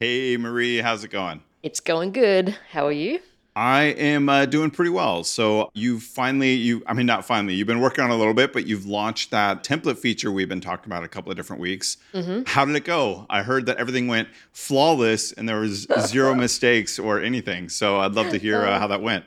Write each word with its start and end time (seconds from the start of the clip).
Hey, 0.00 0.36
Marie, 0.36 0.78
how's 0.78 1.04
it 1.04 1.12
going? 1.12 1.40
It's 1.62 1.78
going 1.78 2.10
good. 2.10 2.56
How 2.72 2.84
are 2.86 2.92
you? 2.92 3.20
I 3.54 3.84
am 3.84 4.28
uh, 4.28 4.44
doing 4.44 4.72
pretty 4.72 4.90
well. 4.90 5.22
So 5.22 5.70
you've 5.72 6.02
finally, 6.02 6.52
you, 6.54 6.82
I 6.88 6.94
mean, 6.94 7.06
not 7.06 7.24
finally, 7.24 7.54
you've 7.54 7.68
been 7.68 7.80
working 7.80 8.02
on 8.02 8.10
a 8.10 8.16
little 8.16 8.34
bit, 8.34 8.52
but 8.52 8.66
you've 8.66 8.86
launched 8.86 9.30
that 9.30 9.62
template 9.62 9.96
feature 9.96 10.32
we've 10.32 10.48
been 10.48 10.60
talking 10.60 10.92
about 10.92 11.04
a 11.04 11.08
couple 11.08 11.30
of 11.30 11.36
different 11.36 11.62
weeks. 11.62 11.96
Mm-hmm. 12.12 12.42
How 12.44 12.64
did 12.64 12.74
it 12.74 12.84
go? 12.84 13.24
I 13.30 13.44
heard 13.44 13.66
that 13.66 13.76
everything 13.76 14.08
went 14.08 14.28
flawless 14.52 15.30
and 15.30 15.48
there 15.48 15.60
was 15.60 15.86
zero 16.00 16.34
mistakes 16.34 16.98
or 16.98 17.20
anything. 17.20 17.68
So 17.68 18.00
I'd 18.00 18.12
love 18.12 18.30
to 18.30 18.38
hear 18.38 18.62
uh, 18.62 18.80
how 18.80 18.88
that 18.88 19.00
went. 19.00 19.24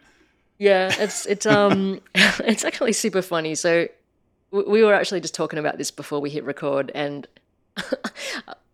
Yeah, 0.58 0.94
it's 1.00 1.26
it's 1.26 1.46
um 1.48 2.02
it's 2.16 2.66
actually 2.66 2.92
super 2.92 3.22
funny. 3.22 3.56
So 3.56 3.88
we 4.52 4.84
were 4.84 4.94
actually 4.94 5.22
just 5.22 5.34
talking 5.34 5.60
about 5.60 5.78
this 5.78 5.92
before 5.92 6.20
we 6.20 6.30
hit 6.30 6.44
record, 6.44 6.92
and 6.94 7.26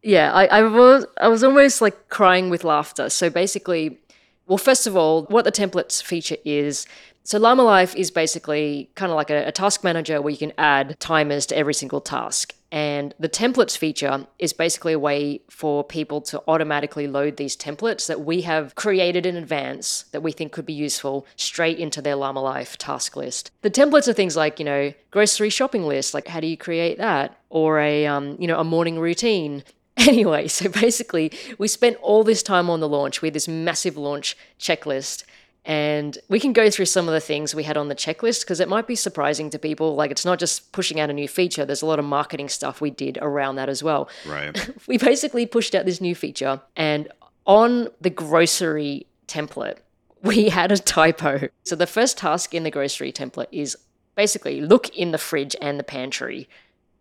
yeah, 0.03 0.31
I, 0.33 0.45
I 0.47 0.61
was 0.63 1.05
I 1.19 1.29
was 1.29 1.43
almost 1.43 1.81
like 1.81 2.09
crying 2.09 2.49
with 2.49 2.63
laughter. 2.63 3.09
So 3.09 3.29
basically, 3.29 3.99
well, 4.47 4.57
first 4.57 4.85
of 4.85 4.97
all, 4.97 5.23
what 5.25 5.45
the 5.45 5.51
templates 5.51 6.03
feature 6.03 6.37
is. 6.43 6.85
So 7.25 7.39
Llama 7.39 7.63
Life 7.63 7.95
is 7.95 8.11
basically 8.11 8.89
kind 8.95 9.09
of 9.09 9.15
like 9.15 9.29
a, 9.29 9.47
a 9.47 9.51
task 9.53 9.81
manager 9.81 10.21
where 10.21 10.31
you 10.31 10.37
can 10.37 10.51
add 10.57 10.99
timers 10.99 11.45
to 11.47 11.57
every 11.57 11.73
single 11.73 12.01
task. 12.01 12.53
And 12.69 13.13
the 13.17 13.29
templates 13.29 13.77
feature 13.77 14.27
is 14.39 14.51
basically 14.51 14.91
a 14.91 14.99
way 14.99 15.41
for 15.49 15.85
people 15.85 16.19
to 16.21 16.43
automatically 16.49 17.07
load 17.07 17.37
these 17.37 17.55
templates 17.55 18.07
that 18.07 18.21
we 18.25 18.41
have 18.41 18.75
created 18.75 19.25
in 19.25 19.37
advance 19.37 20.03
that 20.11 20.21
we 20.21 20.33
think 20.33 20.51
could 20.51 20.65
be 20.65 20.73
useful 20.73 21.25
straight 21.37 21.77
into 21.77 22.01
their 22.01 22.15
Llama 22.15 22.41
Life 22.41 22.77
task 22.77 23.15
list. 23.15 23.51
The 23.61 23.71
templates 23.71 24.09
are 24.09 24.13
things 24.13 24.35
like, 24.35 24.59
you 24.59 24.65
know, 24.65 24.93
grocery 25.11 25.49
shopping 25.49 25.83
list, 25.83 26.13
like 26.13 26.27
how 26.27 26.41
do 26.41 26.47
you 26.47 26.57
create 26.57 26.97
that? 26.97 27.37
Or 27.49 27.79
a, 27.79 28.05
um, 28.05 28.35
you 28.37 28.47
know, 28.47 28.59
a 28.59 28.65
morning 28.65 28.99
routine. 28.99 29.63
Anyway, 30.07 30.47
so 30.47 30.69
basically, 30.69 31.31
we 31.59 31.67
spent 31.67 31.97
all 32.01 32.23
this 32.23 32.41
time 32.41 32.67
on 32.67 32.79
the 32.79 32.89
launch. 32.89 33.21
We 33.21 33.27
had 33.27 33.35
this 33.35 33.47
massive 33.47 33.95
launch 33.95 34.35
checklist 34.59 35.23
and 35.65 36.17
we 36.27 36.39
can 36.39 36.51
go 36.51 36.69
through 36.69 36.85
some 36.85 37.07
of 37.07 37.13
the 37.13 37.21
things 37.21 37.55
we 37.55 37.63
had 37.63 37.77
on 37.77 37.87
the 37.87 37.95
checklist 37.95 38.41
because 38.41 38.59
it 38.59 38.67
might 38.67 38.85
be 38.85 38.95
surprising 38.95 39.49
to 39.51 39.59
people. 39.59 39.95
Like, 39.95 40.11
it's 40.11 40.25
not 40.25 40.37
just 40.37 40.73
pushing 40.73 40.99
out 40.99 41.09
a 41.09 41.13
new 41.13 41.27
feature, 41.27 41.65
there's 41.65 41.81
a 41.81 41.85
lot 41.85 41.99
of 41.99 42.05
marketing 42.05 42.49
stuff 42.49 42.81
we 42.81 42.89
did 42.89 43.17
around 43.21 43.55
that 43.55 43.69
as 43.69 43.81
well. 43.81 44.09
Right. 44.27 44.69
we 44.87 44.97
basically 44.97 45.45
pushed 45.45 45.73
out 45.73 45.85
this 45.85 46.01
new 46.01 46.15
feature, 46.15 46.61
and 46.75 47.07
on 47.45 47.87
the 48.01 48.09
grocery 48.09 49.05
template, 49.27 49.77
we 50.21 50.49
had 50.49 50.71
a 50.71 50.77
typo. 50.77 51.47
So, 51.63 51.75
the 51.77 51.87
first 51.87 52.17
task 52.17 52.53
in 52.53 52.63
the 52.63 52.71
grocery 52.71 53.13
template 53.13 53.47
is 53.51 53.77
basically 54.15 54.59
look 54.59 54.89
in 54.89 55.11
the 55.11 55.17
fridge 55.17 55.55
and 55.61 55.79
the 55.79 55.83
pantry. 55.83 56.49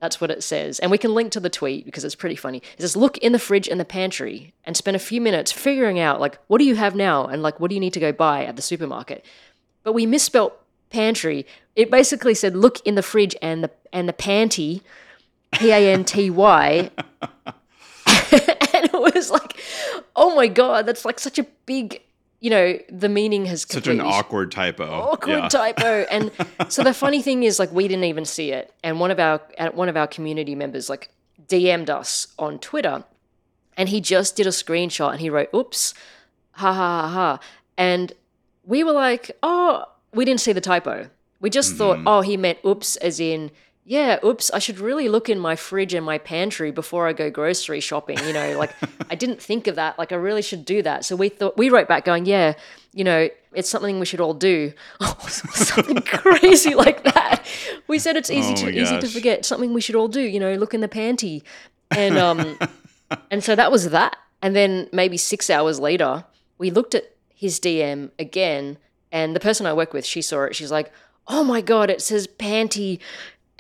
That's 0.03 0.20
what 0.20 0.33
it 0.33 0.42
says. 0.42 0.81
And 0.81 0.91
we 0.91 0.98
can 0.98 1.14
link 1.14 1.31
to 1.31 1.39
the 1.39 1.48
tweet 1.48 1.84
because 1.84 2.03
it's 2.03 2.17
pretty 2.17 2.34
funny. 2.34 2.58
It 2.58 2.81
says, 2.81 2.97
look 2.97 3.19
in 3.19 3.31
the 3.31 3.39
fridge 3.39 3.69
and 3.69 3.78
the 3.78 3.84
pantry 3.84 4.53
and 4.64 4.77
spend 4.77 4.97
a 4.97 4.98
few 4.98 5.20
minutes 5.20 5.53
figuring 5.53 6.00
out, 6.00 6.20
like, 6.20 6.41
what 6.48 6.58
do 6.58 6.64
you 6.64 6.75
have 6.75 6.97
now? 6.97 7.27
And, 7.27 7.41
like, 7.41 7.61
what 7.61 7.69
do 7.69 7.77
you 7.77 7.81
need 7.81 7.92
to 7.92 8.00
go 8.00 8.11
buy 8.11 8.45
at 8.45 8.56
the 8.56 8.62
supermarket? 8.62 9.25
But 9.84 9.92
we 9.92 10.05
misspelt 10.05 10.61
pantry. 10.91 11.47
It 11.77 11.89
basically 11.89 12.34
said, 12.34 12.56
look 12.56 12.84
in 12.84 12.97
the 12.97 13.03
fridge 13.03 13.36
and 13.41 13.62
the, 13.62 13.70
and 13.92 14.08
the 14.08 14.12
panty, 14.12 14.80
P 15.53 15.70
A 15.70 15.92
N 15.92 16.05
T 16.05 16.30
Y. 16.30 16.91
and 18.33 18.86
it 18.86 19.14
was 19.14 19.30
like, 19.30 19.56
oh 20.17 20.34
my 20.34 20.48
God, 20.48 20.84
that's 20.84 21.05
like 21.05 21.20
such 21.20 21.39
a 21.39 21.45
big 21.64 22.03
you 22.43 22.51
know, 22.51 22.77
the 22.91 23.09
meaning 23.09 23.47
has 23.47 23.62
such 23.62 23.87
an 23.87 24.01
awkward 24.01 24.51
typo. 24.51 24.85
Awkward 24.85 25.45
yeah. 25.45 25.48
typo. 25.48 26.05
And 26.11 26.33
so 26.69 26.83
the 26.83 26.93
funny 26.93 27.23
thing 27.23 27.45
is, 27.45 27.61
like, 27.61 27.71
we 27.71 27.87
didn't 27.87 28.03
even 28.03 28.25
see 28.25 28.51
it. 28.51 28.75
And 28.83 28.98
one 28.98 29.12
of 29.12 29.21
our 29.21 29.41
one 29.73 29.89
of 29.89 29.97
our 29.97 30.09
community 30.09 30.57
members 30.57 30.91
like 30.91 31.09
DM'd 31.47 31.89
us 31.89 32.27
on 32.41 32.59
Twitter, 32.59 33.05
and 33.77 33.89
he 33.89 34.01
just 34.01 34.35
did 34.35 34.48
a 34.48 34.51
screenshot 34.51 35.13
and 35.13 35.20
he 35.20 35.31
wrote, 35.31 35.51
"Oops, 35.55 35.95
ha 36.51 36.73
ha 36.73 37.03
ha 37.03 37.09
ha," 37.09 37.39
and 37.79 38.13
we 38.65 38.83
were 38.83 38.93
like, 38.93 39.31
"Oh, 39.45 39.85
we 40.13 40.25
didn't 40.25 40.41
see 40.41 40.53
the 40.53 40.61
typo. 40.61 41.11
We 41.41 41.48
just 41.48 41.70
mm-hmm. 41.70 41.79
thought, 41.79 41.98
oh, 42.07 42.20
he 42.23 42.37
meant 42.37 42.59
oops, 42.67 42.97
as 42.97 43.20
in." 43.20 43.53
Yeah, 43.85 44.19
oops, 44.25 44.51
I 44.53 44.61
should 44.61 44.79
really 44.79 45.09
look 45.09 45.29
in 45.29 45.41
my 45.41 45.57
fridge 45.57 45.93
and 45.93 46.07
my 46.07 46.19
pantry 46.19 46.70
before 46.70 47.09
I 47.09 47.13
go 47.13 47.31
grocery 47.31 47.81
shopping. 47.81 48.19
You 48.25 48.33
know, 48.33 48.59
like 48.59 48.73
I 49.11 49.17
didn't 49.17 49.43
think 49.43 49.67
of 49.67 49.77
that. 49.77 49.98
Like 49.98 50.13
I 50.13 50.17
really 50.17 50.43
should 50.43 50.65
do 50.65 50.83
that. 50.83 51.05
So 51.05 51.17
we 51.17 51.29
thought, 51.29 51.57
we 51.57 51.69
wrote 51.69 51.89
back 51.89 52.05
going, 52.05 52.27
yeah, 52.27 52.55
you 52.92 53.03
know, 53.03 53.29
it's 53.53 53.69
something 53.69 53.98
we 53.98 54.07
should 54.07 54.21
all 54.21 54.35
do. 54.35 54.73
Oh, 55.01 55.27
something 55.29 55.97
crazy 56.07 56.75
like 56.75 57.03
that. 57.05 57.45
We 57.89 57.98
said 57.98 58.17
it's 58.17 58.31
easy 58.31 58.53
oh 58.53 58.57
to 58.57 58.71
easy 58.71 58.98
to 59.01 59.09
forget. 59.09 59.45
Something 59.45 59.73
we 59.73 59.81
should 59.81 59.97
all 59.97 60.09
do. 60.09 60.21
You 60.21 60.39
know, 60.39 60.55
look 60.55 60.75
in 60.75 60.81
the 60.81 60.89
panty, 60.89 61.42
and 61.91 62.19
um, 62.19 62.59
and 63.31 63.42
so 63.42 63.57
that 63.57 63.73
was 63.73 63.91
that. 63.91 64.17
And 64.41 64.55
then 64.55 64.89
maybe 64.92 65.17
six 65.17 65.51
hours 65.51 65.81
later, 65.81 66.25
we 66.59 66.71
looked 66.71 66.95
at 66.95 67.15
his 67.35 67.59
DM 67.59 68.11
again, 68.19 68.79
and 69.11 69.35
the 69.35 69.41
person 69.41 69.67
I 69.67 69.73
work 69.73 69.92
with, 69.92 70.05
she 70.07 70.23
saw 70.23 70.45
it. 70.45 70.55
She's 70.55 70.71
like, 70.71 70.92
"Oh 71.27 71.42
my 71.42 71.61
god, 71.61 71.91
it 71.91 72.01
says 72.01 72.27
panty." 72.27 73.01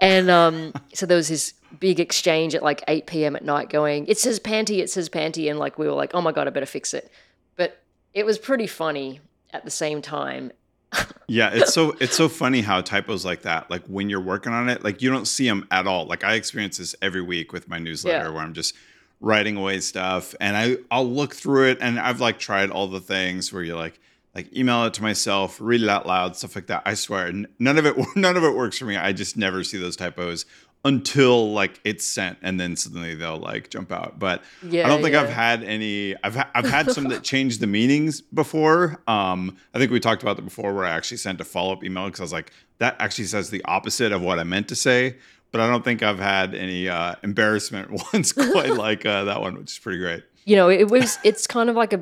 And 0.02 0.30
um, 0.30 0.72
so 0.92 1.06
there 1.06 1.16
was 1.16 1.28
this 1.28 1.54
big 1.78 2.00
exchange 2.00 2.56
at 2.56 2.62
like 2.64 2.82
8 2.88 3.06
p.m. 3.06 3.36
at 3.36 3.44
night 3.44 3.70
going, 3.70 4.04
it 4.08 4.18
says 4.18 4.40
panty, 4.40 4.80
it 4.80 4.90
says 4.90 5.08
panty. 5.08 5.48
And 5.48 5.60
like 5.60 5.78
we 5.78 5.86
were 5.86 5.94
like, 5.94 6.10
oh 6.12 6.20
my 6.20 6.32
God, 6.32 6.48
I 6.48 6.50
better 6.50 6.66
fix 6.66 6.92
it. 6.92 7.10
But 7.54 7.80
it 8.12 8.26
was 8.26 8.36
pretty 8.36 8.66
funny 8.66 9.20
at 9.52 9.64
the 9.64 9.70
same 9.70 10.02
time. 10.02 10.50
yeah, 11.28 11.50
it's 11.54 11.72
so 11.72 11.96
it's 12.00 12.16
so 12.16 12.28
funny 12.28 12.60
how 12.60 12.80
typos 12.80 13.24
like 13.24 13.42
that, 13.42 13.70
like 13.70 13.86
when 13.86 14.10
you're 14.10 14.20
working 14.20 14.52
on 14.52 14.68
it, 14.68 14.82
like 14.82 15.00
you 15.00 15.08
don't 15.08 15.26
see 15.26 15.48
them 15.48 15.66
at 15.70 15.86
all. 15.86 16.04
Like 16.04 16.24
I 16.24 16.34
experience 16.34 16.78
this 16.78 16.96
every 17.00 17.22
week 17.22 17.52
with 17.52 17.68
my 17.68 17.78
newsletter 17.78 18.24
yeah. 18.24 18.28
where 18.28 18.42
I'm 18.42 18.52
just 18.52 18.74
writing 19.20 19.56
away 19.56 19.78
stuff 19.78 20.34
and 20.40 20.56
I 20.56 20.76
I'll 20.90 21.08
look 21.08 21.34
through 21.34 21.68
it 21.68 21.78
and 21.80 21.98
I've 21.98 22.20
like 22.20 22.40
tried 22.40 22.70
all 22.70 22.88
the 22.88 23.00
things 23.00 23.52
where 23.52 23.62
you're 23.62 23.78
like, 23.78 24.00
like 24.34 24.54
email 24.56 24.84
it 24.84 24.94
to 24.94 25.02
myself, 25.02 25.58
read 25.60 25.82
it 25.82 25.88
out 25.88 26.06
loud, 26.06 26.36
stuff 26.36 26.54
like 26.54 26.66
that. 26.68 26.82
I 26.86 26.94
swear, 26.94 27.32
none 27.58 27.78
of 27.78 27.86
it 27.86 27.96
none 28.16 28.36
of 28.36 28.44
it 28.44 28.54
works 28.54 28.78
for 28.78 28.84
me. 28.84 28.96
I 28.96 29.12
just 29.12 29.36
never 29.36 29.62
see 29.64 29.78
those 29.78 29.96
typos 29.96 30.46
until 30.84 31.52
like 31.52 31.80
it's 31.84 32.04
sent, 32.04 32.38
and 32.42 32.58
then 32.58 32.76
suddenly 32.76 33.14
they'll 33.14 33.38
like 33.38 33.70
jump 33.70 33.92
out. 33.92 34.18
But 34.18 34.42
yeah, 34.62 34.86
I 34.86 34.88
don't 34.88 35.02
think 35.02 35.14
yeah. 35.14 35.22
I've 35.22 35.30
had 35.30 35.62
any. 35.62 36.16
I've 36.24 36.34
ha- 36.34 36.50
I've 36.54 36.68
had 36.68 36.90
some 36.90 37.04
that 37.04 37.22
changed 37.22 37.60
the 37.60 37.66
meanings 37.66 38.20
before. 38.20 39.00
Um, 39.06 39.56
I 39.74 39.78
think 39.78 39.92
we 39.92 40.00
talked 40.00 40.22
about 40.22 40.36
that 40.36 40.42
before, 40.42 40.74
where 40.74 40.84
I 40.84 40.90
actually 40.90 41.18
sent 41.18 41.40
a 41.40 41.44
follow 41.44 41.72
up 41.72 41.84
email 41.84 42.06
because 42.06 42.20
I 42.20 42.24
was 42.24 42.32
like, 42.32 42.52
that 42.78 42.96
actually 42.98 43.26
says 43.26 43.50
the 43.50 43.64
opposite 43.64 44.12
of 44.12 44.22
what 44.22 44.38
I 44.38 44.44
meant 44.44 44.68
to 44.68 44.76
say. 44.76 45.16
But 45.52 45.60
I 45.60 45.68
don't 45.68 45.84
think 45.84 46.02
I've 46.02 46.18
had 46.18 46.54
any 46.54 46.88
uh, 46.88 47.14
embarrassment 47.22 47.90
once 48.12 48.32
quite 48.32 48.70
like 48.70 49.04
uh, 49.06 49.24
that 49.24 49.40
one, 49.40 49.56
which 49.58 49.72
is 49.72 49.78
pretty 49.78 49.98
great. 49.98 50.24
You 50.44 50.56
know, 50.56 50.68
it 50.68 50.90
was. 50.90 51.18
It's 51.22 51.46
kind 51.46 51.70
of 51.70 51.76
like 51.76 51.92
a 51.92 52.00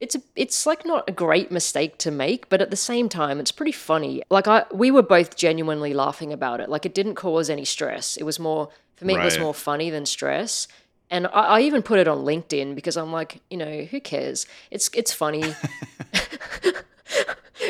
it's 0.00 0.14
a, 0.14 0.22
it's 0.34 0.66
like 0.66 0.84
not 0.84 1.08
a 1.08 1.12
great 1.12 1.50
mistake 1.50 1.98
to 1.98 2.10
make, 2.10 2.48
but 2.48 2.60
at 2.60 2.70
the 2.70 2.76
same 2.76 3.08
time, 3.08 3.40
it's 3.40 3.52
pretty 3.52 3.72
funny. 3.72 4.22
Like 4.30 4.46
I, 4.46 4.64
we 4.72 4.90
were 4.90 5.02
both 5.02 5.36
genuinely 5.36 5.94
laughing 5.94 6.32
about 6.32 6.60
it. 6.60 6.68
Like 6.68 6.84
it 6.84 6.94
didn't 6.94 7.14
cause 7.14 7.48
any 7.48 7.64
stress. 7.64 8.16
It 8.16 8.24
was 8.24 8.38
more 8.38 8.68
for 8.96 9.04
me. 9.04 9.14
Right. 9.14 9.22
It 9.22 9.24
was 9.24 9.38
more 9.38 9.54
funny 9.54 9.90
than 9.90 10.04
stress. 10.06 10.68
And 11.10 11.26
I, 11.28 11.30
I, 11.30 11.60
even 11.60 11.82
put 11.82 11.98
it 11.98 12.08
on 12.08 12.18
LinkedIn 12.18 12.74
because 12.74 12.96
I'm 12.96 13.12
like, 13.12 13.40
you 13.48 13.56
know, 13.56 13.84
who 13.84 14.00
cares? 14.00 14.46
It's 14.70 14.90
it's 14.92 15.12
funny. 15.12 15.54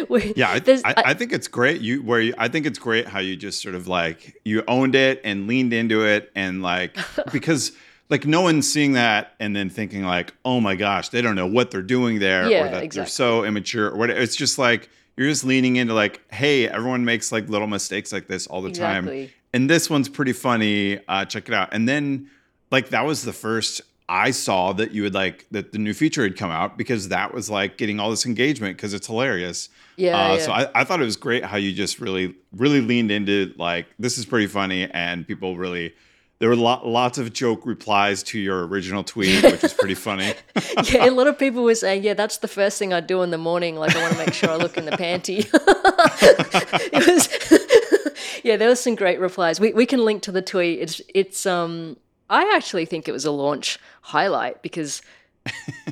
yeah, 0.36 0.48
I, 0.48 0.62
I, 0.84 0.94
I, 0.96 1.14
think 1.14 1.32
it's 1.32 1.48
great. 1.48 1.80
You 1.80 2.02
where 2.02 2.20
you, 2.20 2.34
I 2.38 2.48
think 2.48 2.66
it's 2.66 2.78
great 2.78 3.06
how 3.06 3.20
you 3.20 3.36
just 3.36 3.62
sort 3.62 3.74
of 3.74 3.88
like 3.88 4.36
you 4.44 4.62
owned 4.66 4.94
it 4.94 5.20
and 5.24 5.46
leaned 5.46 5.72
into 5.72 6.04
it 6.04 6.30
and 6.34 6.62
like 6.62 6.96
because 7.32 7.72
like 8.08 8.26
no 8.26 8.42
one's 8.42 8.70
seeing 8.70 8.92
that 8.92 9.34
and 9.40 9.54
then 9.54 9.68
thinking 9.68 10.04
like, 10.04 10.32
oh 10.44 10.60
my 10.60 10.76
gosh, 10.76 11.08
they 11.08 11.22
don't 11.22 11.34
know 11.34 11.46
what 11.46 11.70
they're 11.70 11.82
doing 11.82 12.18
there, 12.18 12.48
yeah, 12.48 12.60
or 12.60 12.70
that 12.70 12.82
exactly. 12.82 13.00
they're 13.00 13.06
so 13.06 13.44
immature, 13.44 13.90
or 13.90 13.96
whatever. 13.96 14.20
It's 14.20 14.36
just 14.36 14.58
like 14.58 14.88
you're 15.16 15.28
just 15.28 15.44
leaning 15.44 15.76
into 15.76 15.94
like, 15.94 16.20
hey, 16.32 16.68
everyone 16.68 17.04
makes 17.04 17.32
like 17.32 17.48
little 17.48 17.66
mistakes 17.66 18.12
like 18.12 18.28
this 18.28 18.46
all 18.46 18.62
the 18.62 18.68
exactly. 18.68 19.26
time, 19.26 19.34
and 19.52 19.70
this 19.70 19.90
one's 19.90 20.08
pretty 20.08 20.32
funny. 20.32 21.00
Uh, 21.08 21.24
check 21.24 21.48
it 21.48 21.54
out. 21.54 21.70
And 21.72 21.88
then 21.88 22.30
like 22.70 22.90
that 22.90 23.04
was 23.04 23.22
the 23.22 23.32
first 23.32 23.80
I 24.08 24.30
saw 24.30 24.72
that 24.74 24.92
you 24.92 25.02
would 25.02 25.14
like 25.14 25.46
that 25.50 25.72
the 25.72 25.78
new 25.78 25.92
feature 25.92 26.22
had 26.22 26.36
come 26.36 26.50
out 26.50 26.78
because 26.78 27.08
that 27.08 27.34
was 27.34 27.50
like 27.50 27.76
getting 27.76 27.98
all 27.98 28.10
this 28.10 28.24
engagement 28.24 28.76
because 28.76 28.94
it's 28.94 29.08
hilarious. 29.08 29.68
Yeah, 29.96 30.16
uh, 30.16 30.34
yeah. 30.34 30.40
So 30.40 30.52
I, 30.52 30.68
I 30.74 30.84
thought 30.84 31.00
it 31.00 31.04
was 31.04 31.16
great 31.16 31.44
how 31.44 31.56
you 31.56 31.72
just 31.72 31.98
really, 31.98 32.34
really 32.52 32.80
leaned 32.80 33.10
into 33.10 33.52
like 33.58 33.86
this 33.98 34.16
is 34.16 34.24
pretty 34.24 34.46
funny 34.46 34.88
and 34.92 35.26
people 35.26 35.56
really 35.56 35.94
there 36.38 36.50
were 36.50 36.56
lo- 36.56 36.82
lots 36.84 37.16
of 37.16 37.32
joke 37.32 37.64
replies 37.64 38.22
to 38.24 38.38
your 38.38 38.66
original 38.66 39.02
tweet, 39.02 39.42
which 39.42 39.64
is 39.64 39.72
pretty 39.72 39.94
funny. 39.94 40.34
yeah, 40.84 41.08
a 41.08 41.10
lot 41.10 41.26
of 41.26 41.38
people 41.38 41.64
were 41.64 41.74
saying, 41.74 42.02
"Yeah, 42.02 42.14
that's 42.14 42.38
the 42.38 42.48
first 42.48 42.78
thing 42.78 42.92
I 42.92 43.00
do 43.00 43.22
in 43.22 43.30
the 43.30 43.38
morning. 43.38 43.76
Like, 43.76 43.96
I 43.96 44.02
want 44.02 44.12
to 44.12 44.18
make 44.18 44.34
sure 44.34 44.50
I 44.50 44.56
look 44.56 44.76
in 44.76 44.84
the 44.84 44.92
panty." 44.92 45.48
it 46.92 47.06
was, 47.06 48.40
yeah, 48.44 48.56
there 48.56 48.68
were 48.68 48.76
some 48.76 48.94
great 48.94 49.18
replies. 49.18 49.58
We 49.58 49.72
we 49.72 49.86
can 49.86 50.04
link 50.04 50.22
to 50.22 50.32
the 50.32 50.42
tweet. 50.42 50.80
It's 50.80 51.00
it's 51.14 51.46
um, 51.46 51.96
I 52.28 52.52
actually 52.54 52.84
think 52.84 53.08
it 53.08 53.12
was 53.12 53.24
a 53.24 53.30
launch 53.30 53.78
highlight 54.02 54.60
because, 54.60 55.00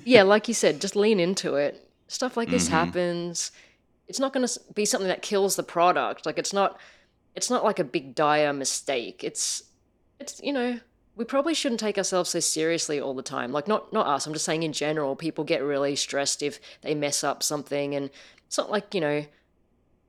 yeah, 0.04 0.24
like 0.24 0.46
you 0.46 0.54
said, 0.54 0.80
just 0.80 0.94
lean 0.94 1.20
into 1.20 1.54
it. 1.54 1.88
Stuff 2.08 2.36
like 2.36 2.50
this 2.50 2.66
mm-hmm. 2.66 2.74
happens. 2.74 3.50
It's 4.08 4.20
not 4.20 4.34
going 4.34 4.46
to 4.46 4.60
be 4.74 4.84
something 4.84 5.08
that 5.08 5.22
kills 5.22 5.56
the 5.56 5.62
product. 5.62 6.26
Like, 6.26 6.36
it's 6.36 6.52
not. 6.52 6.78
It's 7.34 7.50
not 7.50 7.64
like 7.64 7.80
a 7.80 7.84
big 7.84 8.14
dire 8.14 8.52
mistake. 8.52 9.24
It's 9.24 9.64
it's 10.20 10.40
you 10.42 10.52
know 10.52 10.78
we 11.16 11.24
probably 11.24 11.54
shouldn't 11.54 11.80
take 11.80 11.96
ourselves 11.96 12.30
so 12.30 12.40
seriously 12.40 13.00
all 13.00 13.14
the 13.14 13.22
time. 13.22 13.52
Like 13.52 13.68
not 13.68 13.92
not 13.92 14.06
us. 14.06 14.26
I'm 14.26 14.32
just 14.32 14.44
saying 14.44 14.62
in 14.62 14.72
general, 14.72 15.14
people 15.16 15.44
get 15.44 15.62
really 15.62 15.96
stressed 15.96 16.42
if 16.42 16.58
they 16.82 16.94
mess 16.94 17.22
up 17.22 17.42
something, 17.42 17.94
and 17.94 18.10
it's 18.46 18.58
not 18.58 18.70
like 18.70 18.94
you 18.94 19.00
know 19.00 19.24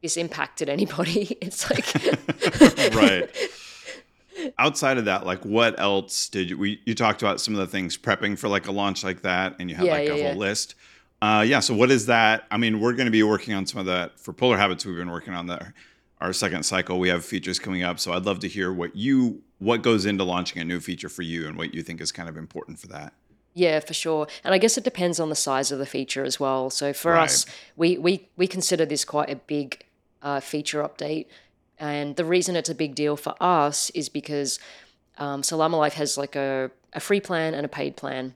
this 0.02 0.18
impacted 0.18 0.70
anybody. 0.78 1.38
It's 1.42 1.70
like 1.70 2.96
right. 2.96 3.30
Outside 4.60 4.98
of 4.98 5.06
that, 5.06 5.26
like 5.26 5.46
what 5.46 5.80
else 5.80 6.28
did 6.28 6.50
you? 6.50 6.58
We, 6.58 6.82
you 6.86 6.94
talked 6.94 7.22
about 7.22 7.40
some 7.40 7.54
of 7.54 7.60
the 7.60 7.68
things 7.68 7.98
prepping 7.98 8.38
for 8.38 8.50
like 8.50 8.68
a 8.68 8.72
launch 8.72 9.04
like 9.04 9.22
that, 9.22 9.56
and 9.60 9.70
you 9.70 9.76
had 9.76 9.86
Yeah, 9.86 9.94
like 9.94 10.08
yeah, 10.08 10.14
a 10.14 10.28
whole 10.28 10.36
list. 10.36 10.76
Uh, 11.22 11.44
yeah. 11.48 11.62
So 11.62 11.74
what 11.74 11.90
is 11.90 12.08
that? 12.08 12.44
I 12.52 12.58
mean, 12.58 12.82
we're 12.82 12.94
going 12.94 13.06
to 13.06 13.12
be 13.12 13.24
working 13.24 13.54
on 13.54 13.66
some 13.66 13.80
of 13.80 13.86
that 13.86 14.20
for 14.20 14.34
Polar 14.34 14.58
Habits. 14.58 14.86
We've 14.86 14.98
been 14.98 15.10
working 15.10 15.34
on 15.34 15.48
the 15.48 15.74
our 16.20 16.34
second 16.34 16.64
cycle. 16.64 17.00
We 17.00 17.08
have 17.10 17.24
features 17.24 17.60
coming 17.60 17.84
up, 17.84 18.00
so 18.00 18.12
I'd 18.12 18.26
love 18.26 18.40
to 18.40 18.48
hear 18.50 18.74
what 18.74 18.96
you 18.96 19.42
what 19.60 19.82
goes 19.82 20.06
into 20.06 20.24
launching 20.24 20.62
a 20.62 20.66
new 20.66 20.80
feature 20.80 21.10
for 21.10 21.22
you, 21.22 21.48
and 21.48 21.58
what 21.58 21.74
you 21.74 21.82
think 21.82 22.02
is 22.02 22.12
kind 22.12 22.30
of 22.30 22.38
important 22.38 22.80
for 22.80 22.88
that. 22.88 23.14
Yeah, 23.54 23.80
for 23.80 23.94
sure. 23.94 24.28
And 24.44 24.54
I 24.54 24.58
guess 24.58 24.78
it 24.78 24.84
depends 24.84 25.18
on 25.20 25.30
the 25.30 25.36
size 25.36 25.72
of 25.72 25.80
the 25.80 25.86
feature 25.86 26.26
as 26.26 26.40
well. 26.40 26.70
So 26.70 26.92
for 26.92 27.14
Right. 27.14 27.24
us, 27.24 27.46
we, 27.78 27.98
we, 27.98 28.28
we 28.36 28.48
consider 28.48 28.86
this 28.86 29.06
quite 29.06 29.30
a 29.30 29.38
big 29.38 29.86
uh, 30.22 30.42
feature 30.42 30.84
update. 30.84 31.28
And 31.78 32.18
the 32.18 32.26
reason 32.26 32.58
it's 32.58 32.70
a 32.70 32.76
big 32.76 32.96
deal 32.96 33.16
for 33.16 33.34
us 33.40 33.90
is 33.92 34.10
because 34.10 34.60
um, 35.18 35.42
Llama 35.50 35.78
Life 35.78 35.94
has 35.94 36.18
like 36.18 36.36
a, 36.36 36.70
a 36.92 37.00
free 37.00 37.22
plan 37.22 37.54
and 37.54 37.66
a 37.66 37.70
paid 37.70 37.96
plan. 37.96 38.36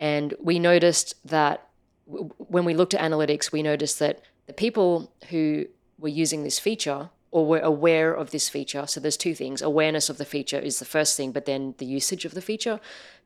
And 0.00 0.34
we 0.40 0.58
noticed 0.58 1.14
that 1.24 1.68
w- 2.08 2.30
when 2.38 2.64
we 2.64 2.74
looked 2.74 2.92
at 2.94 3.00
analytics, 3.00 3.52
we 3.52 3.62
noticed 3.62 4.00
that 4.00 4.20
the 4.48 4.52
people 4.52 5.12
who 5.30 5.66
were 5.98 6.08
using 6.08 6.42
this 6.42 6.58
feature 6.58 7.10
or 7.30 7.46
were 7.46 7.58
aware 7.58 8.12
of 8.12 8.30
this 8.30 8.48
feature. 8.48 8.86
So 8.86 9.00
there's 9.00 9.16
two 9.16 9.34
things. 9.34 9.62
Awareness 9.62 10.08
of 10.08 10.18
the 10.18 10.24
feature 10.24 10.58
is 10.58 10.78
the 10.78 10.84
first 10.84 11.16
thing, 11.16 11.32
but 11.32 11.44
then 11.44 11.74
the 11.78 11.86
usage 11.86 12.24
of 12.24 12.34
the 12.34 12.40
feature. 12.40 12.80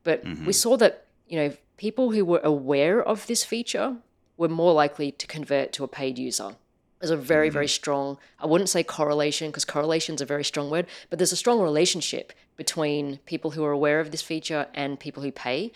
But 0.05 0.25
mm-hmm. 0.25 0.47
we 0.47 0.53
saw 0.53 0.77
that, 0.79 1.07
you 1.29 1.39
know, 1.39 1.53
people 1.77 2.11
who 2.11 2.25
were 2.25 2.41
aware 2.43 3.03
of 3.03 3.27
this 3.27 3.45
feature 3.45 3.97
were 4.37 4.49
more 4.49 4.73
likely 4.73 5.13
to 5.13 5.27
convert 5.27 5.73
to 5.75 5.85
a 5.85 5.89
paid 5.89 6.19
user. 6.19 6.57
There's 6.99 7.11
a 7.11 7.17
very, 7.17 7.49
mm-hmm. 7.49 7.55
very 7.55 7.69
strong, 7.69 8.19
I 8.39 8.47
wouldn't 8.47 8.69
say 8.69 8.83
correlation 8.83 9.49
because 9.51 9.65
correlation 9.65 10.15
is 10.15 10.21
a 10.21 10.27
very 10.27 10.45
strong 10.45 10.71
word, 10.71 10.87
but 11.09 11.19
there's 11.19 11.33
a 11.33 11.37
strong 11.37 11.61
relationship 11.61 12.33
between 12.57 13.19
people 13.27 13.53
who 13.53 13.65
are 13.65 13.71
aware 13.71 14.01
of 14.01 14.11
this 14.11 14.23
feature 14.23 14.67
and 14.75 15.01
people 15.01 15.23
who 15.23 15.33
pay. 15.33 15.73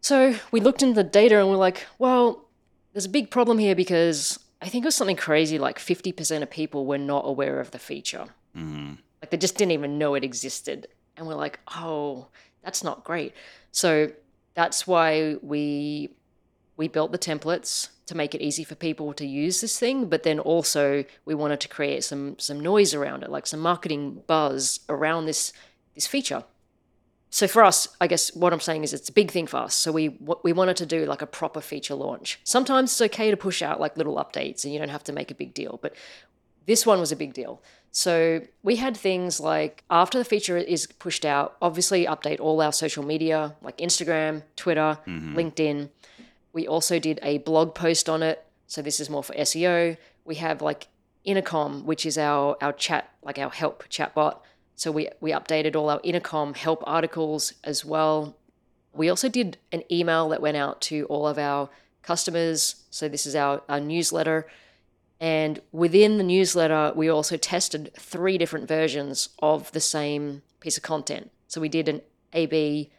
So 0.00 0.36
we 0.52 0.60
looked 0.60 0.82
into 0.82 0.94
the 0.94 1.08
data 1.08 1.38
and 1.38 1.48
we're 1.48 1.56
like, 1.56 1.86
well, 1.98 2.44
there's 2.92 3.06
a 3.06 3.08
big 3.08 3.30
problem 3.30 3.58
here 3.58 3.74
because 3.74 4.38
I 4.64 4.68
think 4.68 4.84
it 4.84 4.88
was 4.88 4.94
something 4.94 5.16
crazy 5.16 5.58
like 5.58 5.78
50% 5.78 6.42
of 6.42 6.50
people 6.50 6.86
were 6.86 6.96
not 6.98 7.24
aware 7.26 7.60
of 7.60 7.70
the 7.70 7.78
feature. 7.78 8.24
Mhm. 8.56 8.96
Like 9.20 9.30
they 9.30 9.36
just 9.36 9.58
didn't 9.58 9.72
even 9.72 9.98
know 9.98 10.14
it 10.14 10.24
existed. 10.24 10.88
And 11.16 11.26
we're 11.26 11.34
like, 11.34 11.60
oh, 11.76 12.28
that's 12.62 12.82
not 12.82 13.04
great. 13.04 13.34
So 13.72 14.10
that's 14.54 14.86
why 14.86 15.36
we 15.42 16.16
we 16.76 16.88
built 16.88 17.12
the 17.12 17.18
templates 17.18 17.90
to 18.06 18.16
make 18.16 18.34
it 18.34 18.40
easy 18.40 18.64
for 18.64 18.74
people 18.74 19.12
to 19.14 19.26
use 19.26 19.60
this 19.60 19.78
thing, 19.78 20.06
but 20.06 20.24
then 20.24 20.40
also 20.40 21.04
we 21.24 21.34
wanted 21.34 21.60
to 21.60 21.68
create 21.68 22.02
some 22.02 22.38
some 22.38 22.58
noise 22.58 22.94
around 22.94 23.22
it, 23.22 23.30
like 23.30 23.46
some 23.46 23.60
marketing 23.60 24.22
buzz 24.26 24.80
around 24.88 25.26
this 25.26 25.52
this 25.94 26.06
feature. 26.06 26.42
So 27.34 27.48
for 27.48 27.64
us, 27.64 27.88
I 28.00 28.06
guess 28.06 28.32
what 28.36 28.52
I'm 28.52 28.60
saying 28.60 28.84
is 28.84 28.92
it's 28.92 29.08
a 29.08 29.12
big 29.12 29.32
thing 29.32 29.48
for 29.48 29.56
us. 29.56 29.74
So 29.74 29.90
we 29.90 30.10
we 30.44 30.52
wanted 30.52 30.76
to 30.76 30.86
do 30.86 31.04
like 31.04 31.20
a 31.20 31.26
proper 31.26 31.60
feature 31.60 31.96
launch. 31.96 32.38
Sometimes 32.44 32.92
it's 32.92 33.12
okay 33.12 33.32
to 33.32 33.36
push 33.36 33.60
out 33.60 33.80
like 33.80 33.96
little 33.96 34.18
updates 34.18 34.62
and 34.62 34.72
you 34.72 34.78
don't 34.78 34.88
have 34.88 35.02
to 35.02 35.12
make 35.12 35.32
a 35.32 35.34
big 35.34 35.52
deal, 35.52 35.80
but 35.82 35.96
this 36.66 36.86
one 36.86 37.00
was 37.00 37.10
a 37.10 37.16
big 37.16 37.34
deal. 37.34 37.60
So 37.90 38.42
we 38.62 38.76
had 38.76 38.96
things 38.96 39.40
like 39.40 39.82
after 39.90 40.16
the 40.16 40.24
feature 40.24 40.56
is 40.56 40.86
pushed 40.86 41.24
out, 41.24 41.56
obviously 41.60 42.06
update 42.06 42.38
all 42.38 42.62
our 42.62 42.72
social 42.72 43.04
media 43.04 43.56
like 43.62 43.78
Instagram, 43.78 44.44
Twitter, 44.54 45.00
mm-hmm. 45.04 45.36
LinkedIn. 45.36 45.88
We 46.52 46.68
also 46.68 47.00
did 47.00 47.18
a 47.20 47.38
blog 47.38 47.74
post 47.74 48.08
on 48.08 48.22
it. 48.22 48.44
So 48.68 48.80
this 48.80 49.00
is 49.00 49.10
more 49.10 49.24
for 49.24 49.34
SEO. 49.34 49.96
We 50.24 50.36
have 50.36 50.62
like 50.62 50.86
Intercom, 51.24 51.84
which 51.84 52.06
is 52.06 52.16
our 52.16 52.56
our 52.60 52.72
chat, 52.72 53.10
like 53.24 53.40
our 53.40 53.50
help 53.50 53.88
chatbot. 53.88 54.36
So 54.76 54.90
we 54.90 55.08
we 55.20 55.30
updated 55.30 55.76
all 55.76 55.90
our 55.90 56.00
Intercom 56.02 56.54
help 56.54 56.82
articles 56.86 57.54
as 57.62 57.84
well. 57.84 58.36
We 58.92 59.08
also 59.08 59.28
did 59.28 59.58
an 59.72 59.82
email 59.90 60.28
that 60.30 60.40
went 60.40 60.56
out 60.56 60.80
to 60.82 61.04
all 61.06 61.26
of 61.26 61.38
our 61.38 61.68
customers. 62.02 62.76
So 62.90 63.08
this 63.08 63.26
is 63.26 63.34
our, 63.34 63.62
our 63.68 63.80
newsletter. 63.80 64.46
And 65.20 65.60
within 65.72 66.18
the 66.18 66.24
newsletter, 66.24 66.92
we 66.94 67.08
also 67.08 67.36
tested 67.36 67.90
three 67.98 68.38
different 68.38 68.68
versions 68.68 69.30
of 69.40 69.72
the 69.72 69.80
same 69.80 70.42
piece 70.60 70.76
of 70.76 70.82
content. 70.82 71.30
So 71.48 71.60
we 71.60 71.68
did 71.68 71.88
an 71.88 72.02
AB, 72.32 72.90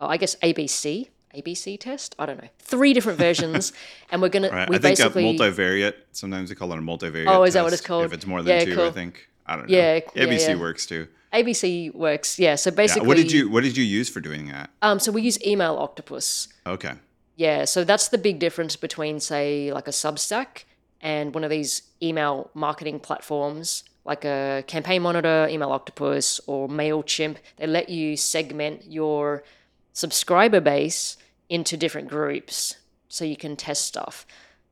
oh, 0.00 0.06
I 0.06 0.16
guess 0.16 0.36
ABC, 0.36 1.08
ABC 1.34 1.78
test. 1.78 2.14
I 2.18 2.26
don't 2.26 2.40
know, 2.40 2.48
three 2.58 2.92
different 2.92 3.18
versions, 3.18 3.72
and 4.10 4.22
we're 4.22 4.28
gonna. 4.28 4.50
Right. 4.50 4.68
We 4.68 4.76
I 4.76 4.78
think 4.78 4.98
a 4.98 5.10
basically 5.10 5.36
multivariate. 5.36 5.94
Sometimes 6.12 6.48
they 6.48 6.54
call 6.54 6.72
it 6.72 6.78
a 6.78 6.80
multivariate. 6.80 7.26
Oh, 7.26 7.42
is 7.42 7.54
that 7.54 7.64
what 7.64 7.72
it's 7.72 7.82
called? 7.82 8.04
If 8.04 8.12
it's 8.12 8.26
more 8.26 8.42
than 8.42 8.60
Yeah, 8.60 8.74
two, 8.74 8.82
I 8.82 8.90
think. 8.90 9.28
I 9.48 9.56
don't 9.56 9.68
know. 9.68 9.76
Yeah, 9.76 10.00
ABC 10.14 10.48
yeah. 10.48 10.54
works 10.56 10.86
too. 10.86 11.08
ABC 11.32 11.92
works. 11.94 12.38
Yeah. 12.38 12.54
So 12.54 12.70
Yeah. 12.70 12.76
basically, 12.76 13.08
What 13.08 13.16
did 13.16 13.32
you 13.32 13.50
What 13.50 13.62
did 13.64 13.76
you 13.76 13.84
use 13.84 14.08
for 14.08 14.20
doing 14.20 14.48
that? 14.48 14.70
Um, 14.82 14.98
so 14.98 15.10
we 15.12 15.22
use 15.22 15.42
Email 15.46 15.76
Octopus. 15.76 16.48
Okay. 16.66 16.94
Yeah, 17.36 17.66
so 17.66 17.84
that's 17.84 18.08
the 18.08 18.18
big 18.18 18.40
difference 18.40 18.74
between, 18.74 19.20
say, 19.20 19.72
like 19.72 19.86
a 19.86 19.92
Substack 19.92 20.64
and 21.00 21.32
one 21.32 21.44
of 21.44 21.50
these 21.50 21.82
email 22.02 22.50
marketing 22.52 22.98
platforms 22.98 23.84
like 24.08 24.24
a 24.24 24.64
Campaign 24.66 25.02
Monitor, 25.02 25.46
Email 25.50 25.70
Octopus, 25.70 26.40
or 26.46 26.66
MailChimp. 26.66 27.36
They 27.58 27.66
let 27.66 27.90
you 27.90 28.16
segment 28.16 28.90
your 28.90 29.44
subscriber 29.92 30.60
base 30.60 31.18
into 31.50 31.76
different 31.76 32.08
groups 32.08 32.76
so 33.08 33.26
you 33.26 33.36
can 33.36 33.54
test 33.54 33.84
stuff. 33.84 34.26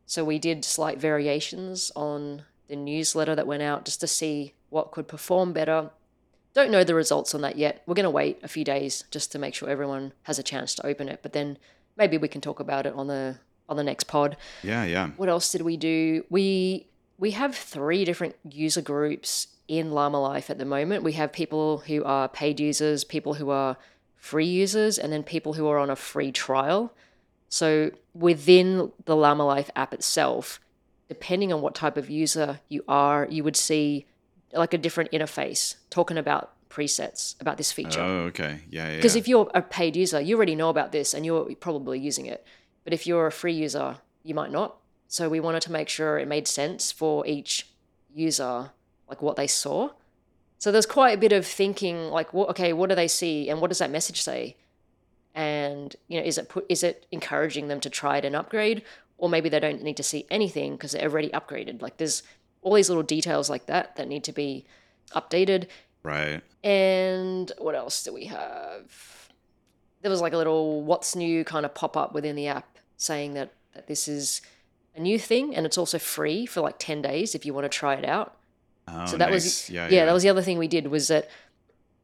So 0.07 0.25
we 0.25 0.39
did 0.39 0.65
slight 0.65 0.99
variations 0.99 1.93
on 1.95 2.45
the 2.69 2.77
newsletter 2.77 3.35
that 3.35 3.47
went 3.47 3.63
out 3.63 3.85
just 3.85 4.01
to 4.01 4.07
see 4.07 4.55
what 4.71 4.93
could 4.93 5.09
perform 5.09 5.53
better. 5.53 5.91
Don't 6.55 6.71
know 6.71 6.85
the 6.85 6.95
results 6.95 7.35
on 7.35 7.43
that 7.43 7.57
yet. 7.57 7.83
We're 7.87 7.95
going 7.95 8.05
to 8.05 8.11
wait 8.11 8.39
a 8.43 8.49
few 8.49 8.65
days 8.65 9.05
just 9.11 9.31
to 9.33 9.39
make 9.39 9.55
sure 9.55 9.69
everyone 9.69 10.13
has 10.23 10.39
a 10.39 10.43
chance 10.43 10.75
to 10.77 10.87
open 10.87 11.09
it, 11.09 11.21
but 11.23 11.33
then 11.33 11.59
maybe 11.97 12.17
we 12.19 12.29
can 12.29 12.41
talk 12.41 12.61
about 12.61 12.87
it 12.87 12.95
on 12.95 13.07
the 13.07 13.39
on 13.69 13.77
the 13.77 13.85
next 13.85 14.05
pod. 14.05 14.37
Yeah. 14.63 14.85
Yeah. 14.85 15.09
What 15.17 15.29
else 15.29 15.51
did 15.51 15.63
we 15.63 15.77
do? 15.77 16.25
We 16.31 16.87
we 17.19 17.33
have 17.33 17.55
three 17.55 18.05
different 18.05 18.37
user 18.49 18.83
groups 18.83 19.49
in 19.69 19.91
Llama 19.91 20.21
Life 20.21 20.51
at 20.51 20.59
the 20.59 20.65
moment. 20.65 21.03
We 21.03 21.13
have 21.13 21.33
people 21.33 21.79
who 21.79 22.05
are 22.05 22.29
paid 22.29 22.61
users, 22.61 23.05
people 23.05 23.35
who 23.35 23.51
are 23.51 23.77
free 24.17 24.47
users, 24.47 24.99
and 24.99 25.13
then 25.13 25.23
people 25.23 25.55
who 25.55 25.67
are 25.69 25.79
on 25.79 25.91
a 25.91 25.97
free 25.97 26.33
trial. 26.33 26.93
So 27.49 27.91
within 28.15 28.93
the 29.05 29.17
Llama 29.17 29.45
Life 29.45 29.71
app 29.75 29.95
itself, 29.95 30.61
depending 31.09 31.53
on 31.53 31.61
what 31.61 31.75
type 31.75 31.97
of 31.97 32.11
user 32.11 32.61
you 32.69 32.85
are, 32.89 33.27
you 33.31 33.45
would 33.45 33.57
see 33.57 34.07
like 34.57 34.75
a 34.75 34.79
different 34.79 35.13
interface 35.13 35.77
talking 35.91 36.19
about 36.19 36.53
presets 36.69 37.41
about 37.41 37.57
this 37.57 37.73
feature. 37.73 38.01
Oh, 38.01 38.21
okay. 38.27 38.61
Yeah. 38.69 38.89
Yeah. 38.91 38.97
Because 38.97 39.15
yeah. 39.15 39.21
if 39.21 39.29
you're 39.29 39.51
a 39.55 39.63
paid 39.63 39.97
user, 39.97 40.21
you 40.21 40.37
already 40.37 40.55
know 40.55 40.69
about 40.69 40.93
this 40.93 41.15
and 41.15 41.25
you're 41.25 41.55
probably 41.57 41.99
using 41.99 42.27
it. 42.27 42.45
But 42.85 42.93
if 42.93 43.07
you're 43.07 43.27
a 43.27 43.33
free 43.33 43.55
user, 43.55 43.97
you 44.23 44.35
might 44.35 44.51
not. 44.51 44.77
So 45.09 45.29
we 45.29 45.41
wanted 45.41 45.63
to 45.63 45.73
make 45.73 45.89
sure 45.89 46.19
it 46.19 46.29
made 46.29 46.49
sense 46.49 46.91
for 46.91 47.27
each 47.27 47.69
user, 48.13 48.71
like 49.09 49.23
what 49.23 49.37
they 49.37 49.47
saw. 49.47 49.91
So 50.59 50.73
there's 50.73 50.87
quite 50.87 51.17
a 51.17 51.21
bit 51.21 51.33
of 51.33 51.47
thinking, 51.47 52.09
like, 52.09 52.33
what, 52.33 52.49
okay, 52.51 52.73
what 52.73 52.89
do 52.89 52.97
they 52.97 53.09
see, 53.09 53.49
and 53.51 53.61
what 53.61 53.69
does 53.69 53.79
that 53.79 53.91
message 53.91 54.23
say? 54.23 54.57
And 55.35 55.95
you 56.09 56.19
know, 56.19 56.27
is 56.27 56.39
it 56.39 56.49
put, 56.49 56.65
is 56.69 56.83
it 56.83 57.07
encouraging 57.13 57.69
them 57.69 57.79
to 57.81 57.91
try 57.91 58.17
it 58.17 58.25
and 58.25 58.35
upgrade, 58.35 58.83
or 59.19 59.29
maybe 59.29 59.49
they 59.49 59.61
don't 59.61 59.83
need 59.83 59.99
to 59.99 60.03
see 60.03 60.27
anything 60.31 60.73
because 60.73 60.93
they're 60.93 61.11
already 61.11 61.29
upgraded? 61.29 61.83
Like, 61.83 61.99
there's 61.99 62.23
all 62.67 62.75
these 62.75 62.89
little 62.89 63.05
details 63.05 63.49
like 63.49 63.67
that 63.67 63.95
that 63.95 64.09
need 64.09 64.25
to 64.25 64.33
be 64.33 64.65
updated. 65.15 65.69
right. 66.03 66.43
And 66.65 67.53
what 67.59 67.77
else 67.77 68.03
do 68.03 68.13
we 68.13 68.25
have? 68.25 69.31
There 70.03 70.11
was 70.11 70.21
like 70.21 70.33
a 70.33 70.37
little 70.37 70.83
what's 70.83 71.15
new 71.15 71.45
kind 71.45 71.65
of 71.65 71.75
pop 71.75 71.97
up 71.97 72.13
within 72.13 72.35
the 72.35 72.49
app 72.49 72.79
saying 72.97 73.35
that, 73.35 73.53
that 73.75 73.87
this 73.87 74.09
is 74.09 74.41
a 74.97 75.01
new 75.01 75.17
thing 75.17 75.55
and 75.55 75.65
it's 75.65 75.79
also 75.79 75.97
free 75.97 76.45
for 76.45 76.61
like 76.61 76.75
10 76.81 77.03
days 77.03 77.37
if 77.37 77.47
you 77.47 77.55
want 77.55 77.67
to 77.67 77.69
try 77.69 77.95
it 77.95 78.05
out. 78.05 78.37
Oh, 78.89 79.07
So 79.07 79.17
that 79.17 79.31
nice. 79.31 79.45
was 79.45 79.71
yeah. 79.71 79.85
yeah, 79.87 79.99
yeah, 79.99 80.05
that 80.07 80.13
was 80.13 80.25
the 80.25 80.29
other 80.29 80.43
thing 80.43 80.59
we 80.59 80.67
did 80.67 80.89
was 80.89 81.07
that 81.07 81.31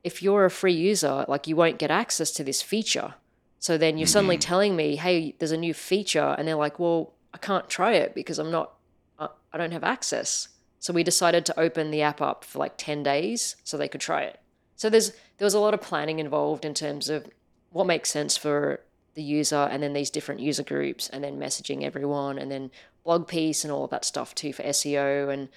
if 0.04 0.22
you're 0.22 0.44
a 0.44 0.50
free 0.50 0.74
user, 0.74 1.24
like 1.26 1.48
you 1.48 1.56
won't 1.56 1.78
get 1.78 1.90
access 1.90 2.30
to 2.32 2.44
this 2.44 2.62
feature. 2.62 3.14
So 3.58 3.76
then 3.78 3.98
you're 3.98 4.06
suddenly 4.08 4.36
mm-hmm. 4.36 4.48
telling 4.48 4.76
me, 4.76 4.96
"Hey, 4.96 5.36
there's 5.38 5.52
a 5.52 5.56
new 5.56 5.72
feature." 5.74 6.34
And 6.36 6.48
they're 6.48 6.56
like, 6.56 6.80
"Well, 6.80 7.12
I 7.32 7.38
can't 7.38 7.68
try 7.68 7.92
it 7.92 8.12
because 8.12 8.40
I'm 8.40 8.50
not 8.50 8.74
I 9.20 9.28
I 9.52 9.58
don't 9.58 9.70
have 9.70 9.84
access." 9.84 10.48
So 10.82 10.92
we 10.92 11.04
decided 11.04 11.46
to 11.46 11.60
open 11.60 11.92
the 11.92 12.02
app 12.02 12.20
up 12.20 12.44
for 12.44 12.58
like 12.58 12.76
10 12.76 13.04
days 13.04 13.54
so 13.62 13.78
they 13.78 13.86
could 13.86 14.00
try 14.00 14.22
it. 14.22 14.40
So 14.74 14.90
there's 14.90 15.12
there 15.38 15.46
was 15.46 15.54
a 15.54 15.60
lot 15.60 15.74
of 15.74 15.80
planning 15.80 16.18
involved 16.18 16.64
in 16.64 16.74
terms 16.74 17.08
of 17.08 17.28
what 17.70 17.86
makes 17.86 18.10
sense 18.10 18.36
for 18.36 18.80
the 19.14 19.22
user 19.22 19.68
and 19.70 19.80
then 19.80 19.92
these 19.92 20.10
different 20.10 20.40
user 20.40 20.64
groups 20.64 21.08
and 21.08 21.22
then 21.22 21.38
messaging 21.38 21.84
everyone 21.84 22.36
and 22.36 22.50
then 22.50 22.72
blog 23.04 23.28
piece 23.28 23.62
and 23.62 23.72
all 23.72 23.84
of 23.84 23.90
that 23.90 24.04
stuff 24.04 24.34
too 24.34 24.52
for 24.52 24.64
SEO 24.64 25.32
and 25.32 25.50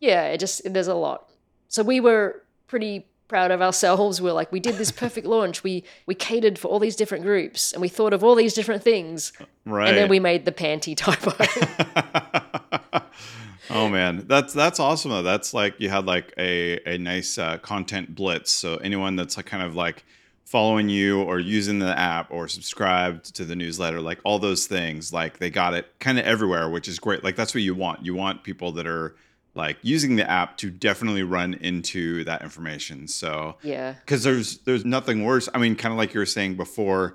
yeah, 0.00 0.28
it 0.28 0.40
just 0.40 0.62
there's 0.72 0.88
a 0.88 0.94
lot. 0.94 1.28
So 1.68 1.82
we 1.82 2.00
were 2.00 2.42
pretty 2.66 3.06
proud 3.28 3.50
of 3.50 3.60
ourselves. 3.60 4.22
We're 4.22 4.32
like, 4.32 4.50
we 4.50 4.60
did 4.60 4.76
this 4.76 4.90
perfect 4.90 5.26
launch. 5.26 5.62
We 5.62 5.84
we 6.06 6.14
catered 6.14 6.58
for 6.58 6.68
all 6.68 6.78
these 6.78 6.96
different 6.96 7.24
groups 7.24 7.74
and 7.74 7.82
we 7.82 7.88
thought 7.90 8.14
of 8.14 8.24
all 8.24 8.34
these 8.34 8.54
different 8.54 8.82
things. 8.82 9.34
Right. 9.66 9.88
And 9.88 9.98
then 9.98 10.08
we 10.08 10.20
made 10.20 10.46
the 10.46 10.52
panty 10.52 10.96
typo. 10.96 11.32
oh 13.70 13.88
man, 13.88 14.24
that's 14.26 14.52
that's 14.52 14.80
awesome 14.80 15.10
though. 15.10 15.22
That's 15.22 15.54
like 15.54 15.74
you 15.78 15.88
had 15.88 16.06
like 16.06 16.32
a 16.38 16.78
a 16.86 16.98
nice 16.98 17.38
uh, 17.38 17.58
content 17.58 18.14
blitz. 18.14 18.50
So 18.50 18.76
anyone 18.76 19.16
that's 19.16 19.36
like 19.36 19.46
kind 19.46 19.62
of 19.62 19.74
like 19.74 20.04
following 20.44 20.88
you 20.88 21.22
or 21.22 21.40
using 21.40 21.78
the 21.80 21.98
app 21.98 22.30
or 22.30 22.46
subscribed 22.46 23.34
to 23.34 23.44
the 23.44 23.56
newsletter, 23.56 24.00
like 24.00 24.20
all 24.24 24.38
those 24.38 24.66
things, 24.66 25.12
like 25.12 25.38
they 25.38 25.50
got 25.50 25.74
it 25.74 25.92
kind 25.98 26.18
of 26.18 26.24
everywhere, 26.24 26.68
which 26.70 26.86
is 26.86 26.98
great. 26.98 27.24
Like 27.24 27.36
that's 27.36 27.54
what 27.54 27.62
you 27.62 27.74
want. 27.74 28.04
You 28.04 28.14
want 28.14 28.44
people 28.44 28.70
that 28.72 28.86
are 28.86 29.16
like 29.54 29.78
using 29.82 30.16
the 30.16 30.28
app 30.28 30.56
to 30.58 30.70
definitely 30.70 31.22
run 31.22 31.54
into 31.54 32.24
that 32.24 32.42
information. 32.42 33.08
So 33.08 33.56
yeah, 33.62 33.94
because 34.00 34.22
there's 34.22 34.58
there's 34.58 34.84
nothing 34.84 35.24
worse. 35.24 35.48
I 35.54 35.58
mean, 35.58 35.76
kind 35.76 35.92
of 35.92 35.98
like 35.98 36.14
you 36.14 36.20
were 36.20 36.26
saying 36.26 36.56
before, 36.56 37.14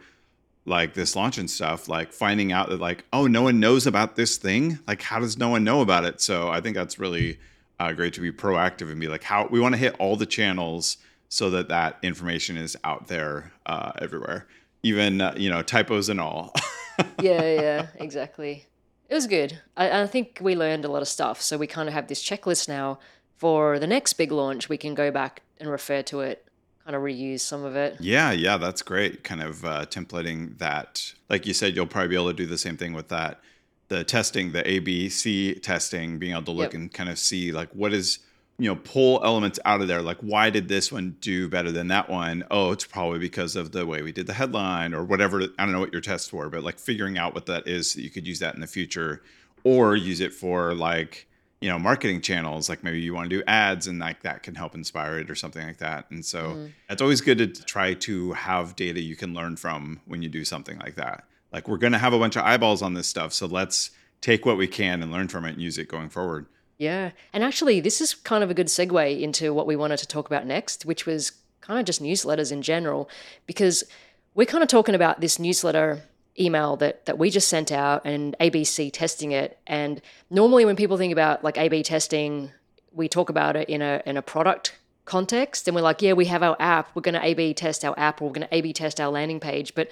like 0.70 0.94
this 0.94 1.16
launch 1.16 1.38
and 1.38 1.50
stuff, 1.50 1.90
like 1.90 2.14
finding 2.14 2.52
out 2.52 2.70
that 2.70 2.80
like 2.80 3.06
oh 3.12 3.28
no 3.28 3.42
one 3.42 3.60
knows 3.60 3.86
about 3.88 4.16
this 4.16 4.38
thing. 4.38 4.80
Like 4.88 5.02
how 5.02 5.20
does 5.20 5.38
no 5.38 5.50
one 5.50 5.64
know 5.64 5.82
about 5.82 6.06
it? 6.06 6.22
So 6.22 6.50
I 6.50 6.62
think 6.62 6.76
that's 6.76 7.00
really 7.00 7.40
uh, 7.80 7.92
great 7.94 8.14
to 8.14 8.22
be 8.22 8.32
proactive 8.32 8.92
and 8.92 9.00
be 9.00 9.08
like 9.08 9.24
how 9.24 9.48
we 9.48 9.60
want 9.60 9.74
to 9.74 9.80
hit 9.80 9.96
all 10.00 10.16
the 10.16 10.26
channels 10.26 10.98
so 11.28 11.50
that 11.50 11.68
that 11.70 11.98
information 12.02 12.58
is 12.58 12.78
out 12.84 13.08
there 13.08 13.52
uh, 13.66 13.92
everywhere, 14.00 14.48
even 14.84 15.22
uh, 15.22 15.34
you 15.36 15.50
know 15.50 15.62
typos 15.62 16.10
and 16.10 16.22
all. 16.22 16.54
yeah, 17.22 17.42
yeah, 17.42 17.88
exactly 17.96 18.66
it 19.10 19.16
was 19.16 19.28
good. 19.28 19.60
I, 19.76 20.02
I 20.02 20.08
think 20.08 20.40
we 20.42 20.56
learned 20.56 20.86
a 20.86 20.88
lot 20.88 21.02
of 21.02 21.08
stuff. 21.08 21.42
So 21.42 21.58
we 21.58 21.68
kind 21.68 21.90
of 21.90 21.94
have 21.94 22.08
this 22.08 22.24
checklist 22.24 22.70
now 22.70 23.00
for 23.38 23.80
the 23.80 23.88
next 23.88 24.14
big 24.14 24.32
launch. 24.32 24.70
We 24.70 24.78
can 24.78 24.94
go 24.94 25.12
back 25.12 25.42
and 25.60 25.70
refer 25.70 26.04
to 26.04 26.22
it, 26.22 26.48
kind 26.90 26.96
of 26.96 27.04
reuse 27.04 27.42
some 27.42 27.64
of 27.64 27.76
it. 27.76 27.98
Yeah, 28.00 28.32
yeah, 28.32 28.58
that's 28.58 28.82
great. 28.82 29.24
Kind 29.24 29.44
of 29.44 29.64
uh, 29.64 29.86
templating 29.86 30.58
that. 30.58 31.14
Like 31.30 31.46
you 31.46 31.54
said, 31.54 31.76
you'll 31.76 31.86
probably 31.86 32.08
be 32.08 32.16
able 32.16 32.32
to 32.32 32.34
do 32.34 32.48
the 32.48 32.58
same 32.58 32.78
thing 32.78 32.94
with 32.94 33.10
that. 33.10 33.40
The 33.90 34.04
testing, 34.04 34.54
the 34.54 34.64
ABC 34.64 35.62
testing, 35.62 36.18
being 36.18 36.32
able 36.32 36.44
to 36.44 36.52
look 36.52 36.74
yep. 36.74 36.82
and 36.82 36.92
kind 36.92 37.10
of 37.10 37.20
see 37.20 37.52
like 37.52 37.70
what 37.74 37.94
is 37.94 38.20
you 38.58 38.68
know 38.68 38.76
pull 38.76 39.24
elements 39.24 39.58
out 39.64 39.80
of 39.80 39.88
there 39.88 40.02
like 40.02 40.18
why 40.18 40.50
did 40.50 40.68
this 40.68 40.92
one 40.92 41.16
do 41.22 41.48
better 41.48 41.72
than 41.72 41.88
that 41.88 42.10
one 42.10 42.44
oh 42.52 42.74
it's 42.74 42.86
probably 42.86 43.18
because 43.18 43.56
of 43.56 43.72
the 43.72 43.86
way 43.86 44.02
we 44.02 44.12
did 44.12 44.28
the 44.28 44.34
headline 44.34 44.94
or 44.94 45.02
whatever 45.06 45.42
i 45.58 45.64
don't 45.64 45.72
know 45.72 45.80
what 45.80 45.94
your 45.94 46.02
tests 46.02 46.34
were 46.34 46.50
but 46.50 46.62
like 46.62 46.78
figuring 46.78 47.18
out 47.18 47.34
what 47.34 47.46
that 47.46 47.66
is 47.70 47.92
so 47.92 48.02
you 48.02 48.10
could 48.10 48.28
use 48.28 48.40
that 48.40 48.56
in 48.56 48.60
the 48.60 48.68
future 48.68 49.22
or 49.64 49.96
use 49.96 50.20
it 50.20 50.34
for 50.34 50.76
like 50.76 51.26
you 51.62 51.70
know 51.70 51.78
marketing 51.78 52.22
channels 52.22 52.70
like 52.70 52.84
maybe 52.84 53.00
you 53.00 53.14
want 53.14 53.30
to 53.30 53.38
do 53.38 53.44
ads 53.48 53.88
and 53.88 54.00
like 54.00 54.22
that 54.24 54.44
can 54.44 54.56
help 54.56 54.76
inspire 54.76 55.20
it 55.20 55.30
or 55.30 55.36
something 55.36 55.66
like 55.66 55.78
that 55.78 56.10
and 56.10 56.26
so 56.26 56.52
mm-hmm. 56.52 56.68
it's 56.90 57.02
always 57.02 57.22
good 57.22 57.38
to 57.38 57.64
try 57.66 57.94
to 57.94 58.34
have 58.34 58.76
data 58.76 59.02
you 59.02 59.16
can 59.16 59.34
learn 59.34 59.56
from 59.56 60.00
when 60.06 60.22
you 60.22 60.30
do 60.30 60.46
something 60.46 60.78
like 60.80 60.96
that 60.96 61.26
like 61.52 61.68
we're 61.68 61.78
going 61.78 61.94
to 61.94 62.00
have 62.00 62.14
a 62.14 62.20
bunch 62.20 62.36
of 62.36 62.44
eyeballs 62.44 62.82
on 62.82 62.94
this 62.94 63.08
stuff 63.08 63.34
so 63.34 63.46
let's 63.46 63.92
take 64.22 64.46
what 64.46 64.58
we 64.58 64.68
can 64.68 65.02
and 65.02 65.12
learn 65.12 65.28
from 65.28 65.46
it 65.46 65.52
and 65.52 65.62
use 65.62 65.78
it 65.78 65.88
going 65.88 66.10
forward 66.10 66.46
yeah. 66.80 67.12
And 67.34 67.44
actually, 67.44 67.82
this 67.82 68.02
is 68.02 68.16
kind 68.16 68.44
of 68.44 68.50
a 68.50 68.54
good 68.54 68.68
segue 68.68 69.22
into 69.22 69.54
what 69.54 69.68
we 69.68 69.76
wanted 69.76 69.98
to 70.00 70.08
talk 70.08 70.26
about 70.26 70.48
next, 70.48 70.86
which 70.86 71.06
was 71.06 71.34
kind 71.60 71.78
of 71.78 71.86
just 71.86 72.02
newsletters 72.02 72.52
in 72.52 72.62
general, 72.62 73.10
because 73.46 73.84
we're 74.34 74.46
kind 74.46 74.64
of 74.64 74.70
talking 74.70 74.96
about 74.96 75.20
this 75.20 75.38
newsletter 75.38 76.02
email 76.40 76.76
that, 76.78 77.06
that 77.06 77.18
we 77.18 77.30
just 77.30 77.48
sent 77.48 77.72
out 77.72 78.06
and 78.06 78.36
ABC 78.40 78.92
testing 78.92 79.32
it. 79.32 79.60
And 79.68 80.02
normally, 80.30 80.66
when 80.66 80.76
people 80.76 80.98
think 80.98 81.12
about 81.14 81.44
like 81.44 81.58
A 81.58 81.68
B 81.68 81.84
testing, 81.84 82.52
we 82.92 83.08
talk 83.08 83.30
about 83.30 83.56
it 83.56 83.70
in 83.70 83.82
a, 83.82 84.02
in 84.06 84.18
a 84.18 84.22
product 84.22 84.76
context 85.06 85.68
and 85.68 85.76
we're 85.76 85.82
like, 85.82 86.02
yeah, 86.02 86.14
we 86.14 86.26
have 86.26 86.44
our 86.44 86.56
app, 86.60 86.92
we're 86.94 87.02
going 87.02 87.16
to 87.16 87.26
A 87.26 87.34
B 87.34 87.54
test 87.54 87.84
our 87.84 87.98
app, 87.98 88.22
or 88.22 88.26
we're 88.26 88.34
going 88.34 88.48
to 88.48 88.56
A 88.56 88.62
B 88.62 88.74
test 88.74 89.02
our 89.02 89.10
landing 89.10 89.40
page. 89.40 89.76
But 89.76 89.90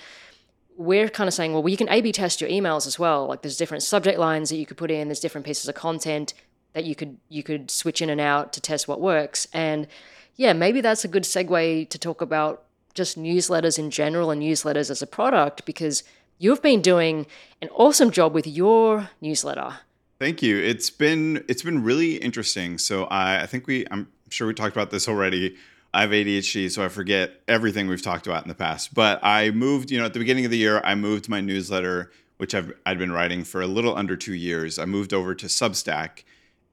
we're 0.78 1.10
kind 1.10 1.28
of 1.28 1.34
saying, 1.34 1.54
well, 1.54 1.68
you 1.68 1.76
can 1.76 1.90
A 1.90 2.02
B 2.02 2.12
test 2.12 2.40
your 2.40 2.50
emails 2.50 2.88
as 2.88 3.00
well. 3.00 3.26
Like 3.26 3.42
there's 3.42 3.58
different 3.58 3.84
subject 3.84 4.20
lines 4.20 4.50
that 4.50 4.58
you 4.58 4.66
could 4.66 4.78
put 4.78 4.92
in, 4.92 5.08
there's 5.08 5.20
different 5.20 5.46
pieces 5.46 5.68
of 5.68 5.76
content 5.76 6.34
that 6.74 6.86
you 6.86 6.96
could 6.96 7.18
you 7.30 7.42
could 7.42 7.72
switch 7.72 8.02
in 8.02 8.10
and 8.10 8.22
out 8.22 8.54
to 8.54 8.62
test 8.62 8.88
what 8.88 9.02
works. 9.02 9.48
And 9.52 9.88
yeah, 10.36 10.54
maybe 10.54 10.82
that's 10.82 11.04
a 11.04 11.08
good 11.08 11.24
segue 11.24 11.90
to 11.90 11.98
talk 11.98 12.22
about 12.22 12.64
just 12.94 13.18
newsletters 13.18 13.80
in 13.80 13.90
general 13.90 14.30
and 14.30 14.42
newsletters 14.42 14.92
as 14.92 15.02
a 15.02 15.08
product 15.08 15.66
because 15.66 16.04
you've 16.38 16.62
been 16.62 16.82
doing 16.82 17.26
an 17.62 17.70
awesome 17.70 18.12
job 18.12 18.34
with 18.34 18.48
your 18.48 19.10
newsletter. 19.22 19.80
Thank 20.20 20.42
you. 20.42 20.58
It's 20.58 20.90
been 20.90 21.44
it's 21.48 21.62
been 21.62 21.84
really 21.84 22.16
interesting. 22.16 22.78
So 22.78 23.06
I, 23.06 23.44
I 23.44 23.46
think 23.46 23.68
we 23.68 23.86
I'm 23.92 24.08
sure 24.30 24.48
we 24.48 24.54
talked 24.54 24.76
about 24.76 24.90
this 24.90 25.08
already. 25.08 25.56
I 25.94 26.02
have 26.02 26.10
ADHD, 26.12 26.70
so 26.70 26.84
I 26.84 26.90
forget 26.90 27.42
everything 27.48 27.88
we've 27.88 28.02
talked 28.02 28.28
about 28.28 28.44
in 28.44 28.50
the 28.50 28.56
past. 28.56 28.94
But 28.94 29.20
I 29.24 29.52
moved, 29.52 29.90
you 29.90 29.98
know, 29.98 30.06
at 30.06 30.14
the 30.14 30.20
beginning 30.20 30.46
of 30.46 30.52
the 30.52 30.58
year, 30.58 30.82
I 30.84 30.96
moved 30.96 31.30
my 31.30 31.40
newsletter, 31.40 32.12
which 32.38 32.54
I've 32.54 32.74
I'd 32.86 32.98
been 32.98 33.12
writing 33.12 33.44
for 33.44 33.62
a 33.62 33.68
little 33.68 33.96
under 33.96 34.16
two 34.16 34.34
years. 34.34 34.80
I 34.80 34.86
moved 34.86 35.14
over 35.14 35.34
to 35.36 35.46
Substack, 35.46 36.24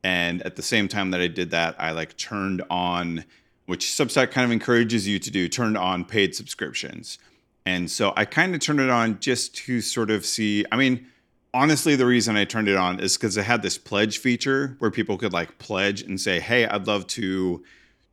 and 0.02 0.42
at 0.42 0.56
the 0.56 0.62
same 0.62 0.88
time 0.88 1.10
that 1.10 1.20
I 1.20 1.28
did 1.28 1.50
that, 1.50 1.76
I 1.78 1.92
like 1.92 2.16
turned 2.16 2.62
on, 2.70 3.24
which 3.66 3.86
Substack 3.86 4.30
kind 4.30 4.44
of 4.44 4.52
encourages 4.52 5.06
you 5.06 5.18
to 5.18 5.30
do, 5.30 5.48
turned 5.48 5.76
on 5.76 6.04
paid 6.04 6.34
subscriptions. 6.34 7.18
And 7.66 7.90
so 7.90 8.12
I 8.16 8.24
kind 8.24 8.54
of 8.54 8.60
turned 8.60 8.80
it 8.80 8.90
on 8.90 9.20
just 9.20 9.54
to 9.56 9.80
sort 9.80 10.10
of 10.10 10.26
see. 10.26 10.64
I 10.70 10.76
mean, 10.76 11.06
honestly, 11.54 11.96
the 11.96 12.06
reason 12.06 12.36
I 12.36 12.44
turned 12.44 12.68
it 12.68 12.76
on 12.76 13.00
is 13.00 13.16
because 13.16 13.36
it 13.36 13.44
had 13.44 13.62
this 13.62 13.78
pledge 13.78 14.18
feature 14.18 14.76
where 14.80 14.90
people 14.90 15.16
could 15.16 15.32
like 15.32 15.58
pledge 15.58 16.02
and 16.02 16.20
say, 16.20 16.40
hey, 16.40 16.66
I'd 16.66 16.86
love 16.86 17.06
to 17.08 17.64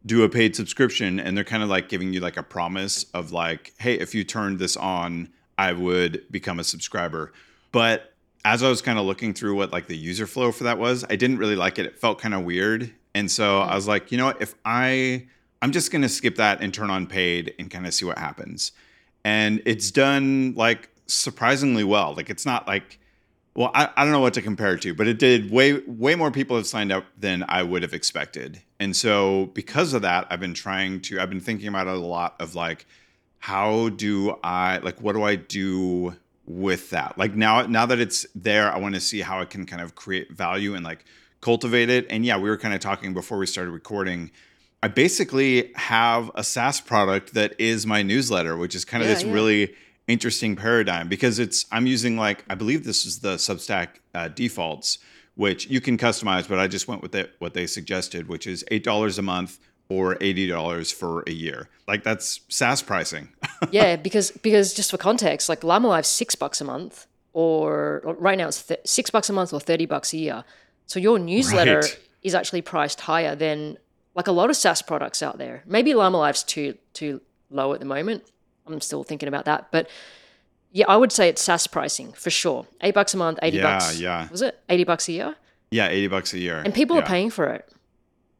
do 0.05 0.23
a 0.23 0.29
paid 0.29 0.55
subscription. 0.55 1.19
And 1.19 1.35
they're 1.35 1.43
kind 1.43 1.63
of 1.63 1.69
like 1.69 1.89
giving 1.89 2.13
you 2.13 2.21
like 2.21 2.37
a 2.37 2.43
promise 2.43 3.05
of 3.13 3.31
like, 3.31 3.73
hey, 3.77 3.95
if 3.95 4.15
you 4.15 4.23
turned 4.23 4.59
this 4.59 4.77
on, 4.77 5.29
I 5.57 5.73
would 5.73 6.23
become 6.31 6.59
a 6.59 6.63
subscriber. 6.63 7.33
But 7.71 8.13
as 8.43 8.63
I 8.63 8.69
was 8.69 8.81
kind 8.81 8.97
of 8.97 9.05
looking 9.05 9.33
through 9.33 9.55
what 9.55 9.71
like 9.71 9.87
the 9.87 9.97
user 9.97 10.25
flow 10.25 10.51
for 10.51 10.63
that 10.63 10.79
was, 10.79 11.05
I 11.09 11.15
didn't 11.15 11.37
really 11.37 11.55
like 11.55 11.77
it. 11.77 11.85
It 11.85 11.99
felt 11.99 12.19
kind 12.19 12.33
of 12.33 12.43
weird. 12.43 12.93
And 13.13 13.29
so 13.29 13.59
I 13.59 13.75
was 13.75 13.87
like, 13.87 14.11
you 14.11 14.17
know 14.17 14.25
what, 14.25 14.41
if 14.41 14.55
I 14.65 15.27
I'm 15.61 15.71
just 15.71 15.91
going 15.91 16.01
to 16.01 16.09
skip 16.09 16.37
that 16.37 16.61
and 16.61 16.73
turn 16.73 16.89
on 16.89 17.05
paid 17.05 17.53
and 17.59 17.69
kind 17.69 17.85
of 17.85 17.93
see 17.93 18.05
what 18.05 18.17
happens. 18.17 18.71
And 19.23 19.61
it's 19.65 19.91
done 19.91 20.53
like 20.55 20.89
surprisingly 21.07 21.83
well. 21.83 22.13
Like 22.15 22.29
it's 22.29 22.45
not 22.45 22.67
like 22.67 22.99
well, 23.53 23.69
I, 23.73 23.89
I 23.97 24.03
don't 24.03 24.13
know 24.13 24.21
what 24.21 24.33
to 24.35 24.41
compare 24.41 24.75
it 24.75 24.81
to, 24.83 24.93
but 24.93 25.07
it 25.07 25.19
did 25.19 25.51
way 25.51 25.73
way 25.85 26.15
more 26.15 26.31
people 26.31 26.55
have 26.55 26.67
signed 26.67 26.91
up 26.91 27.05
than 27.17 27.43
I 27.47 27.63
would 27.63 27.83
have 27.83 27.93
expected. 27.93 28.61
And 28.79 28.95
so 28.95 29.47
because 29.47 29.93
of 29.93 30.01
that, 30.03 30.27
I've 30.29 30.39
been 30.39 30.53
trying 30.53 31.01
to 31.01 31.19
I've 31.19 31.29
been 31.29 31.41
thinking 31.41 31.67
about 31.67 31.87
it 31.87 31.93
a 31.93 31.97
lot 31.97 32.35
of 32.39 32.55
like 32.55 32.85
how 33.39 33.89
do 33.89 34.37
I 34.43 34.77
like 34.77 35.01
what 35.01 35.13
do 35.13 35.23
I 35.23 35.35
do 35.35 36.15
with 36.45 36.89
that. 36.89 37.17
Like 37.17 37.35
now, 37.35 37.65
now 37.65 37.85
that 37.85 37.99
it's 37.99 38.25
there, 38.35 38.71
I 38.71 38.77
want 38.77 38.95
to 38.95 39.01
see 39.01 39.21
how 39.21 39.39
I 39.39 39.45
can 39.45 39.65
kind 39.65 39.81
of 39.81 39.95
create 39.95 40.31
value 40.31 40.75
and 40.75 40.83
like 40.83 41.05
cultivate 41.39 41.89
it. 41.89 42.07
And 42.09 42.25
yeah, 42.25 42.37
we 42.37 42.49
were 42.49 42.57
kind 42.57 42.73
of 42.73 42.79
talking 42.79 43.13
before 43.13 43.37
we 43.37 43.45
started 43.45 43.71
recording. 43.71 44.31
I 44.83 44.87
basically 44.87 45.71
have 45.75 46.31
a 46.35 46.43
SaaS 46.43 46.81
product 46.81 47.33
that 47.35 47.59
is 47.59 47.85
my 47.85 48.01
newsletter, 48.01 48.57
which 48.57 48.73
is 48.73 48.83
kind 48.83 49.03
of 49.03 49.09
yeah, 49.09 49.15
this 49.15 49.23
yeah. 49.23 49.33
really 49.33 49.75
interesting 50.07 50.55
paradigm 50.55 51.07
because 51.07 51.37
it's 51.39 51.65
I'm 51.71 51.85
using 51.85 52.17
like 52.17 52.43
I 52.49 52.55
believe 52.55 52.83
this 52.83 53.05
is 53.05 53.19
the 53.19 53.35
Substack 53.35 53.87
uh, 54.15 54.27
defaults, 54.29 54.97
which 55.35 55.67
you 55.67 55.81
can 55.81 55.97
customize, 55.97 56.49
but 56.49 56.59
I 56.59 56.67
just 56.67 56.87
went 56.87 57.01
with 57.01 57.13
it 57.13 57.33
what 57.39 57.53
they 57.53 57.67
suggested, 57.67 58.27
which 58.27 58.47
is 58.47 58.65
eight 58.71 58.83
dollars 58.83 59.17
a 59.19 59.21
month 59.21 59.59
or 59.91 60.15
$80 60.15 60.93
for 60.93 61.21
a 61.27 61.31
year. 61.31 61.67
Like 61.85 62.03
that's 62.03 62.39
SaaS 62.47 62.81
pricing. 62.81 63.27
yeah, 63.71 63.97
because 63.97 64.31
because 64.31 64.73
just 64.73 64.89
for 64.89 64.97
context, 64.97 65.49
like 65.49 65.65
Llama 65.65 65.89
Life's 65.89 66.07
6 66.07 66.35
bucks 66.35 66.61
a 66.61 66.63
month 66.63 67.07
or, 67.33 68.01
or 68.05 68.13
right 68.15 68.37
now 68.37 68.47
it's 68.47 68.63
th- 68.63 68.79
6 68.85 69.09
bucks 69.09 69.29
a 69.29 69.33
month 69.33 69.51
or 69.51 69.59
30 69.59 69.85
bucks 69.87 70.13
a 70.13 70.17
year. 70.17 70.43
So 70.85 70.97
your 70.97 71.19
newsletter 71.19 71.79
right. 71.79 71.99
is 72.23 72.33
actually 72.33 72.61
priced 72.61 73.01
higher 73.01 73.35
than 73.35 73.77
like 74.15 74.27
a 74.27 74.31
lot 74.31 74.49
of 74.49 74.55
SaaS 74.55 74.81
products 74.81 75.23
out 75.23 75.37
there. 75.37 75.63
Maybe 75.65 75.93
Llama 75.93 76.17
Life's 76.17 76.43
too 76.43 76.77
too 76.93 77.21
low 77.49 77.73
at 77.73 77.79
the 77.79 77.85
moment. 77.85 78.23
I'm 78.67 78.81
still 78.81 79.03
thinking 79.03 79.27
about 79.27 79.45
that, 79.45 79.67
but 79.71 79.89
yeah, 80.71 80.85
I 80.87 80.95
would 80.95 81.11
say 81.11 81.27
it's 81.27 81.41
SaaS 81.41 81.67
pricing 81.67 82.13
for 82.13 82.29
sure. 82.29 82.65
8 82.81 82.93
bucks 82.93 83.13
a 83.13 83.17
month, 83.17 83.39
80 83.41 83.57
yeah, 83.57 83.63
bucks. 83.63 83.99
Yeah, 83.99 84.29
Was 84.29 84.41
it 84.41 84.57
80 84.69 84.83
bucks 84.85 85.09
a 85.09 85.11
year? 85.11 85.35
Yeah, 85.69 85.89
80 85.89 86.07
bucks 86.07 86.33
a 86.33 86.39
year. 86.39 86.61
And 86.63 86.73
people 86.73 86.95
yeah. 86.95 87.01
are 87.01 87.05
paying 87.05 87.29
for 87.29 87.47
it. 87.47 87.69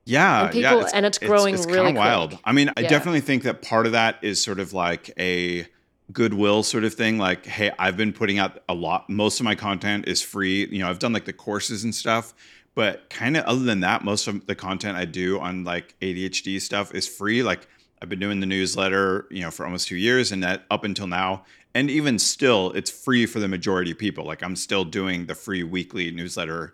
Yeah, 0.06 0.44
and 0.44 0.52
people, 0.52 0.82
yeah, 0.82 0.90
and 0.94 1.06
it's 1.06 1.18
growing 1.18 1.54
it's, 1.54 1.66
it's 1.66 1.72
really 1.72 1.94
wild. 1.94 2.38
I 2.44 2.54
mean, 2.54 2.70
I 2.76 2.82
yeah. 2.82 2.90
definitely 2.90 3.22
think 3.22 3.44
that 3.44 3.62
part 3.62 3.86
of 3.86 3.92
that 3.92 4.18
is 4.22 4.44
sort 4.44 4.60
of 4.60 4.74
like 4.74 5.12
a 5.20 5.68
goodwill 6.12 6.64
sort 6.64 6.84
of 6.84 6.94
thing. 6.94 7.18
Like, 7.18 7.46
hey, 7.46 7.72
I've 7.78 7.98
been 7.98 8.12
putting 8.12 8.40
out 8.40 8.62
a 8.68 8.74
lot. 8.74 9.10
Most 9.10 9.40
of 9.40 9.44
my 9.44 9.56
content 9.56 10.08
is 10.08 10.22
free. 10.22 10.68
You 10.68 10.80
know, 10.80 10.90
I've 10.90 11.00
done 11.00 11.14
like 11.14 11.26
the 11.26 11.34
courses 11.34 11.84
and 11.84 11.94
stuff, 11.94 12.34
but 12.76 13.10
kind 13.10 13.38
of 13.38 13.44
other 13.46 13.64
than 13.64 13.82
that, 13.82 14.04
most 14.04 14.28
of 14.28 14.46
the 14.48 14.56
content 14.56 14.98
I 14.98 15.06
do 15.06 15.40
on 15.40 15.64
like 15.64 15.96
ADHD 16.02 16.62
stuff 16.62 16.94
is 16.96 17.08
free. 17.08 17.44
Like, 17.44 17.68
I've 18.02 18.10
been 18.10 18.20
doing 18.20 18.40
the 18.40 18.48
newsletter, 18.48 19.28
you 19.30 19.42
know, 19.42 19.52
for 19.52 19.66
almost 19.66 19.88
two 19.88 19.96
years, 19.96 20.32
and 20.32 20.44
that 20.44 20.64
up 20.72 20.84
until 20.84 21.08
now, 21.08 21.46
and 21.74 21.90
even 21.90 22.18
still, 22.18 22.72
it's 22.72 22.90
free 22.90 23.26
for 23.26 23.40
the 23.40 23.48
majority 23.48 23.92
of 23.92 23.98
people. 23.98 24.26
Like, 24.26 24.42
I'm 24.44 24.56
still 24.56 24.84
doing 24.84 25.28
the 25.28 25.36
free 25.36 25.64
weekly 25.64 26.12
newsletter 26.12 26.74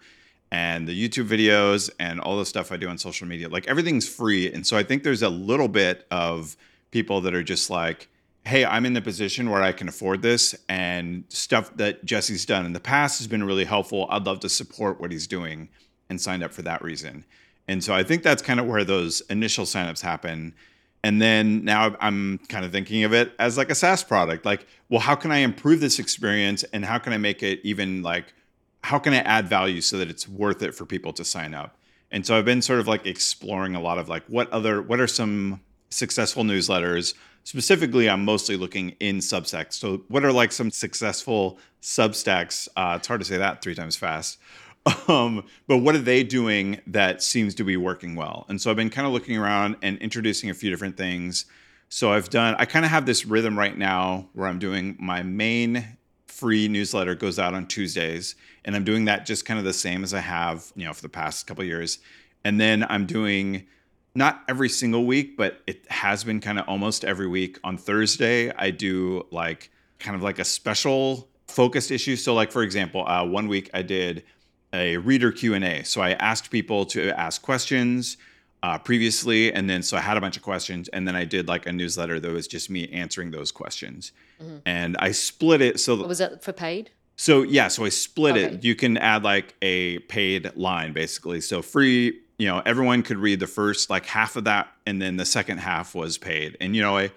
and 0.51 0.87
the 0.87 1.09
YouTube 1.09 1.27
videos 1.27 1.89
and 1.99 2.19
all 2.19 2.37
the 2.37 2.45
stuff 2.45 2.71
I 2.71 2.77
do 2.77 2.87
on 2.87 2.97
social 2.97 3.27
media. 3.27 3.49
Like 3.49 3.67
everything's 3.67 4.07
free. 4.07 4.51
And 4.51 4.65
so 4.65 4.77
I 4.77 4.83
think 4.83 5.03
there's 5.03 5.21
a 5.21 5.29
little 5.29 5.67
bit 5.67 6.07
of 6.09 6.55
people 6.91 7.21
that 7.21 7.33
are 7.33 7.43
just 7.43 7.69
like, 7.69 8.07
hey, 8.45 8.63
I'm 8.63 8.85
in 8.85 8.93
the 8.93 9.01
position 9.01 9.49
where 9.49 9.61
I 9.61 9.73
can 9.73 9.89
afford 9.89 10.21
this, 10.21 10.55
and 10.69 11.25
stuff 11.27 11.75
that 11.75 12.05
Jesse's 12.05 12.45
done 12.45 12.65
in 12.65 12.71
the 12.71 12.79
past 12.79 13.19
has 13.19 13.27
been 13.27 13.43
really 13.43 13.65
helpful. 13.65 14.07
I'd 14.09 14.25
love 14.25 14.39
to 14.39 14.49
support 14.49 15.01
what 15.01 15.11
he's 15.11 15.27
doing 15.27 15.67
and 16.09 16.19
signed 16.19 16.43
up 16.43 16.53
for 16.53 16.61
that 16.63 16.81
reason. 16.81 17.25
And 17.67 17.83
so 17.83 17.93
I 17.93 18.03
think 18.03 18.23
that's 18.23 18.41
kind 18.41 18.59
of 18.59 18.65
where 18.65 18.83
those 18.83 19.21
initial 19.29 19.65
signups 19.65 20.01
happen. 20.01 20.53
And 21.03 21.21
then 21.21 21.63
now 21.63 21.95
I'm 21.99 22.39
kind 22.49 22.65
of 22.65 22.71
thinking 22.71 23.03
of 23.03 23.13
it 23.13 23.33
as 23.39 23.57
like 23.57 23.69
a 23.69 23.75
SaaS 23.75 24.03
product. 24.03 24.45
Like, 24.45 24.65
well, 24.89 24.99
how 24.99 25.15
can 25.15 25.31
I 25.31 25.37
improve 25.37 25.79
this 25.79 25.99
experience 25.99 26.63
and 26.73 26.85
how 26.85 26.97
can 26.97 27.13
I 27.13 27.17
make 27.17 27.43
it 27.43 27.59
even 27.63 28.01
like, 28.03 28.33
how 28.83 28.99
can 28.99 29.13
I 29.13 29.17
add 29.17 29.47
value 29.47 29.81
so 29.81 29.97
that 29.97 30.09
it's 30.09 30.27
worth 30.27 30.63
it 30.63 30.73
for 30.73 30.85
people 30.85 31.13
to 31.13 31.25
sign 31.25 31.53
up? 31.53 31.77
And 32.09 32.25
so 32.25 32.37
I've 32.37 32.45
been 32.45 32.61
sort 32.61 32.79
of 32.79 32.87
like 32.87 33.05
exploring 33.05 33.75
a 33.75 33.81
lot 33.81 33.97
of 33.97 34.07
like 34.07 34.23
what 34.27 34.49
other, 34.51 34.81
what 34.81 34.99
are 34.99 35.07
some 35.07 35.59
successful 35.89 36.43
newsletters? 36.43 37.13
Specifically, 37.43 38.09
I'm 38.09 38.25
mostly 38.25 38.57
looking 38.57 38.95
in 38.99 39.19
Substack. 39.19 39.73
So, 39.73 40.03
what 40.09 40.25
are 40.25 40.33
like 40.33 40.51
some 40.51 40.69
successful 40.69 41.59
Substacks? 41.81 42.67
Uh, 42.75 42.95
it's 42.97 43.07
hard 43.07 43.21
to 43.21 43.25
say 43.25 43.37
that 43.37 43.61
three 43.61 43.73
times 43.73 43.95
fast. 43.95 44.37
Um, 45.07 45.45
but 45.67 45.77
what 45.77 45.95
are 45.95 45.99
they 45.99 46.23
doing 46.23 46.81
that 46.87 47.23
seems 47.23 47.55
to 47.55 47.63
be 47.63 47.77
working 47.77 48.15
well? 48.15 48.45
And 48.49 48.59
so 48.59 48.69
I've 48.69 48.75
been 48.75 48.89
kind 48.89 49.07
of 49.07 49.13
looking 49.13 49.37
around 49.37 49.77
and 49.81 49.97
introducing 49.99 50.49
a 50.49 50.53
few 50.53 50.69
different 50.69 50.97
things. 50.97 51.45
So 51.89 52.11
I've 52.11 52.29
done, 52.29 52.55
I 52.59 52.65
kind 52.65 52.83
of 52.83 52.91
have 52.91 53.05
this 53.05 53.25
rhythm 53.25 53.57
right 53.57 53.77
now 53.77 54.27
where 54.33 54.47
I'm 54.47 54.59
doing 54.59 54.97
my 54.99 55.23
main 55.23 55.97
free 56.27 56.67
newsletter 56.67 57.15
goes 57.15 57.39
out 57.39 57.53
on 57.53 57.67
Tuesdays. 57.67 58.35
And 58.65 58.75
I'm 58.75 58.83
doing 58.83 59.05
that 59.05 59.25
just 59.25 59.45
kind 59.45 59.57
of 59.57 59.65
the 59.65 59.73
same 59.73 60.03
as 60.03 60.13
I 60.13 60.19
have, 60.19 60.71
you 60.75 60.85
know, 60.85 60.93
for 60.93 61.01
the 61.01 61.09
past 61.09 61.47
couple 61.47 61.63
years. 61.63 61.99
And 62.43 62.59
then 62.59 62.85
I'm 62.89 63.05
doing 63.05 63.65
not 64.13 64.43
every 64.47 64.69
single 64.69 65.05
week, 65.05 65.37
but 65.37 65.61
it 65.67 65.89
has 65.89 66.23
been 66.23 66.41
kind 66.41 66.59
of 66.59 66.67
almost 66.67 67.05
every 67.05 67.27
week. 67.27 67.59
On 67.63 67.77
Thursday, 67.77 68.51
I 68.51 68.71
do 68.71 69.25
like 69.31 69.71
kind 69.99 70.15
of 70.15 70.21
like 70.21 70.39
a 70.39 70.45
special 70.45 71.29
focused 71.47 71.91
issue. 71.91 72.15
So 72.15 72.33
like 72.33 72.51
for 72.51 72.63
example, 72.63 73.07
uh, 73.07 73.25
one 73.25 73.47
week 73.47 73.69
I 73.73 73.81
did 73.81 74.23
a 74.73 74.97
reader 74.97 75.31
q&a 75.31 75.83
so 75.83 76.01
i 76.01 76.11
asked 76.13 76.51
people 76.51 76.85
to 76.85 77.09
ask 77.19 77.41
questions 77.41 78.17
uh, 78.63 78.77
previously 78.77 79.53
and 79.53 79.69
then 79.69 79.83
so 79.83 79.95
i 79.95 79.99
had 79.99 80.17
a 80.17 80.21
bunch 80.21 80.35
of 80.35 80.43
questions 80.43 80.89
and 80.89 81.07
then 81.07 81.15
i 81.15 81.23
did 81.23 81.47
like 81.47 81.65
a 81.65 81.71
newsletter 81.71 82.19
that 82.19 82.31
was 82.31 82.47
just 82.47 82.69
me 82.69 82.89
answering 82.89 83.31
those 83.31 83.51
questions. 83.51 84.11
Mm-hmm. 84.41 84.57
and 84.65 84.97
i 84.97 85.11
split 85.11 85.61
it 85.61 85.79
so 85.79 85.95
was 85.95 86.17
that 86.19 86.43
for 86.43 86.53
paid? 86.53 86.91
So 87.15 87.43
yeah 87.43 87.67
so 87.67 87.85
i 87.85 87.89
split 87.89 88.35
okay. 88.35 88.55
it 88.55 88.63
you 88.63 88.75
can 88.75 88.97
add 88.97 89.23
like 89.23 89.55
a 89.61 89.99
paid 89.99 90.55
line 90.55 90.93
basically. 90.93 91.41
So 91.41 91.61
free 91.61 92.19
you 92.37 92.47
know 92.47 92.61
everyone 92.65 93.03
could 93.03 93.17
read 93.17 93.39
the 93.39 93.47
first 93.47 93.89
like 93.89 94.05
half 94.05 94.35
of 94.35 94.43
that 94.45 94.71
and 94.85 95.01
then 95.01 95.17
the 95.17 95.25
second 95.25 95.59
half 95.59 95.95
was 95.95 96.17
paid. 96.17 96.57
And 96.59 96.75
you 96.75 96.81
know 96.81 96.97
i 96.97 97.11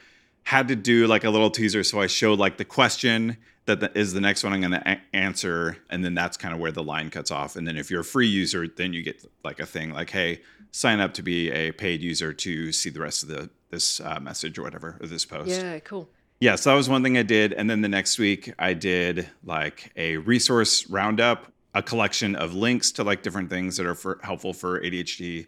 had 0.45 0.69
to 0.69 0.77
do 0.77 1.07
like 1.07 1.25
a 1.25 1.31
little 1.31 1.51
teaser 1.51 1.85
so 1.85 2.01
i 2.01 2.07
showed 2.07 2.39
like 2.39 2.57
the 2.57 2.65
question 2.65 3.37
that 3.75 3.97
is 3.97 4.13
the 4.13 4.21
next 4.21 4.45
one 4.45 4.53
I'm 4.53 4.61
going 4.61 4.73
to 4.73 4.91
a- 4.91 5.17
answer, 5.17 5.79
and 5.89 6.05
then 6.05 6.15
that's 6.15 6.37
kind 6.37 6.55
of 6.55 6.61
where 6.61 6.73
the 6.73 6.83
line 6.83 7.11
cuts 7.11 7.31
off. 7.31 7.57
And 7.57 7.67
then 7.67 7.77
if 7.77 7.91
you're 7.91 8.01
a 8.01 8.05
free 8.05 8.27
user, 8.27 8.67
then 8.69 8.93
you 8.93 9.03
get 9.03 9.25
like 9.45 9.61
a 9.61 9.67
thing 9.67 9.93
like, 9.93 10.11
"Hey, 10.11 10.41
sign 10.71 11.01
up 11.01 11.15
to 11.15 11.23
be 11.23 11.51
a 11.51 11.73
paid 11.73 12.01
user 12.01 12.33
to 12.33 12.73
see 12.73 12.91
the 12.91 13.01
rest 13.01 13.23
of 13.23 13.29
the 13.29 13.51
this 13.71 14.01
uh, 14.01 14.19
message 14.21 14.59
or 14.59 14.63
whatever 14.63 14.99
or 15.01 15.07
this 15.07 15.25
post." 15.25 15.51
Yeah, 15.51 15.79
cool. 15.81 16.09
Yeah, 16.41 16.57
so 16.57 16.71
that 16.71 16.77
was 16.77 16.89
one 16.89 17.03
thing 17.03 17.19
I 17.19 17.23
did, 17.23 17.53
and 17.53 17.69
then 17.69 17.83
the 17.83 17.89
next 17.89 18.19
week 18.19 18.53
I 18.59 18.73
did 18.73 19.29
like 19.45 19.93
a 19.97 20.17
resource 20.17 20.89
roundup, 20.89 21.53
a 21.75 21.83
collection 21.83 22.35
of 22.35 22.55
links 22.55 22.93
to 22.93 23.05
like 23.05 23.23
different 23.23 23.51
things 23.51 23.77
that 23.77 23.87
are 23.87 23.95
for, 23.95 24.19
helpful 24.23 24.55
for 24.55 24.81
ADHD, 24.81 25.47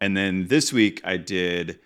and 0.00 0.16
then 0.16 0.48
this 0.48 0.72
week 0.72 1.00
I 1.04 1.16
did 1.16 1.78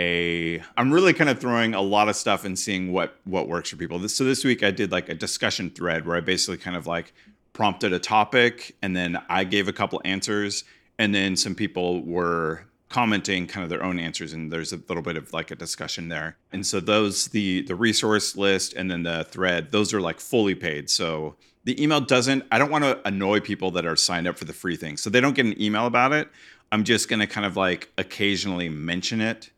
a 0.00 0.62
i'm 0.78 0.90
really 0.92 1.12
kind 1.12 1.28
of 1.28 1.38
throwing 1.38 1.74
a 1.74 1.80
lot 1.80 2.08
of 2.08 2.16
stuff 2.16 2.44
and 2.44 2.58
seeing 2.58 2.92
what 2.92 3.16
what 3.24 3.48
works 3.48 3.70
for 3.70 3.76
people. 3.76 4.08
So 4.08 4.24
this 4.24 4.44
week 4.44 4.62
i 4.62 4.70
did 4.70 4.90
like 4.90 5.08
a 5.08 5.14
discussion 5.14 5.70
thread 5.70 6.06
where 6.06 6.16
i 6.16 6.20
basically 6.20 6.56
kind 6.56 6.76
of 6.76 6.86
like 6.86 7.12
prompted 7.52 7.92
a 7.92 7.98
topic 7.98 8.74
and 8.80 8.96
then 8.96 9.20
i 9.28 9.44
gave 9.44 9.68
a 9.68 9.72
couple 9.72 10.00
answers 10.04 10.64
and 10.98 11.14
then 11.14 11.36
some 11.36 11.54
people 11.54 12.02
were 12.04 12.64
commenting 12.88 13.46
kind 13.46 13.62
of 13.62 13.70
their 13.70 13.84
own 13.84 13.98
answers 13.98 14.32
and 14.32 14.52
there's 14.52 14.72
a 14.72 14.80
little 14.88 15.02
bit 15.02 15.16
of 15.16 15.32
like 15.32 15.50
a 15.50 15.54
discussion 15.54 16.08
there. 16.08 16.36
And 16.52 16.66
so 16.66 16.80
those 16.80 17.28
the 17.28 17.62
the 17.62 17.74
resource 17.74 18.36
list 18.36 18.74
and 18.74 18.90
then 18.90 19.04
the 19.04 19.24
thread 19.24 19.70
those 19.70 19.94
are 19.94 20.00
like 20.00 20.18
fully 20.18 20.54
paid. 20.54 20.90
So 20.90 21.36
the 21.64 21.80
email 21.82 22.00
doesn't 22.00 22.44
i 22.50 22.58
don't 22.58 22.70
want 22.70 22.84
to 22.84 22.98
annoy 23.06 23.40
people 23.40 23.70
that 23.72 23.86
are 23.86 23.96
signed 23.96 24.26
up 24.26 24.38
for 24.38 24.46
the 24.46 24.52
free 24.52 24.76
thing. 24.76 24.96
So 24.96 25.10
they 25.10 25.20
don't 25.20 25.34
get 25.34 25.46
an 25.46 25.60
email 25.60 25.86
about 25.86 26.12
it. 26.12 26.28
I'm 26.72 26.84
just 26.84 27.08
going 27.08 27.20
to 27.20 27.26
kind 27.26 27.46
of 27.46 27.56
like 27.56 27.90
occasionally 27.98 28.68
mention 28.68 29.20
it 29.20 29.50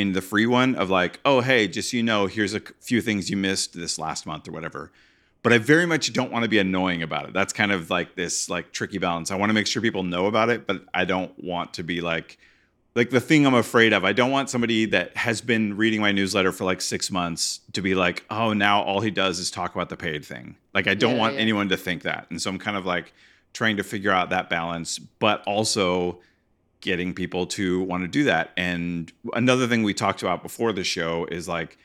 in 0.00 0.12
the 0.12 0.22
free 0.22 0.46
one 0.46 0.74
of 0.74 0.90
like, 0.90 1.20
oh, 1.24 1.40
hey, 1.40 1.68
just 1.68 1.90
so 1.90 1.96
you 1.96 2.02
know, 2.02 2.26
here's 2.26 2.54
a 2.54 2.60
few 2.80 3.00
things 3.00 3.30
you 3.30 3.36
missed 3.36 3.74
this 3.74 3.98
last 3.98 4.26
month 4.26 4.48
or 4.48 4.52
whatever. 4.52 4.90
But 5.42 5.52
I 5.52 5.58
very 5.58 5.86
much 5.86 6.12
don't 6.12 6.30
want 6.30 6.42
to 6.42 6.48
be 6.48 6.58
annoying 6.58 7.02
about 7.02 7.26
it. 7.26 7.32
That's 7.32 7.52
kind 7.52 7.72
of 7.72 7.88
like 7.90 8.14
this 8.14 8.50
like 8.50 8.72
tricky 8.72 8.98
balance. 8.98 9.30
I 9.30 9.36
want 9.36 9.50
to 9.50 9.54
make 9.54 9.66
sure 9.66 9.80
people 9.80 10.02
know 10.02 10.26
about 10.26 10.50
it, 10.50 10.66
but 10.66 10.84
I 10.92 11.04
don't 11.04 11.32
want 11.42 11.74
to 11.74 11.82
be 11.82 12.00
like 12.00 12.38
like 12.94 13.10
the 13.10 13.20
thing 13.20 13.46
I'm 13.46 13.54
afraid 13.54 13.92
of. 13.92 14.04
I 14.04 14.12
don't 14.12 14.30
want 14.30 14.50
somebody 14.50 14.84
that 14.86 15.16
has 15.16 15.40
been 15.40 15.76
reading 15.76 16.00
my 16.00 16.12
newsletter 16.12 16.52
for 16.52 16.64
like 16.64 16.80
six 16.80 17.10
months 17.10 17.60
to 17.72 17.80
be 17.80 17.94
like, 17.94 18.24
oh, 18.30 18.52
now 18.52 18.82
all 18.82 19.00
he 19.00 19.10
does 19.10 19.38
is 19.38 19.50
talk 19.50 19.74
about 19.74 19.88
the 19.88 19.96
paid 19.96 20.24
thing. 20.24 20.56
Like 20.74 20.86
I 20.86 20.94
don't 20.94 21.14
yeah, 21.14 21.20
want 21.20 21.34
yeah. 21.34 21.40
anyone 21.40 21.68
to 21.68 21.76
think 21.76 22.02
that. 22.02 22.26
And 22.30 22.42
so 22.42 22.50
I'm 22.50 22.58
kind 22.58 22.76
of 22.76 22.84
like 22.84 23.12
trying 23.52 23.76
to 23.76 23.82
figure 23.82 24.10
out 24.10 24.30
that 24.30 24.50
balance, 24.50 24.98
but 24.98 25.42
also 25.46 26.20
getting 26.80 27.14
people 27.14 27.46
to 27.46 27.82
want 27.82 28.02
to 28.02 28.08
do 28.08 28.24
that. 28.24 28.50
And 28.56 29.12
another 29.34 29.66
thing 29.66 29.82
we 29.82 29.94
talked 29.94 30.22
about 30.22 30.42
before 30.42 30.72
the 30.72 30.84
show 30.84 31.26
is 31.26 31.48
like 31.48 31.78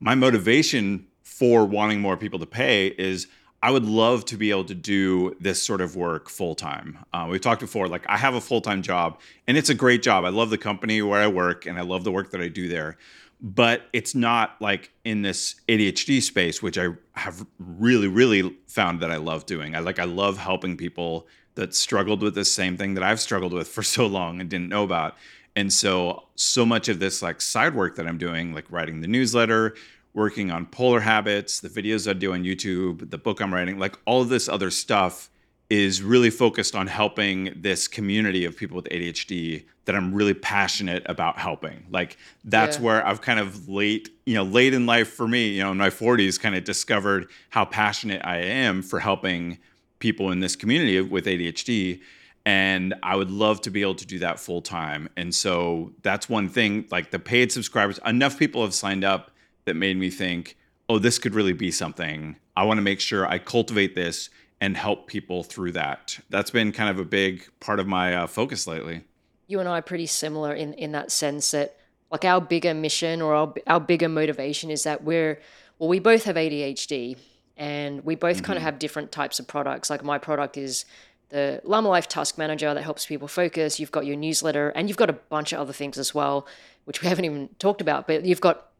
my 0.00 0.14
motivation 0.14 1.06
for 1.22 1.64
wanting 1.64 2.00
more 2.00 2.16
people 2.16 2.38
to 2.38 2.46
pay 2.46 2.88
is 2.88 3.26
I 3.62 3.70
would 3.70 3.86
love 3.86 4.26
to 4.26 4.36
be 4.36 4.50
able 4.50 4.66
to 4.66 4.74
do 4.74 5.34
this 5.40 5.62
sort 5.62 5.80
of 5.80 5.96
work 5.96 6.28
full 6.28 6.54
time. 6.54 6.98
Uh, 7.14 7.28
we 7.30 7.38
talked 7.38 7.62
before, 7.62 7.88
like 7.88 8.04
I 8.06 8.18
have 8.18 8.34
a 8.34 8.40
full 8.40 8.60
time 8.60 8.82
job 8.82 9.18
and 9.46 9.56
it's 9.56 9.70
a 9.70 9.74
great 9.74 10.02
job. 10.02 10.26
I 10.26 10.28
love 10.28 10.50
the 10.50 10.58
company 10.58 11.00
where 11.00 11.22
I 11.22 11.28
work 11.28 11.64
and 11.64 11.78
I 11.78 11.82
love 11.82 12.04
the 12.04 12.12
work 12.12 12.30
that 12.32 12.42
I 12.42 12.48
do 12.48 12.68
there. 12.68 12.98
But 13.40 13.88
it's 13.94 14.14
not 14.14 14.56
like 14.60 14.92
in 15.04 15.22
this 15.22 15.56
ADHD 15.66 16.22
space, 16.22 16.62
which 16.62 16.76
I 16.76 16.88
have 17.14 17.46
really, 17.58 18.06
really 18.06 18.54
found 18.66 19.00
that 19.00 19.10
I 19.10 19.16
love 19.16 19.46
doing. 19.46 19.74
I 19.74 19.78
like, 19.78 19.98
I 19.98 20.04
love 20.04 20.36
helping 20.36 20.76
people 20.76 21.26
that 21.54 21.74
struggled 21.74 22.22
with 22.22 22.34
the 22.34 22.44
same 22.44 22.76
thing 22.76 22.94
that 22.94 23.02
I've 23.02 23.20
struggled 23.20 23.52
with 23.52 23.68
for 23.68 23.82
so 23.96 24.06
long 24.06 24.40
and 24.40 24.48
didn't 24.48 24.68
know 24.68 24.84
about. 24.84 25.16
And 25.56 25.72
so, 25.72 26.24
so 26.34 26.66
much 26.66 26.88
of 26.88 26.98
this 26.98 27.22
like 27.22 27.40
side 27.40 27.74
work 27.74 27.96
that 27.96 28.06
I'm 28.06 28.18
doing, 28.18 28.54
like 28.54 28.70
writing 28.70 29.00
the 29.00 29.06
newsletter, 29.06 29.74
working 30.12 30.50
on 30.50 30.66
polar 30.66 31.00
habits, 31.00 31.60
the 31.60 31.68
videos 31.68 32.08
I 32.08 32.12
do 32.12 32.32
on 32.32 32.44
YouTube, 32.44 33.10
the 33.10 33.18
book 33.18 33.40
I'm 33.40 33.54
writing, 33.54 33.78
like 33.78 33.96
all 34.04 34.22
of 34.22 34.28
this 34.28 34.48
other 34.48 34.70
stuff 34.70 35.30
is 35.70 36.02
really 36.02 36.30
focused 36.30 36.74
on 36.74 36.86
helping 36.86 37.52
this 37.56 37.88
community 37.88 38.44
of 38.44 38.56
people 38.56 38.76
with 38.76 38.84
ADHD 38.86 39.64
that 39.86 39.94
I'm 39.94 40.14
really 40.14 40.34
passionate 40.34 41.02
about 41.06 41.38
helping. 41.38 41.86
Like 41.90 42.16
that's 42.44 42.78
yeah. 42.78 42.82
where 42.84 43.06
I've 43.06 43.20
kind 43.20 43.40
of 43.40 43.68
late, 43.68 44.10
you 44.24 44.34
know, 44.34 44.44
late 44.44 44.74
in 44.74 44.86
life 44.86 45.08
for 45.08 45.26
me, 45.26 45.48
you 45.48 45.62
know, 45.62 45.72
in 45.72 45.78
my 45.78 45.90
40s 45.90 46.40
kind 46.40 46.54
of 46.54 46.64
discovered 46.64 47.28
how 47.50 47.64
passionate 47.64 48.22
I 48.24 48.38
am 48.38 48.82
for 48.82 49.00
helping 49.00 49.58
people 50.04 50.30
in 50.30 50.40
this 50.40 50.54
community 50.54 51.00
with 51.00 51.24
ADHD 51.24 51.98
and 52.44 52.92
I 53.02 53.16
would 53.16 53.30
love 53.30 53.62
to 53.62 53.70
be 53.70 53.80
able 53.80 53.94
to 53.94 54.06
do 54.06 54.18
that 54.18 54.38
full 54.38 54.60
time. 54.60 55.08
And 55.16 55.34
so 55.34 55.94
that's 56.02 56.28
one 56.28 56.50
thing 56.50 56.86
like 56.90 57.10
the 57.10 57.18
paid 57.18 57.50
subscribers, 57.50 57.98
enough 58.04 58.38
people 58.38 58.60
have 58.60 58.74
signed 58.74 59.02
up 59.02 59.30
that 59.64 59.76
made 59.76 59.96
me 59.96 60.10
think, 60.10 60.58
"Oh, 60.90 60.98
this 60.98 61.18
could 61.18 61.34
really 61.34 61.54
be 61.54 61.70
something. 61.70 62.36
I 62.54 62.64
want 62.64 62.76
to 62.76 62.82
make 62.82 63.00
sure 63.00 63.26
I 63.26 63.38
cultivate 63.38 63.94
this 63.94 64.28
and 64.60 64.76
help 64.76 65.06
people 65.06 65.42
through 65.42 65.72
that." 65.72 66.18
That's 66.28 66.50
been 66.50 66.70
kind 66.70 66.90
of 66.90 66.98
a 66.98 67.06
big 67.06 67.48
part 67.60 67.80
of 67.80 67.86
my 67.86 68.14
uh, 68.14 68.26
focus 68.26 68.66
lately. 68.66 69.04
You 69.46 69.58
and 69.58 69.68
I 69.70 69.78
are 69.78 69.82
pretty 69.82 70.06
similar 70.06 70.52
in 70.52 70.74
in 70.74 70.92
that 70.92 71.10
sense 71.12 71.50
that 71.52 71.76
like 72.12 72.26
our 72.26 72.42
bigger 72.42 72.74
mission 72.74 73.22
or 73.22 73.34
our, 73.34 73.54
our 73.66 73.80
bigger 73.80 74.10
motivation 74.10 74.70
is 74.70 74.82
that 74.82 75.02
we're 75.02 75.40
well 75.78 75.88
we 75.88 75.98
both 75.98 76.24
have 76.24 76.36
ADHD 76.36 77.16
and 77.56 78.04
we 78.04 78.14
both 78.14 78.36
mm-hmm. 78.36 78.46
kind 78.46 78.56
of 78.56 78.62
have 78.62 78.78
different 78.78 79.12
types 79.12 79.38
of 79.38 79.46
products. 79.46 79.90
Like 79.90 80.04
my 80.04 80.18
product 80.18 80.56
is 80.56 80.84
the 81.30 81.60
Llama 81.64 81.88
Life 81.88 82.08
Task 82.08 82.38
Manager 82.38 82.74
that 82.74 82.82
helps 82.82 83.06
people 83.06 83.28
focus. 83.28 83.80
You've 83.80 83.92
got 83.92 84.06
your 84.06 84.16
newsletter, 84.16 84.70
and 84.70 84.88
you've 84.88 84.96
got 84.96 85.10
a 85.10 85.14
bunch 85.14 85.52
of 85.52 85.60
other 85.60 85.72
things 85.72 85.98
as 85.98 86.14
well, 86.14 86.46
which 86.84 87.02
we 87.02 87.08
haven't 87.10 87.24
even 87.24 87.48
talked 87.58 87.80
about. 87.80 88.06
But 88.06 88.24
you've 88.24 88.40
got 88.40 88.70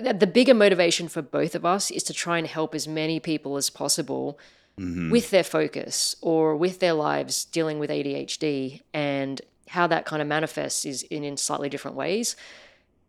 the 0.00 0.26
bigger 0.26 0.54
motivation 0.54 1.08
for 1.08 1.22
both 1.22 1.54
of 1.54 1.64
us 1.64 1.90
is 1.90 2.02
to 2.04 2.12
try 2.12 2.38
and 2.38 2.46
help 2.46 2.74
as 2.74 2.88
many 2.88 3.20
people 3.20 3.56
as 3.56 3.70
possible 3.70 4.38
mm-hmm. 4.78 5.10
with 5.10 5.30
their 5.30 5.44
focus 5.44 6.16
or 6.20 6.56
with 6.56 6.80
their 6.80 6.94
lives 6.94 7.44
dealing 7.44 7.78
with 7.78 7.90
ADHD 7.90 8.82
and 8.92 9.40
how 9.68 9.86
that 9.86 10.04
kind 10.04 10.20
of 10.20 10.28
manifests 10.28 10.84
is 10.84 11.02
in, 11.04 11.24
in 11.24 11.36
slightly 11.36 11.68
different 11.68 11.96
ways. 11.96 12.36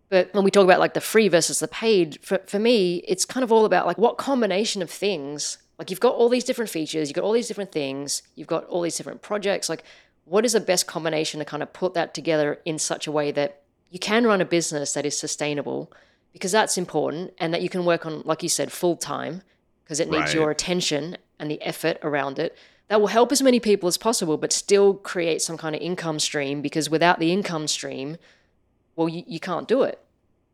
But 0.09 0.33
when 0.33 0.43
we 0.43 0.51
talk 0.51 0.63
about 0.63 0.79
like 0.79 0.93
the 0.93 1.01
free 1.01 1.27
versus 1.27 1.59
the 1.59 1.67
paid, 1.67 2.19
for, 2.21 2.39
for 2.45 2.59
me, 2.59 3.03
it's 3.07 3.25
kind 3.25 3.43
of 3.43 3.51
all 3.51 3.65
about 3.65 3.85
like 3.85 3.97
what 3.97 4.17
combination 4.17 4.81
of 4.81 4.89
things 4.89 5.57
like 5.77 5.89
you've 5.89 5.99
got 5.99 6.15
all 6.15 6.29
these 6.29 6.43
different 6.43 6.71
features, 6.71 7.09
you've 7.09 7.15
got 7.15 7.23
all 7.23 7.33
these 7.33 7.47
different 7.47 7.71
things, 7.71 8.23
you've 8.35 8.47
got 8.47 8.65
all 8.65 8.81
these 8.81 8.97
different 8.97 9.21
projects. 9.21 9.67
Like, 9.69 9.83
what 10.23 10.45
is 10.45 10.53
the 10.53 10.59
best 10.59 10.87
combination 10.87 11.39
to 11.39 11.45
kind 11.45 11.61
of 11.61 11.73
put 11.73 11.93
that 11.93 12.13
together 12.13 12.59
in 12.65 12.79
such 12.79 13.07
a 13.07 13.11
way 13.11 13.31
that 13.31 13.61
you 13.89 13.99
can 13.99 14.25
run 14.25 14.41
a 14.41 14.45
business 14.45 14.93
that 14.93 15.05
is 15.05 15.17
sustainable 15.17 15.91
because 16.33 16.51
that's 16.51 16.77
important 16.77 17.33
and 17.37 17.53
that 17.53 17.61
you 17.61 17.69
can 17.69 17.85
work 17.85 18.05
on, 18.05 18.21
like 18.25 18.41
you 18.41 18.49
said, 18.49 18.71
full 18.71 18.95
time 18.95 19.41
because 19.83 19.99
it 19.99 20.09
needs 20.09 20.27
right. 20.27 20.33
your 20.33 20.49
attention 20.49 21.17
and 21.39 21.51
the 21.51 21.61
effort 21.61 21.97
around 22.01 22.39
it. 22.39 22.57
That 22.87 22.99
will 22.99 23.07
help 23.07 23.31
as 23.31 23.41
many 23.41 23.59
people 23.59 23.87
as 23.87 23.97
possible, 23.97 24.37
but 24.37 24.53
still 24.53 24.95
create 24.95 25.41
some 25.41 25.57
kind 25.57 25.75
of 25.75 25.81
income 25.81 26.19
stream 26.19 26.61
because 26.61 26.89
without 26.89 27.19
the 27.19 27.31
income 27.31 27.67
stream, 27.67 28.17
well, 28.95 29.09
you, 29.09 29.23
you 29.27 29.39
can't 29.39 29.67
do 29.67 29.83
it. 29.83 29.99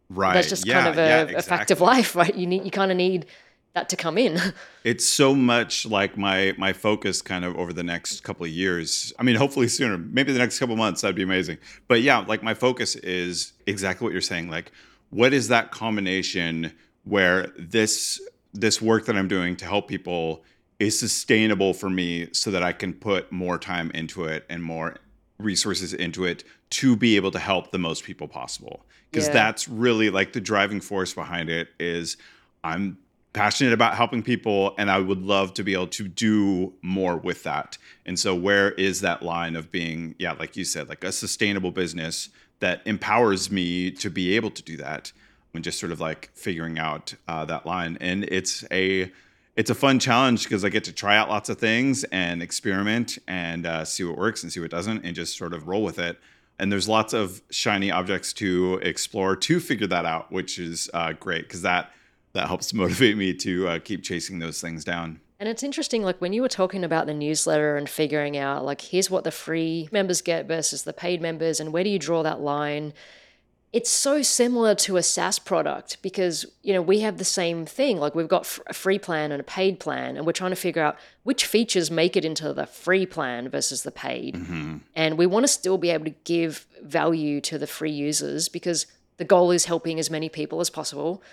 Right. 0.10 0.34
That's 0.34 0.50
just 0.50 0.68
yeah, 0.68 0.84
kind 0.84 0.88
of 0.88 0.98
a, 0.98 1.08
yeah, 1.08 1.22
exactly. 1.22 1.36
a 1.36 1.58
fact 1.58 1.72
of 1.72 1.82
life, 1.82 2.16
right? 2.18 2.36
You 2.36 2.48
need, 2.48 2.66
you 2.66 2.72
kind 2.72 2.92
of 2.92 2.98
need 2.98 3.26
that 3.74 3.90
to 3.90 3.96
come 3.96 4.18
in. 4.18 4.38
it's 4.84 5.06
so 5.06 5.34
much 5.34 5.86
like 5.86 6.18
my 6.18 6.54
my 6.58 6.74
focus 6.74 7.22
kind 7.22 7.46
of 7.46 7.56
over 7.56 7.72
the 7.72 7.84
next 7.84 8.22
couple 8.24 8.46
of 8.46 8.52
years. 8.52 9.14
I 9.18 9.24
mean, 9.24 9.36
hopefully 9.36 9.68
sooner, 9.68 9.98
maybe 9.98 10.34
the 10.34 10.40
next 10.40 10.60
couple 10.60 10.76
months, 10.76 11.02
that'd 11.02 11.16
be 11.16 11.24
amazing. 11.24 11.58
But 11.88 12.02
yeah, 12.02 12.20
like 12.20 12.44
my 12.44 12.54
focus 12.54 12.96
is 12.96 13.54
exactly 13.66 14.06
what 14.06 14.12
you're 14.12 14.22
saying. 14.22 14.50
Like, 14.50 14.72
what 15.10 15.34
is 15.34 15.48
that 15.48 15.72
combination 15.72 16.74
where 17.04 17.48
this 17.58 18.22
this 18.54 18.82
work 18.82 19.06
that 19.06 19.16
I'm 19.16 19.30
doing 19.30 19.56
to 19.58 19.66
help 19.66 19.88
people 19.88 20.44
is 20.80 21.00
sustainable 21.00 21.74
for 21.74 21.90
me 21.90 22.28
so 22.34 22.52
that 22.52 22.64
I 22.64 22.74
can 22.74 22.94
put 22.94 23.32
more 23.32 23.58
time 23.58 23.92
into 23.92 24.26
it 24.26 24.46
and 24.50 24.64
more 24.64 24.98
resources 25.44 25.94
into 25.94 26.26
it 26.26 26.44
to 26.70 26.96
be 26.96 27.16
able 27.16 27.32
to 27.32 27.40
help 27.40 27.72
the 27.72 27.78
most 27.78 28.04
people 28.04 28.28
possible 28.28 28.86
because 29.12 29.28
yeah. 29.28 29.34
that's 29.34 29.68
really 29.68 30.10
like 30.10 30.34
the 30.34 30.42
driving 30.42 30.80
force 30.80 31.14
behind 31.14 31.50
it 31.50 31.70
is 31.80 32.18
I'm 32.64 32.98
passionate 33.34 33.74
about 33.74 33.96
helping 33.96 34.24
people 34.24 34.74
and 34.78 34.92
I 34.92 35.00
would 35.00 35.22
love 35.22 35.54
to 35.56 35.64
be 35.64 35.74
able 35.74 35.88
to 35.88 36.08
do 36.08 36.74
more 36.82 37.16
with 37.18 37.44
that. 37.44 37.78
And 38.06 38.20
so 38.20 38.36
where 38.36 38.72
is 38.72 39.02
that 39.02 39.24
line 39.24 39.56
of 39.56 39.72
being 39.72 40.16
yeah 40.20 40.34
like 40.34 40.56
you 40.58 40.66
said 40.66 40.90
like 40.90 41.04
a 41.04 41.12
sustainable 41.12 41.72
business 41.72 42.30
that 42.60 42.82
empowers 42.86 43.50
me 43.50 43.92
to 43.92 44.10
be 44.10 44.36
able 44.36 44.52
to 44.52 44.64
do 44.64 44.78
that 44.78 45.12
and 45.54 45.64
just 45.64 45.80
sort 45.80 45.92
of 45.92 46.00
like 46.00 46.30
figuring 46.34 46.80
out 46.80 47.14
uh, 47.28 47.44
that 47.46 47.66
line 47.66 47.98
and 48.00 48.24
it's 48.26 48.64
a 48.72 49.12
it's 49.56 49.70
a 49.70 49.76
fun 49.76 50.00
challenge 50.00 50.44
because 50.44 50.64
I 50.64 50.70
get 50.70 50.84
to 50.86 50.94
try 50.94 51.18
out 51.18 51.30
lots 51.30 51.50
of 51.50 51.58
things 51.58 52.04
and 52.06 52.42
experiment 52.42 53.18
and 53.28 53.66
uh, 53.66 53.84
see 53.86 54.04
what 54.04 54.18
works 54.18 54.44
and 54.44 54.52
see 54.52 54.60
what 54.60 54.72
doesn't 54.72 55.04
and 55.06 55.16
just 55.16 55.38
sort 55.38 55.54
of 55.54 55.68
roll 55.68 55.84
with 55.84 56.00
it. 56.00 56.20
And 56.58 56.72
there's 56.72 56.88
lots 56.88 57.14
of 57.14 57.42
shiny 57.50 57.92
objects 57.92 58.34
to 58.34 58.80
explore 58.84 59.36
to 59.36 59.60
figure 59.60 59.88
that 59.88 60.06
out, 60.06 60.32
which 60.32 60.60
is 60.60 60.90
uh, 60.94 61.14
great 61.14 61.44
because 61.44 61.64
that 61.64 61.92
that 62.34 62.48
helps 62.48 62.74
motivate 62.74 63.18
me 63.18 63.34
to 63.34 63.68
uh, 63.68 63.80
keep 63.80 64.04
chasing 64.04 64.40
those 64.40 64.62
things 64.62 64.84
down. 64.84 65.20
And 65.40 65.50
it's 65.50 65.64
interesting, 65.64 66.04
like 66.04 66.22
when 66.22 66.34
you 66.34 66.44
were 66.44 66.48
talking 66.48 66.84
about 66.84 67.08
the 67.08 67.16
newsletter 67.16 67.76
and 67.76 67.90
figuring 67.90 68.38
out, 68.38 68.64
like, 68.64 68.80
here's 68.80 69.10
what 69.10 69.24
the 69.24 69.32
free 69.32 69.90
members 69.92 70.22
get 70.22 70.46
versus 70.46 70.84
the 70.84 70.94
paid 70.94 71.20
members, 71.20 71.60
and 71.60 71.74
where 71.74 71.84
do 71.84 71.90
you 71.90 71.98
draw 71.98 72.22
that 72.22 72.42
line? 72.42 72.94
It's 73.74 73.90
so 73.90 74.22
similar 74.22 74.76
to 74.76 74.98
a 74.98 75.04
SaaS 75.04 75.40
product 75.40 76.02
because, 76.02 76.46
you 76.62 76.74
know, 76.74 76.82
we 76.82 77.00
have 77.00 77.18
the 77.18 77.24
same 77.24 77.66
thing. 77.66 77.98
Like, 77.98 78.16
we've 78.16 78.28
got 78.28 78.60
a 78.68 78.74
free 78.74 79.00
plan 79.00 79.32
and 79.32 79.40
a 79.40 79.46
paid 79.46 79.80
plan, 79.80 80.18
and 80.18 80.26
we're 80.26 80.34
trying 80.34 80.52
to 80.52 80.58
figure 80.58 80.84
out 80.84 80.98
which 81.24 81.46
features 81.46 81.90
make 81.90 82.18
it 82.18 82.26
into 82.26 82.52
the 82.52 82.66
free 82.66 83.06
plan 83.06 83.48
versus 83.48 83.84
the 83.84 83.92
paid. 83.92 84.36
Mm-hmm. 84.36 84.78
And 84.94 85.18
we 85.18 85.26
want 85.26 85.46
to 85.46 85.48
still 85.48 85.78
be 85.78 85.90
able 85.90 86.06
to 86.06 86.16
give 86.26 86.66
value 86.84 87.40
to 87.42 87.58
the 87.58 87.68
free 87.68 87.92
users 87.92 88.50
because 88.50 88.88
the 89.16 89.24
goal 89.24 89.52
is 89.52 89.66
helping 89.66 90.00
as 90.00 90.10
many 90.10 90.28
people 90.28 90.60
as 90.60 90.70
possible 90.70 91.24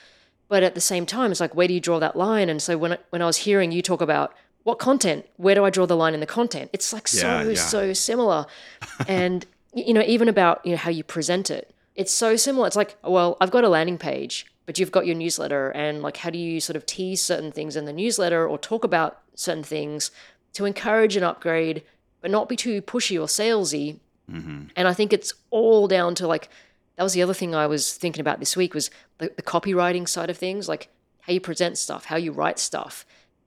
but 0.48 0.62
at 0.62 0.74
the 0.74 0.80
same 0.80 1.06
time, 1.06 1.30
it's 1.30 1.40
like, 1.40 1.54
where 1.54 1.68
do 1.68 1.74
you 1.74 1.80
draw 1.80 1.98
that 1.98 2.16
line? 2.16 2.48
And 2.48 2.60
so 2.60 2.76
when 2.78 2.94
I, 2.94 2.98
when 3.10 3.22
I 3.22 3.26
was 3.26 3.36
hearing 3.36 3.70
you 3.70 3.82
talk 3.82 4.00
about 4.00 4.34
what 4.64 4.78
content, 4.78 5.26
where 5.36 5.54
do 5.54 5.64
I 5.64 5.70
draw 5.70 5.86
the 5.86 5.96
line 5.96 6.14
in 6.14 6.20
the 6.20 6.26
content? 6.26 6.70
It's 6.72 6.92
like 6.92 7.06
yeah, 7.12 7.20
so 7.20 7.48
yeah. 7.48 7.54
so 7.54 7.92
similar, 7.92 8.46
and 9.06 9.46
you 9.74 9.94
know 9.94 10.02
even 10.06 10.28
about 10.28 10.64
you 10.64 10.72
know 10.72 10.78
how 10.78 10.90
you 10.90 11.04
present 11.04 11.50
it. 11.50 11.74
It's 11.98 12.14
so 12.14 12.36
similar. 12.36 12.68
It's 12.68 12.76
like, 12.76 12.96
well, 13.02 13.36
I've 13.40 13.50
got 13.50 13.64
a 13.64 13.68
landing 13.68 13.98
page, 13.98 14.46
but 14.66 14.78
you've 14.78 14.92
got 14.92 15.04
your 15.04 15.16
newsletter, 15.16 15.70
and 15.70 16.00
like, 16.00 16.18
how 16.18 16.30
do 16.30 16.38
you 16.38 16.60
sort 16.60 16.76
of 16.76 16.86
tease 16.86 17.20
certain 17.20 17.50
things 17.50 17.74
in 17.74 17.86
the 17.86 17.92
newsletter 17.92 18.46
or 18.46 18.56
talk 18.56 18.84
about 18.84 19.20
certain 19.34 19.64
things 19.64 20.12
to 20.52 20.64
encourage 20.64 21.16
an 21.16 21.24
upgrade, 21.24 21.82
but 22.20 22.30
not 22.30 22.48
be 22.48 22.54
too 22.54 22.80
pushy 22.82 23.20
or 23.20 23.26
salesy? 23.26 23.98
Mm-hmm. 24.30 24.66
And 24.76 24.86
I 24.86 24.94
think 24.94 25.12
it's 25.12 25.34
all 25.50 25.88
down 25.88 26.14
to 26.14 26.28
like 26.28 26.48
that 26.94 27.02
was 27.02 27.14
the 27.14 27.22
other 27.22 27.34
thing 27.34 27.52
I 27.52 27.66
was 27.66 27.94
thinking 27.96 28.20
about 28.20 28.38
this 28.38 28.56
week 28.56 28.74
was 28.74 28.90
the, 29.18 29.32
the 29.34 29.42
copywriting 29.42 30.08
side 30.08 30.30
of 30.30 30.38
things, 30.38 30.68
like 30.68 30.90
how 31.22 31.32
you 31.32 31.40
present 31.40 31.78
stuff, 31.78 32.04
how 32.04 32.16
you 32.16 32.30
write 32.30 32.60
stuff. 32.60 33.04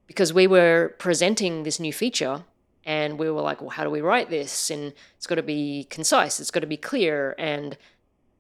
Because 0.08 0.34
we 0.34 0.46
were 0.46 0.94
presenting 1.00 1.64
this 1.64 1.80
new 1.80 1.94
feature 1.94 2.44
and 2.86 3.18
we 3.18 3.30
were 3.30 3.42
like, 3.42 3.62
well, 3.62 3.70
how 3.70 3.84
do 3.86 3.90
we 3.90 4.02
write 4.02 4.30
this? 4.30 4.70
And 4.70 4.94
it's 5.16 5.28
got 5.28 5.36
to 5.36 5.44
be 5.44 5.86
concise, 5.90 6.40
it's 6.40 6.52
got 6.52 6.62
to 6.62 6.68
be 6.68 6.78
clear, 6.78 7.36
and 7.38 7.78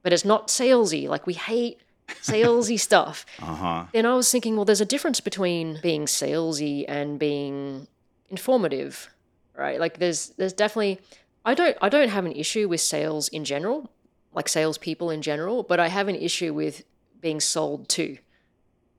but 0.03 0.13
it's 0.13 0.25
not 0.25 0.47
salesy. 0.47 1.07
Like 1.07 1.25
we 1.25 1.33
hate 1.33 1.79
salesy 2.07 2.79
stuff. 2.89 3.25
Uh-huh. 3.41 3.85
Then 3.93 4.05
I 4.05 4.15
was 4.15 4.31
thinking, 4.31 4.55
well, 4.55 4.65
there's 4.65 4.81
a 4.81 4.85
difference 4.85 5.19
between 5.19 5.79
being 5.81 6.05
salesy 6.05 6.85
and 6.87 7.19
being 7.19 7.87
informative, 8.29 9.09
right? 9.55 9.79
Like 9.79 9.99
there's 9.99 10.29
there's 10.37 10.53
definitely 10.53 10.99
I 11.45 11.53
don't 11.53 11.77
I 11.81 11.89
don't 11.89 12.09
have 12.09 12.25
an 12.25 12.33
issue 12.33 12.67
with 12.67 12.81
sales 12.81 13.27
in 13.29 13.45
general 13.45 13.89
like 14.33 14.47
salespeople 14.47 15.09
in 15.09 15.21
general, 15.21 15.63
but 15.63 15.79
I 15.79 15.87
have 15.87 16.07
an 16.07 16.15
issue 16.15 16.53
with 16.53 16.83
being 17.19 17.39
sold 17.39 17.89
to. 17.89 18.17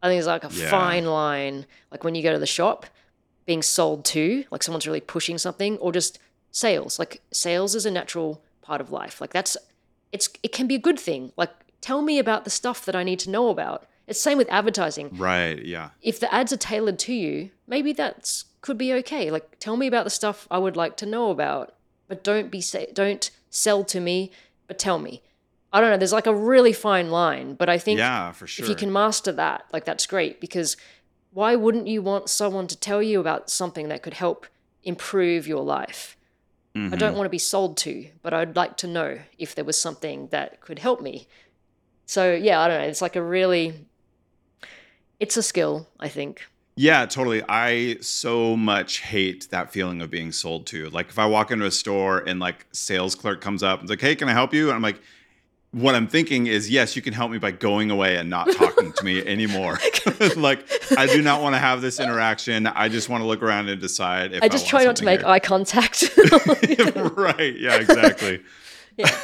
I 0.03 0.09
think 0.09 0.19
it's 0.19 0.27
like 0.27 0.45
a 0.45 0.51
yeah. 0.53 0.69
fine 0.69 1.07
line, 1.07 1.67
like 1.91 2.05
when 2.05 2.15
you 2.15 2.23
go 2.23 2.33
to 2.33 2.39
the 2.39 2.47
shop, 2.47 2.87
being 3.47 3.63
sold 3.63 4.05
to, 4.07 4.45
like 4.51 4.63
someone's 4.63 4.87
really 4.87 5.01
pushing 5.01 5.39
something, 5.39 5.79
or 5.79 5.93
just 5.93 6.19
sales. 6.51 6.99
Like 6.99 7.23
sales 7.31 7.75
is 7.75 7.87
a 7.87 7.91
natural 7.91 8.43
part 8.63 8.81
of 8.81 8.91
life. 8.91 9.21
Like 9.21 9.33
that's 9.33 9.57
it's 10.13 10.29
it 10.43 10.53
can 10.53 10.67
be 10.67 10.75
a 10.75 10.79
good 10.79 10.99
thing. 10.99 11.33
Like 11.37 11.51
tell 11.81 12.03
me 12.03 12.19
about 12.19 12.45
the 12.45 12.51
stuff 12.51 12.85
that 12.85 12.95
I 12.95 13.03
need 13.03 13.19
to 13.21 13.31
know 13.31 13.49
about. 13.49 13.87
It's 14.07 14.21
same 14.21 14.39
with 14.39 14.51
advertising. 14.51 15.11
Right, 15.17 15.65
yeah. 15.65 15.91
If 16.03 16.21
the 16.21 16.33
ads 16.35 16.53
are 16.53 16.57
tailored 16.57 16.99
to 17.01 17.15
you, 17.15 17.51
maybe 17.67 17.93
that's 17.93 18.47
could 18.61 18.79
be 18.79 18.93
okay. 18.95 19.31
Like 19.31 19.59
tell 19.59 19.77
me 19.77 19.87
about 19.87 20.05
the 20.05 20.11
stuff 20.11 20.47
I 20.51 20.59
would 20.59 20.77
like 20.77 20.97
to 20.99 21.07
know 21.07 21.31
about, 21.31 21.75
but 22.09 22.23
don't 22.23 22.51
be 22.51 22.61
say 22.61 22.89
don't 22.93 23.31
sell 23.51 23.85
to 23.85 24.01
me 24.01 24.31
but 24.67 24.79
tell 24.79 24.99
me. 24.99 25.23
I 25.73 25.81
don't 25.81 25.91
know. 25.91 25.97
There's 25.97 26.13
like 26.13 26.27
a 26.27 26.35
really 26.35 26.73
fine 26.73 27.11
line, 27.11 27.55
but 27.55 27.69
I 27.69 27.79
think 27.79 27.99
yeah, 27.99 28.33
for 28.33 28.47
sure. 28.47 28.65
if 28.65 28.69
you 28.69 28.77
can 28.77 28.93
master 28.93 29.33
that, 29.33 29.65
like 29.73 29.85
that's 29.85 30.07
great 30.07 30.41
because 30.41 30.77
why 31.33 31.57
wouldn't 31.57 31.87
you 31.87 32.03
want 32.03 32.29
someone 32.29 32.67
to 32.67 32.77
tell 32.77 33.03
you 33.03 33.21
about 33.21 33.49
something 33.49 33.89
that 33.89 34.03
could 34.03 34.15
help 34.15 34.47
improve 34.85 35.47
your 35.47 35.63
life? 35.63 36.17
Mm-hmm. 36.75 36.95
I 36.95 36.97
don't 36.97 37.15
want 37.15 37.27
to 37.27 37.31
be 37.31 37.39
sold 37.39 37.77
to, 37.79 38.07
but 38.23 38.33
I'd 38.33 38.57
like 38.57 38.77
to 38.79 38.87
know 38.87 39.19
if 39.39 39.55
there 39.55 39.65
was 39.65 39.79
something 39.79 40.29
that 40.29 40.61
could 40.61 40.79
help 40.79 41.03
me. 41.03 41.27
So 42.07 42.35
yeah, 42.35 42.61
I 42.61 42.69
don't 42.69 42.81
know. 42.81 42.87
It's 42.87 43.03
like 43.03 43.17
a 43.17 43.23
really, 43.23 43.75
it's 45.21 45.37
a 45.37 45.43
skill, 45.43 45.89
I 46.01 46.09
think. 46.09 46.47
Yeah, 46.75 47.05
totally. 47.05 47.43
I 47.47 47.99
so 48.01 48.57
much 48.57 49.01
hate 49.01 49.49
that 49.51 49.73
feeling 49.73 50.01
of 50.01 50.11
being 50.11 50.33
sold 50.33 50.67
to. 50.69 50.89
Like 50.89 51.09
if 51.09 51.19
I 51.19 51.27
walk 51.27 51.51
into 51.51 51.67
a 51.67 51.71
store 51.71 52.21
and 52.21 52.41
like 52.41 52.67
sales 52.73 53.15
clerk 53.15 53.43
comes 53.43 53.63
up 53.63 53.81
and 53.81 53.91
like, 53.91 54.01
"Hey, 54.01 54.17
can 54.17 54.29
I 54.29 54.33
help 54.33 54.55
you?" 54.55 54.69
and 54.69 54.77
I'm 54.77 54.83
like, 54.83 55.01
what 55.73 55.95
I'm 55.95 56.07
thinking 56.07 56.47
is, 56.47 56.69
yes, 56.69 56.95
you 56.97 57.03
can 57.03 57.15
help 57.15 57.31
me 57.31 57.39
by 57.39 57.51
going 57.51 57.91
away 57.91 58.17
and 58.19 58.29
not 58.29 58.53
talking 58.53 58.93
to 58.93 59.05
me 59.05 59.27
anymore. 59.27 59.79
like, 60.37 60.71
I 60.99 61.07
do 61.07 61.23
not 61.23 61.41
want 61.41 61.55
to 61.55 61.59
have 61.59 61.81
this 61.81 61.99
interaction. 61.99 62.67
I 62.67 62.91
just 62.91 63.09
want 63.09 63.23
to 63.23 63.27
look 63.27 63.43
around 63.43 63.71
and 63.71 63.81
decide 63.81 64.35
if 64.35 64.43
I 64.43 64.49
just 64.49 64.67
I 64.67 64.69
try 64.69 64.85
not 64.85 64.97
to 64.97 65.05
make 65.05 65.21
here. 65.21 65.29
eye 65.29 65.39
contact. 65.39 66.15
right. 67.17 67.57
Yeah, 67.59 67.77
exactly. 67.77 68.43
yeah. 68.99 69.19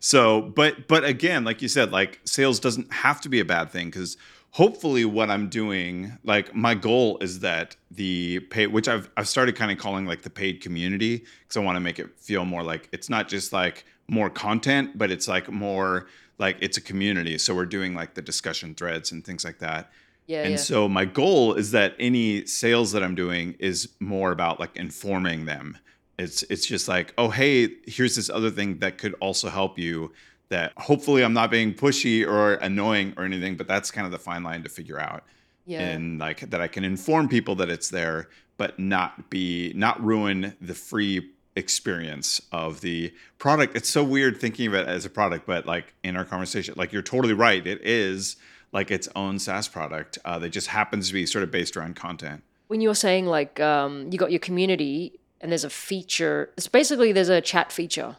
so, 0.00 0.42
but 0.42 0.86
but 0.86 1.02
again, 1.02 1.44
like 1.44 1.62
you 1.62 1.68
said, 1.68 1.92
like 1.92 2.20
sales 2.24 2.60
doesn't 2.60 2.92
have 2.92 3.22
to 3.22 3.30
be 3.30 3.40
a 3.40 3.44
bad 3.44 3.70
thing 3.70 3.86
because 3.86 4.18
hopefully 4.50 5.06
what 5.06 5.30
I'm 5.30 5.48
doing, 5.48 6.18
like 6.24 6.54
my 6.54 6.74
goal 6.74 7.16
is 7.22 7.40
that 7.40 7.76
the 7.90 8.40
pay, 8.50 8.66
which 8.66 8.86
I've 8.86 9.08
I've 9.16 9.28
started 9.28 9.56
kind 9.56 9.72
of 9.72 9.78
calling 9.78 10.04
like 10.04 10.22
the 10.22 10.30
paid 10.30 10.60
community 10.60 11.24
because 11.40 11.56
I 11.56 11.60
want 11.60 11.76
to 11.76 11.80
make 11.80 11.98
it 11.98 12.18
feel 12.18 12.44
more 12.44 12.62
like 12.62 12.90
it's 12.92 13.08
not 13.08 13.28
just 13.28 13.54
like 13.54 13.86
more 14.12 14.30
content, 14.30 14.96
but 14.96 15.10
it's 15.10 15.26
like 15.26 15.50
more 15.50 16.06
like 16.38 16.56
it's 16.60 16.76
a 16.76 16.80
community. 16.80 17.38
So 17.38 17.54
we're 17.54 17.66
doing 17.66 17.94
like 17.94 18.14
the 18.14 18.22
discussion 18.22 18.74
threads 18.74 19.10
and 19.10 19.24
things 19.24 19.44
like 19.44 19.58
that. 19.58 19.90
Yeah, 20.26 20.42
and 20.42 20.52
yeah. 20.52 20.56
so 20.56 20.88
my 20.88 21.04
goal 21.04 21.54
is 21.54 21.72
that 21.72 21.96
any 21.98 22.46
sales 22.46 22.92
that 22.92 23.02
I'm 23.02 23.14
doing 23.14 23.56
is 23.58 23.88
more 23.98 24.30
about 24.30 24.60
like 24.60 24.76
informing 24.76 25.46
them. 25.46 25.78
It's 26.18 26.42
it's 26.44 26.66
just 26.66 26.88
like, 26.88 27.14
oh 27.18 27.30
hey, 27.30 27.70
here's 27.86 28.14
this 28.14 28.30
other 28.30 28.50
thing 28.50 28.78
that 28.78 28.98
could 28.98 29.14
also 29.14 29.48
help 29.48 29.78
you 29.78 30.12
that 30.50 30.72
hopefully 30.76 31.24
I'm 31.24 31.32
not 31.32 31.50
being 31.50 31.72
pushy 31.72 32.26
or 32.26 32.54
annoying 32.54 33.14
or 33.16 33.24
anything, 33.24 33.56
but 33.56 33.66
that's 33.66 33.90
kind 33.90 34.04
of 34.04 34.12
the 34.12 34.18
fine 34.18 34.42
line 34.42 34.62
to 34.62 34.68
figure 34.68 35.00
out. 35.00 35.24
Yeah. 35.64 35.80
And 35.80 36.18
like 36.18 36.40
that 36.50 36.60
I 36.60 36.68
can 36.68 36.84
inform 36.84 37.28
people 37.28 37.54
that 37.56 37.70
it's 37.70 37.88
there, 37.88 38.28
but 38.58 38.78
not 38.78 39.30
be 39.30 39.72
not 39.74 40.02
ruin 40.04 40.54
the 40.60 40.74
free 40.74 41.30
experience 41.56 42.40
of 42.52 42.80
the 42.80 43.12
product. 43.38 43.76
It's 43.76 43.88
so 43.88 44.02
weird 44.04 44.38
thinking 44.40 44.66
of 44.68 44.74
it 44.74 44.86
as 44.86 45.04
a 45.04 45.10
product, 45.10 45.46
but 45.46 45.66
like 45.66 45.94
in 46.02 46.16
our 46.16 46.24
conversation, 46.24 46.74
like 46.76 46.92
you're 46.92 47.02
totally 47.02 47.34
right. 47.34 47.66
It 47.66 47.80
is 47.82 48.36
like 48.72 48.90
its 48.90 49.08
own 49.14 49.38
SaaS 49.38 49.68
product 49.68 50.18
uh, 50.24 50.38
that 50.38 50.50
just 50.50 50.68
happens 50.68 51.08
to 51.08 51.14
be 51.14 51.26
sort 51.26 51.42
of 51.44 51.50
based 51.50 51.76
around 51.76 51.94
content. 51.96 52.42
when 52.68 52.80
you're 52.80 52.94
saying 52.94 53.26
like 53.26 53.60
um, 53.60 54.08
you 54.10 54.18
got 54.18 54.30
your 54.30 54.40
community 54.40 55.20
and 55.42 55.52
there's 55.52 55.64
a 55.64 55.68
feature, 55.70 56.50
it's 56.56 56.68
basically 56.68 57.12
there's 57.12 57.28
a 57.28 57.40
chat 57.42 57.70
feature. 57.70 58.16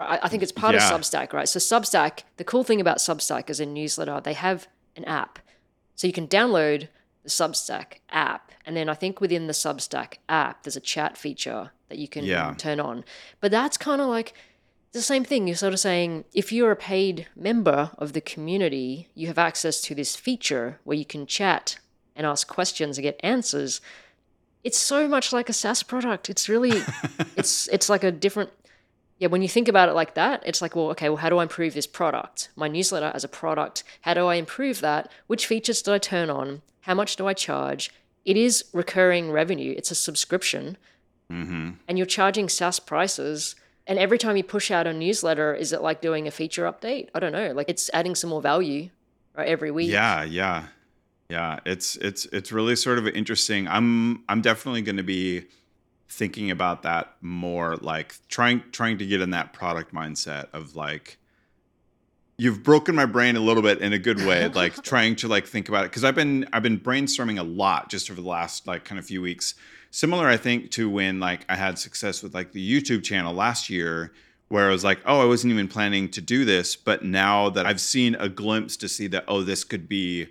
I, 0.00 0.18
I 0.24 0.28
think 0.28 0.42
it's 0.42 0.50
part 0.50 0.74
Yeah. 0.74 0.84
of 0.92 1.00
Substack, 1.00 1.32
right? 1.32 1.48
So 1.48 1.60
Substack, 1.60 2.24
the 2.38 2.42
cool 2.44 2.64
thing 2.64 2.80
about 2.80 2.96
Substack 2.98 3.48
as 3.50 3.60
a 3.60 3.66
newsletter, 3.66 4.20
they 4.20 4.32
have 4.32 4.66
an 4.96 5.04
app, 5.04 5.38
so 5.94 6.08
you 6.08 6.12
can 6.12 6.26
download 6.26 6.88
the 7.24 7.30
Substack 7.30 7.94
app, 8.10 8.52
and 8.64 8.76
then 8.76 8.88
I 8.88 8.94
think 8.94 9.20
within 9.20 9.46
the 9.48 9.52
Substack 9.52 10.14
app, 10.28 10.62
there's 10.62 10.76
a 10.76 10.80
chat 10.80 11.16
feature 11.16 11.72
that 11.88 11.98
you 11.98 12.06
can 12.06 12.24
Yeah. 12.24 12.54
turn 12.56 12.78
on. 12.78 13.04
But 13.40 13.50
that's 13.50 13.76
kind 13.76 14.00
of 14.00 14.08
like 14.08 14.32
the 14.92 15.02
same 15.02 15.24
thing. 15.24 15.48
You're 15.48 15.56
sort 15.56 15.72
of 15.74 15.80
saying 15.80 16.24
if 16.32 16.52
you're 16.52 16.70
a 16.70 16.76
paid 16.76 17.26
member 17.34 17.90
of 17.98 18.12
the 18.12 18.20
community, 18.20 19.08
you 19.14 19.26
have 19.26 19.38
access 19.38 19.80
to 19.82 19.94
this 19.94 20.14
feature 20.16 20.78
where 20.84 20.96
you 20.96 21.04
can 21.04 21.26
chat 21.26 21.78
and 22.14 22.26
ask 22.26 22.46
questions 22.46 22.96
and 22.96 23.02
get 23.02 23.18
answers. 23.24 23.80
It's 24.62 24.78
so 24.78 25.08
much 25.08 25.32
like 25.32 25.48
a 25.48 25.52
SaaS 25.52 25.82
product. 25.82 26.30
It's 26.30 26.48
really, 26.48 26.82
it's 27.36 27.68
it's 27.68 27.88
like 27.88 28.04
a 28.04 28.12
different. 28.12 28.50
Yeah, 29.18 29.28
when 29.28 29.42
you 29.42 29.48
think 29.48 29.68
about 29.68 29.88
it 29.88 29.92
like 29.94 30.14
that, 30.14 30.42
it's 30.44 30.60
like, 30.60 30.74
well, 30.74 30.90
okay, 30.90 31.08
well, 31.08 31.18
how 31.18 31.28
do 31.30 31.38
I 31.38 31.44
improve 31.44 31.72
this 31.74 31.86
product? 31.86 32.48
My 32.56 32.66
newsletter 32.68 33.12
as 33.14 33.22
a 33.24 33.28
product, 33.28 33.84
how 34.02 34.14
do 34.14 34.26
I 34.26 34.34
improve 34.34 34.80
that? 34.80 35.10
Which 35.28 35.46
features 35.46 35.82
do 35.82 35.92
I 35.92 35.98
turn 35.98 36.30
on? 36.30 36.62
How 36.80 36.94
much 36.94 37.16
do 37.16 37.26
I 37.26 37.32
charge? 37.32 37.90
It 38.24 38.36
is 38.36 38.64
recurring 38.72 39.30
revenue. 39.30 39.74
It's 39.76 39.90
a 39.90 39.94
subscription 39.94 40.76
Mm-hmm. 41.32 41.70
and 41.88 41.96
you're 41.98 42.06
charging 42.06 42.50
SaaS 42.50 42.78
prices. 42.78 43.56
And 43.86 43.98
every 43.98 44.18
time 44.18 44.36
you 44.36 44.44
push 44.44 44.70
out 44.70 44.86
a 44.86 44.92
newsletter, 44.92 45.54
is 45.54 45.72
it 45.72 45.80
like 45.80 46.02
doing 46.02 46.26
a 46.26 46.30
feature 46.30 46.64
update? 46.70 47.08
I 47.14 47.18
don't 47.18 47.32
know. 47.32 47.52
Like 47.52 47.70
it's 47.70 47.88
adding 47.94 48.14
some 48.14 48.28
more 48.30 48.42
value, 48.42 48.90
right? 49.34 49.48
Every 49.48 49.70
week. 49.70 49.90
Yeah, 49.90 50.22
yeah, 50.24 50.66
yeah. 51.30 51.60
It's 51.64 51.96
it's 51.96 52.26
it's 52.26 52.52
really 52.52 52.76
sort 52.76 52.98
of 52.98 53.06
interesting. 53.08 53.66
I'm 53.68 54.22
I'm 54.28 54.42
definitely 54.42 54.82
going 54.82 54.98
to 54.98 55.02
be 55.02 55.44
thinking 56.14 56.50
about 56.50 56.82
that 56.82 57.16
more, 57.20 57.76
like 57.76 58.14
trying 58.28 58.62
trying 58.72 58.98
to 58.98 59.06
get 59.06 59.20
in 59.20 59.30
that 59.30 59.52
product 59.52 59.92
mindset 59.92 60.48
of 60.52 60.76
like. 60.76 61.18
You've 62.36 62.64
broken 62.64 62.96
my 62.96 63.06
brain 63.06 63.36
a 63.36 63.40
little 63.40 63.62
bit 63.62 63.80
in 63.80 63.92
a 63.92 63.98
good 63.98 64.18
way, 64.18 64.48
like 64.54 64.82
trying 64.82 65.14
to 65.16 65.28
like 65.28 65.46
think 65.46 65.68
about 65.68 65.84
it 65.84 65.90
because 65.90 66.02
I've 66.02 66.16
been 66.16 66.46
I've 66.52 66.62
been 66.62 66.80
brainstorming 66.80 67.38
a 67.38 67.44
lot 67.44 67.90
just 67.90 68.10
over 68.10 68.20
the 68.20 68.28
last 68.28 68.66
like 68.66 68.84
kind 68.84 68.98
of 68.98 69.06
few 69.06 69.22
weeks. 69.22 69.54
Similar, 69.90 70.26
I 70.26 70.36
think, 70.36 70.72
to 70.72 70.90
when 70.90 71.20
like 71.20 71.44
I 71.48 71.54
had 71.54 71.78
success 71.78 72.22
with 72.22 72.34
like 72.34 72.50
the 72.50 72.80
YouTube 72.80 73.04
channel 73.04 73.32
last 73.32 73.70
year, 73.70 74.12
where 74.48 74.68
I 74.68 74.72
was 74.72 74.84
like, 74.84 75.00
oh, 75.06 75.20
I 75.20 75.24
wasn't 75.24 75.52
even 75.52 75.68
planning 75.68 76.08
to 76.10 76.20
do 76.20 76.44
this, 76.44 76.76
but 76.76 77.04
now 77.04 77.50
that 77.50 77.66
I've 77.66 77.80
seen 77.80 78.14
a 78.16 78.28
glimpse 78.28 78.76
to 78.78 78.88
see 78.88 79.06
that, 79.08 79.24
oh, 79.28 79.42
this 79.42 79.64
could 79.64 79.88
be 79.88 80.28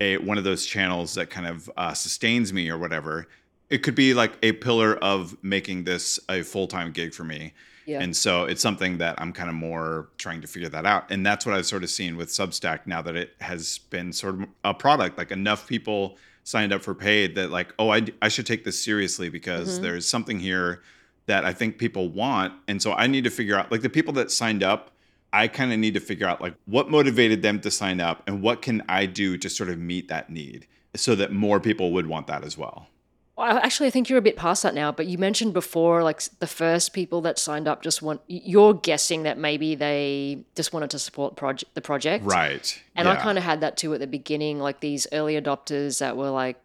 a 0.00 0.18
one 0.18 0.38
of 0.38 0.44
those 0.44 0.66
channels 0.66 1.14
that 1.14 1.30
kind 1.30 1.46
of 1.46 1.70
uh, 1.76 1.94
sustains 1.94 2.52
me 2.52 2.68
or 2.68 2.78
whatever. 2.78 3.28
It 3.70 3.78
could 3.78 3.94
be 3.94 4.14
like 4.14 4.36
a 4.42 4.52
pillar 4.52 4.96
of 4.96 5.36
making 5.42 5.84
this 5.84 6.18
a 6.28 6.42
full 6.42 6.66
time 6.66 6.92
gig 6.92 7.14
for 7.14 7.24
me. 7.24 7.52
Yeah. 7.86 8.00
And 8.00 8.16
so 8.16 8.44
it's 8.44 8.62
something 8.62 8.98
that 8.98 9.20
I'm 9.20 9.32
kind 9.32 9.48
of 9.50 9.54
more 9.54 10.08
trying 10.16 10.40
to 10.40 10.46
figure 10.46 10.70
that 10.70 10.86
out. 10.86 11.10
And 11.10 11.24
that's 11.24 11.44
what 11.44 11.54
I've 11.54 11.66
sort 11.66 11.82
of 11.82 11.90
seen 11.90 12.16
with 12.16 12.30
Substack 12.30 12.86
now 12.86 13.02
that 13.02 13.14
it 13.14 13.34
has 13.40 13.78
been 13.90 14.12
sort 14.12 14.36
of 14.36 14.46
a 14.64 14.72
product, 14.72 15.18
like 15.18 15.30
enough 15.30 15.66
people 15.66 16.16
signed 16.44 16.72
up 16.72 16.82
for 16.82 16.94
paid 16.94 17.34
that 17.34 17.50
like, 17.50 17.74
oh, 17.78 17.90
I, 17.90 18.06
I 18.22 18.28
should 18.28 18.46
take 18.46 18.64
this 18.64 18.82
seriously 18.82 19.28
because 19.28 19.78
Mhm. 19.78 19.82
there's 19.82 20.06
something 20.08 20.40
here 20.40 20.82
that 21.26 21.44
I 21.44 21.52
think 21.52 21.76
people 21.78 22.08
want. 22.08 22.52
And 22.68 22.80
so 22.80 22.92
I 22.92 23.06
need 23.06 23.24
to 23.24 23.30
figure 23.30 23.56
out 23.56 23.70
like 23.70 23.82
the 23.82 23.90
people 23.90 24.12
that 24.14 24.30
signed 24.30 24.62
up, 24.62 24.90
I 25.32 25.48
kind 25.48 25.72
of 25.72 25.78
need 25.78 25.94
to 25.94 26.00
figure 26.00 26.26
out 26.26 26.40
like 26.40 26.54
what 26.66 26.90
motivated 26.90 27.42
them 27.42 27.60
to 27.60 27.70
sign 27.70 28.00
up 28.00 28.22
and 28.26 28.40
what 28.40 28.62
can 28.62 28.82
I 28.88 29.06
do 29.06 29.36
to 29.38 29.50
sort 29.50 29.68
of 29.68 29.78
meet 29.78 30.08
that 30.08 30.30
need 30.30 30.66
so 30.96 31.14
that 31.16 31.32
more 31.32 31.60
people 31.60 31.92
would 31.92 32.06
want 32.06 32.28
that 32.28 32.44
as 32.44 32.56
well. 32.56 32.88
Well, 33.36 33.58
actually, 33.58 33.88
I 33.88 33.90
think 33.90 34.08
you're 34.08 34.18
a 34.18 34.22
bit 34.22 34.36
past 34.36 34.62
that 34.62 34.74
now. 34.74 34.92
But 34.92 35.06
you 35.06 35.18
mentioned 35.18 35.54
before, 35.54 36.02
like 36.04 36.22
the 36.38 36.46
first 36.46 36.92
people 36.92 37.20
that 37.22 37.38
signed 37.38 37.66
up 37.66 37.82
just 37.82 38.00
want. 38.00 38.20
You're 38.28 38.74
guessing 38.74 39.24
that 39.24 39.38
maybe 39.38 39.74
they 39.74 40.44
just 40.54 40.72
wanted 40.72 40.90
to 40.90 40.98
support 41.00 41.34
project 41.34 41.74
the 41.74 41.80
project, 41.80 42.24
Right. 42.24 42.80
And 42.94 43.08
I 43.08 43.16
kind 43.16 43.36
of 43.36 43.42
had 43.44 43.60
that 43.60 43.76
too 43.76 43.92
at 43.92 44.00
the 44.00 44.06
beginning, 44.06 44.60
like 44.60 44.78
these 44.80 45.06
early 45.12 45.34
adopters 45.40 45.98
that 45.98 46.16
were 46.16 46.30
like, 46.30 46.60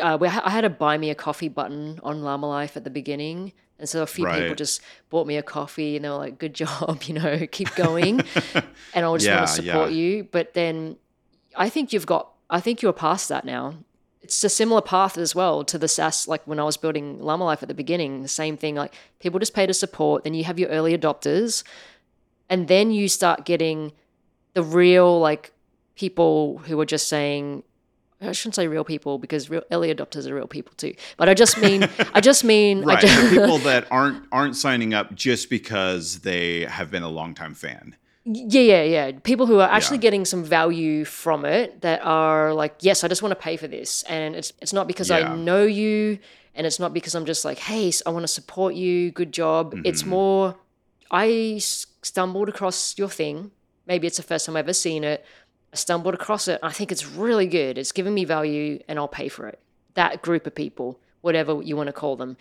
uh, 0.00 0.16
we 0.20 0.28
I 0.28 0.50
had 0.50 0.64
a 0.64 0.70
buy 0.70 0.96
me 0.96 1.10
a 1.10 1.14
coffee 1.16 1.48
button 1.48 1.98
on 2.04 2.22
Llama 2.22 2.46
Life 2.48 2.76
at 2.76 2.84
the 2.84 2.90
beginning. 2.90 3.52
And 3.80 3.88
so 3.88 4.00
a 4.02 4.06
few 4.06 4.24
people 4.26 4.54
just 4.54 4.80
bought 5.10 5.26
me 5.26 5.36
a 5.36 5.42
coffee 5.42 5.96
and 5.96 6.04
they 6.04 6.08
were 6.08 6.14
like, 6.16 6.38
good 6.38 6.54
job, 6.62 7.02
you 7.02 7.14
know, 7.14 7.48
keep 7.50 7.74
going. 7.74 8.20
and 8.94 9.04
I 9.04 9.12
just 9.14 9.26
Yeah, 9.26 9.36
want 9.38 9.48
to 9.48 9.54
support 9.54 9.90
yeah. 9.90 9.96
you. 9.96 10.24
But 10.30 10.54
then 10.54 10.98
I 11.56 11.68
think 11.68 11.92
you've 11.92 12.06
got, 12.06 12.30
I 12.48 12.60
think 12.60 12.80
you're 12.80 12.92
past 12.92 13.28
that 13.28 13.44
now. 13.44 13.74
It's 14.22 14.44
a 14.44 14.48
similar 14.48 14.80
path 14.80 15.18
as 15.18 15.34
well 15.34 15.64
to 15.64 15.78
the 15.78 15.88
SaaS, 15.88 16.28
like 16.28 16.46
when 16.46 16.60
I 16.60 16.64
was 16.64 16.76
building 16.76 17.20
Llama 17.20 17.44
Life 17.44 17.62
at 17.62 17.68
the 17.68 17.74
beginning, 17.74 18.22
the 18.22 18.28
same 18.28 18.56
thing. 18.56 18.76
Like 18.76 18.94
people 19.18 19.40
just 19.40 19.54
pay 19.54 19.66
to 19.66 19.74
support, 19.74 20.24
then 20.24 20.34
you 20.34 20.44
have 20.44 20.58
your 20.58 20.68
early 20.68 20.96
adopters, 20.96 21.64
and 22.48 22.68
then 22.68 22.90
you 22.90 23.08
start 23.08 23.44
getting 23.44 23.92
the 24.54 24.62
real, 24.62 25.18
like, 25.18 25.52
people 25.94 26.58
who 26.64 26.80
are 26.80 26.86
just 26.86 27.06
saying, 27.06 27.62
I 28.20 28.32
shouldn't 28.32 28.54
say 28.54 28.66
real 28.66 28.82
people 28.82 29.18
because 29.18 29.50
real 29.50 29.62
early 29.70 29.94
adopters 29.94 30.26
are 30.26 30.34
real 30.34 30.46
people 30.46 30.72
too. 30.76 30.94
But 31.18 31.28
I 31.28 31.34
just 31.34 31.58
mean, 31.58 31.86
I 32.14 32.20
just 32.20 32.44
mean, 32.44 32.82
I 32.82 32.86
right 32.86 33.00
just, 33.00 33.30
people 33.30 33.58
that 33.58 33.86
aren't 33.90 34.24
aren't 34.32 34.56
signing 34.56 34.94
up 34.94 35.14
just 35.14 35.50
because 35.50 36.20
they 36.20 36.60
have 36.62 36.90
been 36.90 37.02
a 37.02 37.10
longtime 37.10 37.54
fan 37.54 37.94
Yeah, 38.24 38.60
yeah, 38.60 38.82
yeah. 38.84 39.12
People 39.24 39.46
who 39.46 39.58
are 39.58 39.68
actually 39.68 39.96
Yeah. 39.98 40.02
getting 40.02 40.24
some 40.24 40.44
value 40.44 41.04
from 41.04 41.44
it 41.44 41.80
that 41.80 42.00
are 42.04 42.54
like, 42.54 42.76
yes, 42.80 43.02
I 43.02 43.08
just 43.08 43.20
want 43.22 43.32
to 43.32 43.36
pay 43.42 43.56
for 43.56 43.66
this, 43.66 44.04
and 44.04 44.36
it's 44.36 44.52
it's 44.62 44.72
not 44.72 44.86
because 44.86 45.10
Yeah. 45.10 45.32
I 45.32 45.36
know 45.36 45.64
you, 45.64 46.18
and 46.54 46.66
it's 46.66 46.78
not 46.78 46.92
because 46.94 47.14
I'm 47.16 47.26
just 47.26 47.44
like, 47.44 47.58
hey, 47.58 47.92
I 48.06 48.10
want 48.10 48.22
to 48.22 48.28
support 48.28 48.74
you. 48.74 49.10
Good 49.10 49.32
job. 49.32 49.74
It's 49.84 50.04
Mhm. 50.04 50.06
more, 50.08 50.56
I 51.10 51.58
stumbled 52.02 52.48
across 52.48 52.96
your 52.96 53.08
thing. 53.08 53.50
Maybe 53.86 54.06
it's 54.06 54.18
the 54.18 54.22
first 54.22 54.46
time 54.46 54.56
I've 54.56 54.66
ever 54.66 54.72
seen 54.72 55.02
it. 55.02 55.24
I 55.72 55.76
stumbled 55.76 56.14
across 56.14 56.46
it. 56.48 56.60
I 56.62 56.70
think 56.70 56.92
it's 56.92 57.04
really 57.06 57.46
good. 57.46 57.76
It's 57.78 57.92
giving 57.92 58.14
me 58.14 58.24
value, 58.24 58.78
and 58.86 58.98
I'll 58.98 59.08
pay 59.08 59.28
for 59.28 59.48
it. 59.48 59.58
That 59.94 60.22
group 60.22 60.46
of 60.46 60.54
people, 60.54 61.00
whatever 61.22 61.60
you 61.62 61.76
want 61.76 61.88
to 61.88 61.92
call 61.92 62.14
them, 62.16 62.36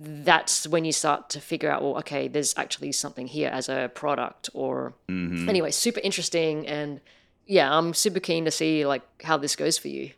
that's 0.00 0.66
when 0.68 0.84
you 0.84 0.92
start 0.92 1.28
to 1.30 1.40
figure 1.40 1.70
out, 1.70 1.82
well, 1.82 1.98
okay, 1.98 2.28
there's 2.28 2.54
actually 2.56 2.92
something 2.92 3.26
here 3.26 3.48
as 3.52 3.68
a 3.68 3.90
product 3.94 4.48
or 4.54 4.94
Mhm. 5.08 5.48
anyway, 5.48 5.70
super 5.72 6.00
interesting 6.00 6.66
and 6.66 7.00
yeah, 7.46 7.76
I'm 7.76 7.94
super 7.94 8.20
keen 8.20 8.44
to 8.44 8.50
see 8.50 8.86
like 8.86 9.02
how 9.22 9.36
this 9.38 9.56
goes 9.56 9.76
for 9.78 9.88
you. 9.88 10.10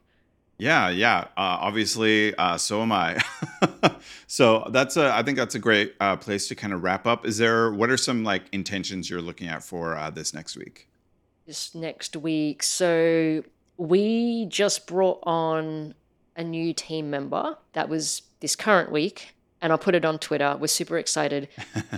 yeah 0.58 0.90
yeah 0.90 1.20
uh, 1.38 1.56
obviously 1.68 2.34
uh, 2.36 2.58
so 2.58 2.82
am 2.82 2.92
i 2.92 3.16
so 4.26 4.68
that's 4.72 4.96
a 4.98 5.10
i 5.14 5.22
think 5.22 5.38
that's 5.38 5.54
a 5.54 5.58
great 5.58 5.94
uh, 6.00 6.16
place 6.16 6.48
to 6.48 6.54
kind 6.54 6.74
of 6.74 6.82
wrap 6.82 7.06
up 7.06 7.24
is 7.24 7.38
there 7.38 7.72
what 7.72 7.88
are 7.88 7.96
some 7.96 8.24
like 8.24 8.42
intentions 8.52 9.08
you're 9.08 9.22
looking 9.22 9.48
at 9.48 9.62
for 9.62 9.96
uh, 9.96 10.10
this 10.10 10.34
next 10.34 10.56
week 10.58 10.86
This 11.46 11.74
next 11.74 12.14
week. 12.16 12.62
So 12.62 13.42
we 13.78 14.44
just 14.50 14.86
brought 14.86 15.20
on 15.22 15.94
a 16.36 16.44
new 16.44 16.74
team 16.74 17.08
member 17.10 17.56
that 17.72 17.88
was 17.88 18.22
this 18.40 18.54
current 18.54 18.92
week 18.92 19.34
and 19.62 19.72
I 19.72 19.76
put 19.76 19.94
it 19.94 20.04
on 20.04 20.18
Twitter. 20.18 20.56
We're 20.58 20.66
super 20.66 20.98
excited. 20.98 21.48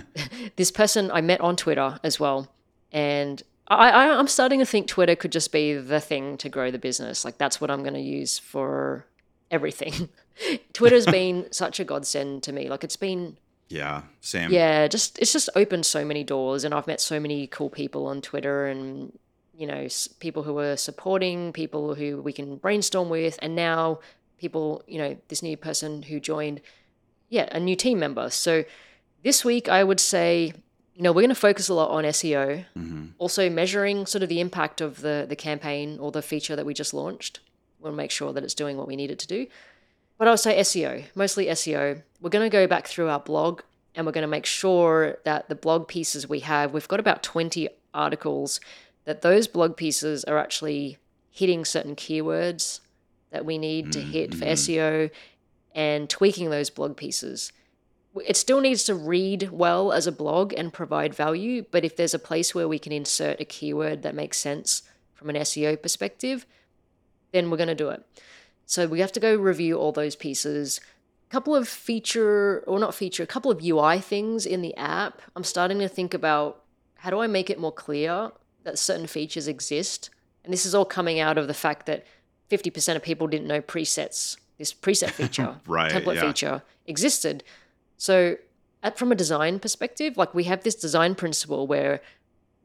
this 0.55 0.71
person 0.71 1.11
I 1.11 1.21
met 1.21 1.41
on 1.41 1.55
Twitter 1.55 1.99
as 2.03 2.19
well. 2.19 2.49
And 2.91 3.41
I, 3.67 3.89
I, 3.89 4.17
I'm 4.17 4.27
starting 4.27 4.59
to 4.59 4.65
think 4.65 4.87
Twitter 4.87 5.15
could 5.15 5.31
just 5.31 5.51
be 5.51 5.73
the 5.73 5.99
thing 5.99 6.37
to 6.37 6.49
grow 6.49 6.71
the 6.71 6.79
business. 6.79 7.23
Like 7.23 7.37
that's 7.37 7.61
what 7.61 7.71
I'm 7.71 7.81
going 7.81 7.93
to 7.93 7.99
use 8.01 8.37
for 8.37 9.05
everything. 9.49 10.09
Twitter's 10.73 11.05
been 11.19 11.51
such 11.51 11.79
a 11.79 11.83
godsend 11.83 12.43
to 12.43 12.51
me. 12.51 12.69
Like 12.69 12.83
it's 12.83 12.97
been 12.97 13.37
yeah 13.69 14.01
sam 14.19 14.51
yeah 14.51 14.87
just 14.87 15.17
it's 15.19 15.31
just 15.31 15.49
opened 15.55 15.85
so 15.85 16.03
many 16.03 16.21
doors 16.23 16.65
and 16.65 16.73
i've 16.73 16.85
met 16.85 16.99
so 16.99 17.17
many 17.17 17.47
cool 17.47 17.69
people 17.69 18.05
on 18.05 18.21
twitter 18.21 18.67
and 18.67 19.17
you 19.57 19.65
know 19.65 19.83
s- 19.85 20.07
people 20.19 20.43
who 20.43 20.59
are 20.59 20.75
supporting 20.75 21.53
people 21.53 21.95
who 21.95 22.21
we 22.21 22.33
can 22.33 22.57
brainstorm 22.57 23.09
with 23.09 23.39
and 23.41 23.55
now 23.55 23.99
people 24.37 24.83
you 24.85 24.99
know 24.99 25.15
this 25.29 25.41
new 25.41 25.55
person 25.55 26.03
who 26.03 26.19
joined 26.19 26.59
yeah 27.35 27.47
a 27.51 27.59
new 27.59 27.75
team 27.75 27.97
member. 28.05 28.29
So 28.29 28.53
this 29.27 29.39
week 29.51 29.65
i 29.79 29.81
would 29.89 29.99
say 30.13 30.51
you 30.95 31.01
know 31.03 31.11
we're 31.13 31.21
going 31.27 31.37
to 31.39 31.45
focus 31.49 31.69
a 31.69 31.73
lot 31.81 31.89
on 31.97 32.03
seo 32.19 32.45
hmm 32.73 33.05
also 33.17 33.43
measuring 33.49 34.05
sort 34.13 34.21
of 34.25 34.29
the 34.33 34.41
impact 34.45 34.77
of 34.87 34.91
the 35.05 35.25
the 35.33 35.35
campaign 35.49 35.87
or 36.03 36.09
the 36.11 36.21
feature 36.31 36.55
that 36.57 36.65
we 36.69 36.73
just 36.73 36.93
launched. 36.93 37.39
We'll 37.79 37.93
make 38.03 38.11
sure 38.19 38.31
that 38.33 38.43
it's 38.45 38.53
doing 38.63 38.75
what 38.77 38.87
we 38.91 38.95
need 39.01 39.11
it 39.15 39.19
to 39.19 39.27
do. 39.27 39.41
But 40.17 40.27
I 40.27 40.31
would 40.31 40.39
say 40.47 40.53
SEO, 40.69 40.93
mostly 41.23 41.45
SEO. 41.59 41.83
We're 42.21 42.29
going 42.37 42.49
to 42.49 42.57
go 42.61 42.65
back 42.67 42.85
through 42.87 43.09
our 43.13 43.19
blog 43.31 43.61
and 43.95 44.05
we're 44.05 44.17
going 44.17 44.29
to 44.29 44.35
make 44.37 44.45
sure 44.61 45.17
that 45.29 45.41
the 45.49 45.55
blog 45.65 45.87
pieces 45.95 46.21
we 46.27 46.39
have, 46.51 46.73
we've 46.73 46.87
got 46.93 46.99
about 47.05 47.23
20 47.23 47.67
articles, 47.93 48.59
that 49.05 49.21
those 49.21 49.47
blog 49.55 49.71
pieces 49.83 50.23
are 50.25 50.37
actually 50.45 50.97
hitting 51.29 51.65
certain 51.65 51.95
keywords 51.95 52.79
that 53.31 53.43
we 53.45 53.57
need 53.57 53.91
to 53.93 53.99
hit 54.15 54.33
for 54.33 54.45
Mhm. 54.45 54.51
SEO 54.61 55.09
and 55.73 56.09
tweaking 56.09 56.49
those 56.49 56.69
blog 56.69 56.97
pieces. 56.97 57.51
It 58.25 58.37
still 58.37 58.61
needs 58.61 58.83
to 58.83 58.95
read 58.95 59.49
well 59.51 59.91
as 59.91 60.05
a 60.05 60.11
blog 60.11 60.53
and 60.53 60.71
provide 60.71 61.15
value, 61.15 61.65
but 61.71 61.83
if 61.83 61.95
there's 61.95 62.13
a 62.13 62.19
place 62.19 62.53
where 62.53 62.67
we 62.67 62.77
can 62.77 62.91
insert 62.91 63.41
a 63.41 63.45
keyword 63.45 64.03
that 64.03 64.13
makes 64.13 64.37
sense 64.37 64.83
from 65.13 65.29
an 65.29 65.35
SEO 65.37 65.81
perspective, 65.81 66.45
then 67.31 67.49
we're 67.49 67.57
going 67.57 67.67
to 67.67 67.75
do 67.75 67.89
it. 67.89 68.05
So 68.65 68.87
we 68.87 68.99
have 68.99 69.11
to 69.13 69.19
go 69.19 69.35
review 69.35 69.77
all 69.77 69.91
those 69.91 70.15
pieces. 70.15 70.79
A 71.27 71.31
couple 71.31 71.55
of 71.55 71.67
feature, 71.67 72.63
or 72.67 72.77
not 72.77 72.93
feature, 72.93 73.23
a 73.23 73.27
couple 73.27 73.51
of 73.51 73.63
UI 73.63 73.99
things 73.99 74.45
in 74.45 74.61
the 74.61 74.75
app. 74.77 75.21
I'm 75.35 75.43
starting 75.43 75.79
to 75.79 75.87
think 75.87 76.13
about 76.13 76.63
how 76.95 77.09
do 77.09 77.19
I 77.19 77.27
make 77.27 77.49
it 77.49 77.59
more 77.59 77.71
clear 77.71 78.31
that 78.63 78.79
certain 78.79 79.07
features 79.07 79.47
exist? 79.47 80.09
And 80.43 80.53
this 80.53 80.65
is 80.65 80.75
all 80.75 80.85
coming 80.85 81.19
out 81.19 81.37
of 81.37 81.47
the 81.47 81.53
fact 81.53 81.85
that 81.87 82.05
50% 82.49 82.95
of 82.95 83.01
people 83.01 83.27
didn't 83.27 83.47
know 83.47 83.61
presets, 83.61 84.37
this 84.57 84.73
preset 84.73 85.11
feature, 85.11 85.55
right, 85.67 85.91
template 85.91 86.15
yeah. 86.15 86.27
feature 86.27 86.61
existed. 86.85 87.43
So, 87.97 88.37
at, 88.81 88.97
from 88.97 89.11
a 89.11 89.15
design 89.15 89.59
perspective, 89.59 90.17
like 90.17 90.33
we 90.33 90.43
have 90.45 90.63
this 90.63 90.75
design 90.75 91.15
principle 91.15 91.67
where 91.67 92.01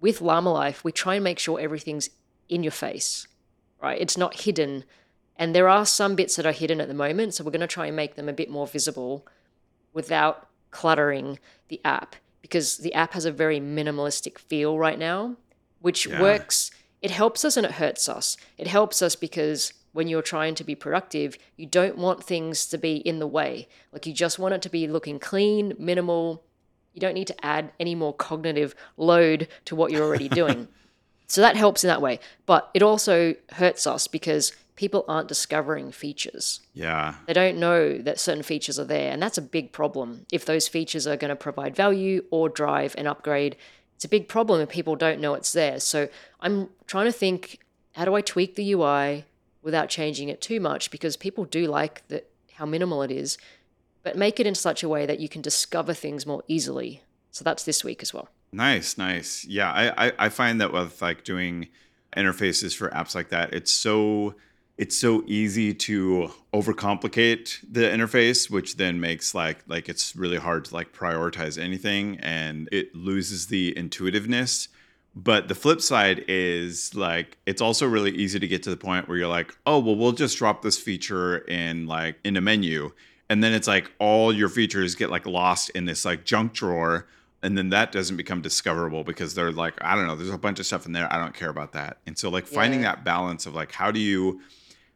with 0.00 0.20
Llama 0.20 0.52
Life, 0.52 0.84
we 0.84 0.92
try 0.92 1.14
and 1.16 1.24
make 1.24 1.38
sure 1.38 1.58
everything's 1.60 2.10
in 2.48 2.62
your 2.62 2.72
face, 2.72 3.26
right? 3.82 4.00
It's 4.00 4.16
not 4.16 4.42
hidden. 4.42 4.84
And 5.36 5.54
there 5.54 5.68
are 5.68 5.86
some 5.86 6.16
bits 6.16 6.34
that 6.36 6.46
are 6.46 6.52
hidden 6.52 6.80
at 6.80 6.88
the 6.88 6.94
moment. 6.94 7.34
So, 7.34 7.44
we're 7.44 7.52
going 7.52 7.60
to 7.60 7.66
try 7.66 7.86
and 7.86 7.96
make 7.96 8.14
them 8.16 8.28
a 8.28 8.32
bit 8.32 8.50
more 8.50 8.66
visible 8.66 9.26
without 9.92 10.48
cluttering 10.70 11.38
the 11.68 11.80
app 11.84 12.16
because 12.42 12.78
the 12.78 12.94
app 12.94 13.14
has 13.14 13.24
a 13.24 13.32
very 13.32 13.60
minimalistic 13.60 14.38
feel 14.38 14.78
right 14.78 14.98
now, 14.98 15.36
which 15.80 16.06
Yeah. 16.06 16.20
works. 16.20 16.70
It 17.00 17.10
helps 17.10 17.44
us 17.44 17.56
and 17.56 17.64
it 17.64 17.72
hurts 17.72 18.08
us. 18.08 18.36
It 18.56 18.66
helps 18.66 19.02
us 19.02 19.14
because 19.16 19.72
when 19.92 20.08
you're 20.08 20.22
trying 20.22 20.54
to 20.56 20.64
be 20.64 20.74
productive, 20.74 21.38
you 21.56 21.66
don't 21.66 21.96
want 21.96 22.22
things 22.22 22.66
to 22.66 22.78
be 22.78 22.96
in 22.96 23.18
the 23.18 23.26
way. 23.26 23.68
Like 23.92 24.06
you 24.06 24.12
just 24.12 24.38
want 24.38 24.54
it 24.54 24.62
to 24.62 24.68
be 24.68 24.86
looking 24.86 25.18
clean, 25.18 25.74
minimal. 25.78 26.44
You 26.94 27.00
don't 27.00 27.14
need 27.14 27.26
to 27.28 27.44
add 27.44 27.72
any 27.78 27.94
more 27.94 28.12
cognitive 28.12 28.74
load 28.96 29.48
to 29.66 29.76
what 29.76 29.90
you're 29.90 30.04
already 30.04 30.28
doing. 30.40 30.68
so 31.26 31.40
that 31.40 31.56
helps 31.56 31.84
in 31.84 31.88
that 31.88 32.02
way. 32.02 32.20
But 32.46 32.70
it 32.74 32.82
also 32.82 33.34
hurts 33.52 33.86
us 33.86 34.06
because 34.06 34.52
people 34.76 35.04
aren't 35.08 35.26
discovering 35.26 35.90
features. 35.90 36.60
Yeah. 36.72 37.16
They 37.26 37.32
don't 37.32 37.58
know 37.58 37.98
that 37.98 38.20
certain 38.20 38.44
features 38.44 38.78
are 38.78 38.84
there. 38.84 39.10
And 39.10 39.20
that's 39.20 39.36
a 39.36 39.42
big 39.42 39.72
problem. 39.72 40.26
If 40.30 40.44
those 40.44 40.68
features 40.68 41.04
are 41.06 41.16
going 41.16 41.30
to 41.30 41.36
provide 41.36 41.74
value 41.74 42.24
or 42.30 42.48
drive 42.48 42.94
an 42.96 43.08
upgrade, 43.08 43.56
it's 43.96 44.04
a 44.04 44.08
big 44.08 44.28
problem 44.28 44.60
if 44.60 44.68
people 44.68 44.94
don't 44.94 45.20
know 45.20 45.34
it's 45.34 45.52
there. 45.52 45.80
So 45.80 46.08
I'm 46.40 46.68
trying 46.86 47.06
to 47.06 47.12
think 47.12 47.58
how 47.96 48.04
do 48.04 48.14
I 48.14 48.20
tweak 48.20 48.54
the 48.54 48.72
UI 48.74 49.24
without 49.62 49.88
changing 49.88 50.28
it 50.28 50.40
too 50.40 50.60
much? 50.60 50.90
Because 50.90 51.16
people 51.16 51.44
do 51.44 51.66
like 51.66 52.06
the, 52.08 52.24
how 52.54 52.66
minimal 52.66 53.02
it 53.02 53.10
is, 53.10 53.38
but 54.02 54.16
make 54.16 54.40
it 54.40 54.46
in 54.46 54.54
such 54.54 54.82
a 54.82 54.88
way 54.88 55.06
that 55.06 55.20
you 55.20 55.28
can 55.28 55.42
discover 55.42 55.94
things 55.94 56.26
more 56.26 56.42
easily. 56.48 57.02
So 57.30 57.44
that's 57.44 57.64
this 57.64 57.84
week 57.84 58.02
as 58.02 58.12
well. 58.14 58.28
Nice, 58.52 58.96
nice. 58.96 59.44
Yeah, 59.44 59.70
I, 59.70 60.06
I, 60.06 60.12
I 60.18 60.28
find 60.28 60.60
that 60.60 60.72
with 60.72 61.00
like 61.02 61.24
doing 61.24 61.68
interfaces 62.16 62.74
for 62.74 62.88
apps 62.90 63.14
like 63.14 63.28
that, 63.30 63.52
it's 63.52 63.72
so 63.72 64.34
it's 64.78 64.96
so 64.96 65.24
easy 65.26 65.74
to 65.74 66.30
overcomplicate 66.54 67.58
the 67.70 67.80
interface, 67.80 68.48
which 68.48 68.76
then 68.76 69.00
makes 69.00 69.34
like 69.34 69.58
like 69.66 69.88
it's 69.88 70.16
really 70.16 70.38
hard 70.38 70.64
to 70.66 70.74
like 70.74 70.92
prioritize 70.92 71.60
anything 71.60 72.18
and 72.20 72.68
it 72.72 72.94
loses 72.94 73.48
the 73.48 73.72
intuitiveness. 73.76 74.68
But 75.20 75.48
the 75.48 75.56
flip 75.56 75.80
side 75.80 76.24
is 76.28 76.94
like 76.94 77.38
it's 77.44 77.60
also 77.60 77.88
really 77.88 78.12
easy 78.12 78.38
to 78.38 78.46
get 78.46 78.62
to 78.62 78.70
the 78.70 78.76
point 78.76 79.08
where 79.08 79.18
you're 79.18 79.26
like, 79.26 79.52
oh 79.66 79.80
well, 79.80 79.96
we'll 79.96 80.12
just 80.12 80.38
drop 80.38 80.62
this 80.62 80.78
feature 80.78 81.38
in 81.38 81.86
like 81.88 82.20
in 82.22 82.36
a 82.36 82.40
menu, 82.40 82.92
and 83.28 83.42
then 83.42 83.52
it's 83.52 83.66
like 83.66 83.90
all 83.98 84.32
your 84.32 84.48
features 84.48 84.94
get 84.94 85.10
like 85.10 85.26
lost 85.26 85.70
in 85.70 85.86
this 85.86 86.04
like 86.04 86.24
junk 86.24 86.52
drawer 86.52 87.08
and 87.42 87.56
then 87.56 87.70
that 87.70 87.90
doesn't 87.92 88.16
become 88.16 88.40
discoverable 88.42 89.04
because 89.04 89.34
they're 89.34 89.52
like 89.52 89.74
i 89.80 89.94
don't 89.94 90.08
know 90.08 90.16
there's 90.16 90.30
a 90.30 90.36
bunch 90.38 90.58
of 90.58 90.66
stuff 90.66 90.86
in 90.86 90.92
there 90.92 91.12
i 91.12 91.18
don't 91.18 91.34
care 91.34 91.50
about 91.50 91.72
that 91.72 91.98
and 92.04 92.18
so 92.18 92.28
like 92.28 92.46
finding 92.48 92.80
Yeah. 92.80 92.94
that 92.96 93.04
balance 93.04 93.46
of 93.46 93.54
like 93.54 93.70
how 93.70 93.92
do 93.92 94.00
you 94.00 94.40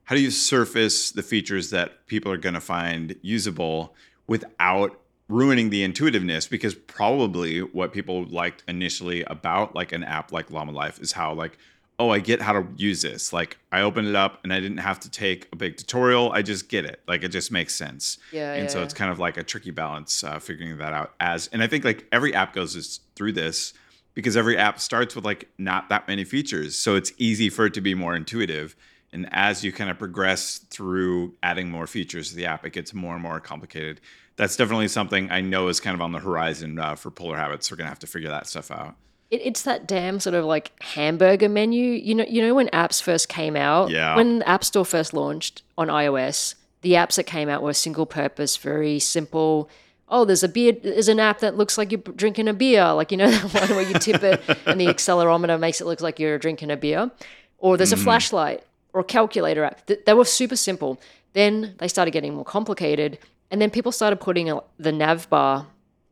how 0.04 0.16
do 0.16 0.20
you 0.20 0.30
surface 0.32 1.12
the 1.12 1.22
features 1.22 1.70
that 1.70 2.04
people 2.08 2.32
are 2.32 2.36
going 2.36 2.54
to 2.54 2.60
find 2.60 3.14
usable 3.22 3.94
without 4.26 4.98
ruining 5.32 5.70
the 5.70 5.82
intuitiveness 5.82 6.46
because 6.46 6.74
probably 6.74 7.60
what 7.60 7.92
people 7.92 8.24
liked 8.24 8.62
initially 8.68 9.22
about 9.24 9.74
like 9.74 9.92
an 9.92 10.04
app 10.04 10.30
like 10.30 10.50
llama 10.50 10.72
life 10.72 11.00
is 11.00 11.12
how 11.12 11.32
like 11.32 11.58
oh 11.98 12.10
i 12.10 12.18
get 12.18 12.40
how 12.40 12.52
to 12.52 12.66
use 12.76 13.02
this. 13.02 13.32
Like 13.32 13.58
i 13.70 13.80
opened 13.80 14.08
it 14.08 14.14
up 14.14 14.40
and 14.44 14.52
i 14.52 14.60
didn't 14.60 14.78
have 14.78 15.00
to 15.00 15.10
take 15.10 15.48
a 15.52 15.56
big 15.56 15.76
tutorial 15.76 16.32
i 16.32 16.42
just 16.42 16.68
get 16.68 16.84
it. 16.84 17.00
Like 17.08 17.22
it 17.22 17.28
just 17.28 17.50
makes 17.50 17.74
sense. 17.74 18.18
Yeah, 18.32 18.52
and 18.52 18.70
so 18.70 18.78
yeah. 18.78 18.84
it's 18.84 18.94
kind 18.94 19.10
of 19.10 19.18
like 19.18 19.36
a 19.36 19.42
tricky 19.42 19.70
balance 19.70 20.22
uh, 20.22 20.38
figuring 20.38 20.76
that 20.78 20.92
out 20.92 21.14
as 21.20 21.48
and 21.48 21.62
i 21.62 21.66
think 21.66 21.84
like 21.84 22.06
every 22.12 22.34
app 22.34 22.52
goes 22.52 23.00
through 23.14 23.32
this 23.32 23.72
because 24.14 24.36
every 24.36 24.58
app 24.58 24.78
starts 24.78 25.14
with 25.14 25.24
like 25.24 25.48
not 25.58 25.88
that 25.88 26.06
many 26.06 26.24
features. 26.24 26.76
So 26.76 26.96
it's 26.96 27.12
easy 27.16 27.48
for 27.48 27.66
it 27.66 27.74
to 27.74 27.80
be 27.80 27.94
more 27.94 28.14
intuitive. 28.14 28.76
And 29.12 29.28
as 29.30 29.64
you 29.64 29.72
kind 29.72 29.90
of 29.90 29.98
progress 29.98 30.58
through 30.58 31.34
adding 31.42 31.70
more 31.70 31.86
features 31.86 32.30
to 32.30 32.36
the 32.36 32.46
app 32.46 32.64
it 32.64 32.72
gets 32.72 32.94
more 32.94 33.14
and 33.14 33.22
more 33.22 33.40
complicated 33.40 34.00
that's 34.36 34.56
definitely 34.56 34.88
something 34.88 35.30
i 35.30 35.40
know 35.40 35.68
is 35.68 35.80
kind 35.80 35.94
of 35.94 36.00
on 36.00 36.12
the 36.12 36.18
horizon 36.18 36.78
uh, 36.78 36.94
for 36.94 37.10
polar 37.10 37.36
habits 37.36 37.70
we're 37.70 37.76
going 37.76 37.86
to 37.86 37.90
have 37.90 37.98
to 37.98 38.06
figure 38.06 38.30
that 38.30 38.46
stuff 38.46 38.70
out 38.70 38.94
It, 39.30 39.40
it's 39.44 39.62
that 39.62 39.86
damn 39.86 40.20
sort 40.20 40.34
of 40.34 40.44
like 40.44 40.72
hamburger 40.82 41.48
menu. 41.48 41.90
You 41.92 42.14
know, 42.16 42.24
you 42.28 42.42
know 42.42 42.54
when 42.54 42.68
apps 42.68 43.00
first 43.02 43.28
came 43.28 43.56
out. 43.56 43.88
Yeah. 43.90 44.14
When 44.16 44.40
the 44.40 44.48
App 44.48 44.62
Store 44.62 44.84
first 44.84 45.14
launched 45.14 45.62
on 45.78 45.88
iOS, 45.88 46.54
the 46.82 46.92
apps 46.92 47.14
that 47.16 47.24
came 47.24 47.48
out 47.48 47.62
were 47.62 47.72
single 47.72 48.04
purpose, 48.04 48.58
very 48.58 48.98
simple. 48.98 49.70
Oh, 50.08 50.26
there's 50.26 50.42
a 50.44 50.48
beer. 50.48 50.72
There's 50.72 51.08
an 51.08 51.18
app 51.18 51.38
that 51.40 51.56
looks 51.56 51.78
like 51.78 51.90
you're 51.92 52.02
drinking 52.22 52.46
a 52.48 52.52
beer, 52.52 52.92
like 52.92 53.10
you 53.10 53.16
know 53.16 53.30
the 53.44 53.48
one 53.58 53.70
where 53.70 53.86
you 53.88 53.94
tip 53.94 54.22
it 54.22 54.42
and 54.66 54.78
the 54.78 54.86
accelerometer 54.86 55.58
makes 55.58 55.80
it 55.80 55.86
look 55.86 56.02
like 56.02 56.18
you're 56.20 56.38
drinking 56.38 56.70
a 56.70 56.76
beer. 56.76 57.10
Or 57.58 57.78
there's 57.78 57.92
a 57.92 57.96
flashlight 57.96 58.60
or 58.92 59.00
a 59.00 59.04
calculator 59.04 59.64
app. 59.64 59.86
Th- 59.86 60.00
They 60.04 60.12
were 60.12 60.26
super 60.26 60.56
simple. 60.56 61.00
Then 61.32 61.74
they 61.78 61.88
started 61.88 62.10
getting 62.10 62.34
more 62.34 62.44
complicated, 62.44 63.16
and 63.52 63.62
then 63.62 63.70
people 63.70 63.92
started 63.92 64.16
putting 64.16 64.50
a, 64.50 64.58
the 64.78 64.90
nav 64.90 65.30
bar. 65.30 65.68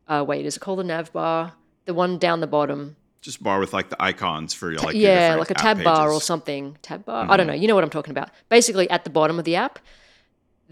Uh, 0.07 0.25
wait, 0.27 0.47
is 0.47 0.57
it 0.57 0.61
called 0.61 0.79
the 0.79 0.85
nav 0.85 1.13
bar? 1.13 1.55
The 1.87 1.95
one 1.95 2.19
down 2.19 2.39
the 2.39 2.47
bottom 2.47 2.97
just 3.21 3.43
bar 3.43 3.61
with 3.61 3.73
like 3.73 3.91
the 3.91 4.03
icons 4.03 4.55
for 4.55 4.71
your 4.71 4.81
like 4.81 4.97
yeah, 4.97 5.37
like 5.39 5.51
a 5.51 5.55
tab 5.55 5.83
bar 5.83 6.09
or. 6.09 6.13
Mm-hmm. 6.13 6.21
something. 6.21 6.77
Tab 6.83 7.05
bar? 7.05 7.27
I 7.29 7.37
don't 7.37 7.47
know. 7.47 7.53
You 7.53 7.69
know 7.69 7.75
what 7.75 7.85
I'm 7.85 7.91
talking 7.91 8.13
about. 8.13 8.31
Basically, 8.49 8.89
at 8.89 9.05
the 9.05 9.11
bottom 9.11 9.39
of 9.39 9.45
the 9.45 9.57
app. 9.57 9.79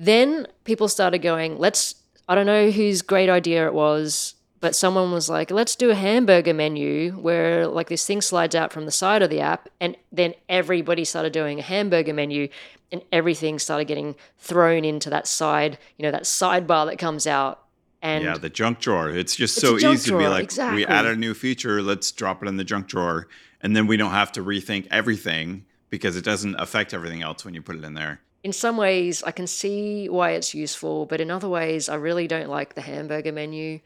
Then 0.01 0.47
people 0.63 0.87
started 0.87 1.19
going, 1.19 1.59
let's, 1.59 1.97
I 2.29 2.37
don't 2.37 2.47
know 2.47 2.71
whose 2.71 3.03
great 3.03 3.29
idea 3.29 3.67
it 3.67 3.75
was, 3.75 4.37
but 4.61 4.75
someone 4.75 5.13
was 5.13 5.29
like, 5.29 5.51
let's 5.51 5.77
do 5.77 5.91
a 5.91 5.95
hamburger 5.95 6.55
menu 6.55 7.13
where 7.13 7.67
like 7.67 7.89
this 7.89 8.05
thing 8.07 8.21
slides 8.21 8.55
out 8.55 8.73
from 8.73 8.87
the 8.87 8.91
side 8.91 9.23
of 9.23 9.31
the 9.31 9.41
app. 9.41 9.69
And 9.81 9.97
then 10.11 10.35
everybody 10.49 11.05
started 11.05 11.33
doing 11.33 11.59
a 11.59 11.63
hamburger 11.63 12.13
menu 12.13 12.49
and 12.91 13.03
everything 13.13 13.59
started 13.59 13.87
getting 13.87 14.17
thrown 14.39 14.85
into 14.85 15.11
that 15.11 15.27
side, 15.27 15.79
you 15.97 16.03
know, 16.03 16.11
that 16.11 16.25
sidebar 16.25 16.87
that 16.87 16.99
comes 16.99 17.27
out. 17.27 17.65
And 18.03 18.25
yeah, 18.25 18.39
the 18.39 18.49
junk 18.49 18.81
drawer. 18.81 19.11
It's 19.11 19.37
just 19.37 19.59
It's 19.59 19.67
so 19.67 19.77
easy 19.77 20.11
to 20.11 20.19
be 20.19 20.27
like, 20.29 20.45
exactly. 20.45 20.77
we 20.77 20.87
added 20.87 21.13
a 21.13 21.21
new 21.21 21.35
feature, 21.35 21.83
let's 21.83 22.11
drop 22.13 22.43
it 22.43 22.49
in 22.49 22.57
the 22.57 22.65
junk 22.65 22.87
drawer. 22.89 23.29
And 23.61 23.77
then 23.77 23.87
we 23.87 23.97
don't 23.97 24.13
have 24.13 24.33
to 24.33 24.43
rethink 24.43 24.87
everything 24.91 25.65
because 25.91 26.17
it 26.17 26.25
doesn't 26.25 26.55
affect 26.57 26.95
everything 26.95 27.23
else 27.23 27.45
when 27.45 27.55
you 27.55 27.63
put 27.63 27.77
it 27.77 27.85
in 27.85 27.95
there. 27.95 28.21
in 28.45 28.53
some 28.53 28.77
ways 28.77 29.23
I 29.23 29.33
can 29.33 29.47
see 29.47 30.09
why 30.09 30.31
it's 30.31 30.55
useful, 30.55 31.07
but 31.07 31.21
in 31.21 31.31
other 31.31 31.49
ways 31.49 31.89
I 31.89 31.97
really 31.97 32.27
don't 32.29 32.49
like 32.49 32.75
the 32.75 32.81
hamburger 32.81 33.33
menu. 33.33 33.81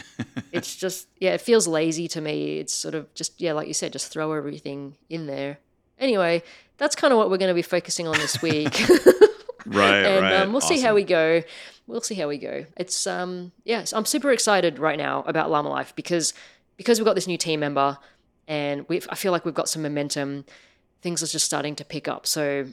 it's 0.52 0.76
just 0.76 1.08
yeah, 1.18 1.34
it 1.34 1.40
feels 1.40 1.66
lazy 1.66 2.08
to 2.08 2.20
me. 2.20 2.58
It's 2.58 2.72
sort 2.72 2.94
of 2.94 3.12
just 3.14 3.40
yeah, 3.40 3.52
like 3.52 3.68
you 3.68 3.74
said, 3.74 3.92
just 3.92 4.12
throw 4.12 4.32
everything 4.32 4.96
in 5.08 5.26
there. 5.26 5.58
Anyway, 5.98 6.42
that's 6.78 6.96
kind 6.96 7.12
of 7.12 7.18
what 7.18 7.30
we're 7.30 7.38
going 7.38 7.50
to 7.50 7.54
be 7.54 7.62
focusing 7.62 8.08
on 8.08 8.18
this 8.18 8.42
week. 8.42 8.82
Right, 9.66 10.04
and 10.04 10.24
right. 10.24 10.34
um, 10.34 10.52
we'll 10.52 10.60
see 10.60 10.80
how 10.80 10.94
we 10.94 11.04
go. 11.04 11.42
We'll 11.86 12.00
see 12.00 12.14
how 12.14 12.28
we 12.28 12.38
go. 12.38 12.66
It's 12.76 13.06
um 13.06 13.52
yes, 13.64 13.92
I'm 13.92 14.04
super 14.04 14.32
excited 14.32 14.78
right 14.78 14.98
now 14.98 15.22
about 15.26 15.50
Llama 15.50 15.68
Life 15.68 15.94
because 15.94 16.34
because 16.76 16.98
we've 16.98 17.06
got 17.06 17.14
this 17.14 17.26
new 17.26 17.38
team 17.38 17.60
member 17.60 17.98
and 18.48 18.88
we 18.88 19.00
I 19.08 19.14
feel 19.14 19.32
like 19.32 19.44
we've 19.44 19.54
got 19.54 19.68
some 19.68 19.82
momentum. 19.82 20.44
Things 21.00 21.22
are 21.22 21.26
just 21.26 21.44
starting 21.44 21.76
to 21.76 21.84
pick 21.84 22.08
up. 22.08 22.26
So 22.26 22.66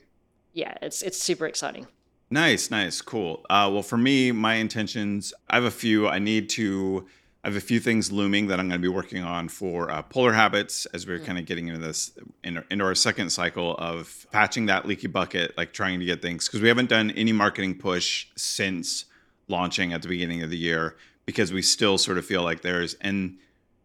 yeah, 0.54 0.76
it's 0.82 1.02
it's 1.02 1.22
super 1.22 1.46
exciting. 1.46 1.88
Nice, 2.32 2.70
nice, 2.70 3.02
cool. 3.02 3.44
Uh, 3.50 3.70
well, 3.72 3.82
for 3.82 3.98
me, 3.98 4.32
my 4.32 4.56
intentions, 4.56 5.34
I 5.50 5.56
have 5.56 5.64
a 5.64 5.72
few. 5.72 6.08
I 6.08 6.20
need 6.20 6.48
to, 6.50 7.08
I 7.44 7.48
have 7.48 7.56
a 7.58 7.62
few 7.62 7.80
things 7.80 8.12
looming 8.12 8.48
that 8.48 8.60
I'm 8.60 8.68
going 8.68 8.80
to 8.80 8.88
be 8.88 8.94
working 8.94 9.24
on 9.24 9.50
for 9.50 9.90
uh, 9.90 10.04
Polar 10.04 10.34
Habits 10.34 10.86
as 10.88 11.08
we're 11.08 11.20
kind 11.20 11.40
of 11.40 11.48
getting 11.48 11.70
into 11.70 11.80
this, 11.80 12.12
in, 12.44 12.64
into 12.70 12.86
our 12.86 12.94
second 12.94 13.32
cycle 13.32 13.76
of 13.78 14.28
patching 14.32 14.68
that 14.68 14.86
leaky 14.86 15.08
bucket, 15.08 15.58
like 15.58 15.74
trying 15.74 16.00
to 16.00 16.06
get 16.06 16.22
things, 16.22 16.48
because 16.48 16.62
we 16.62 16.68
haven't 16.68 16.90
done 16.90 17.10
any 17.12 17.32
marketing 17.32 17.76
push 17.76 18.28
since 18.36 19.06
launching 19.48 19.92
at 19.92 20.04
the 20.04 20.08
beginning 20.08 20.44
of 20.44 20.52
the 20.52 20.58
year 20.58 20.98
because 21.26 21.52
we 21.52 21.64
still 21.64 21.98
sort 21.98 22.20
of 22.20 22.26
feel 22.26 22.44
like 22.44 22.62
there's, 22.62 22.94
and 23.02 23.40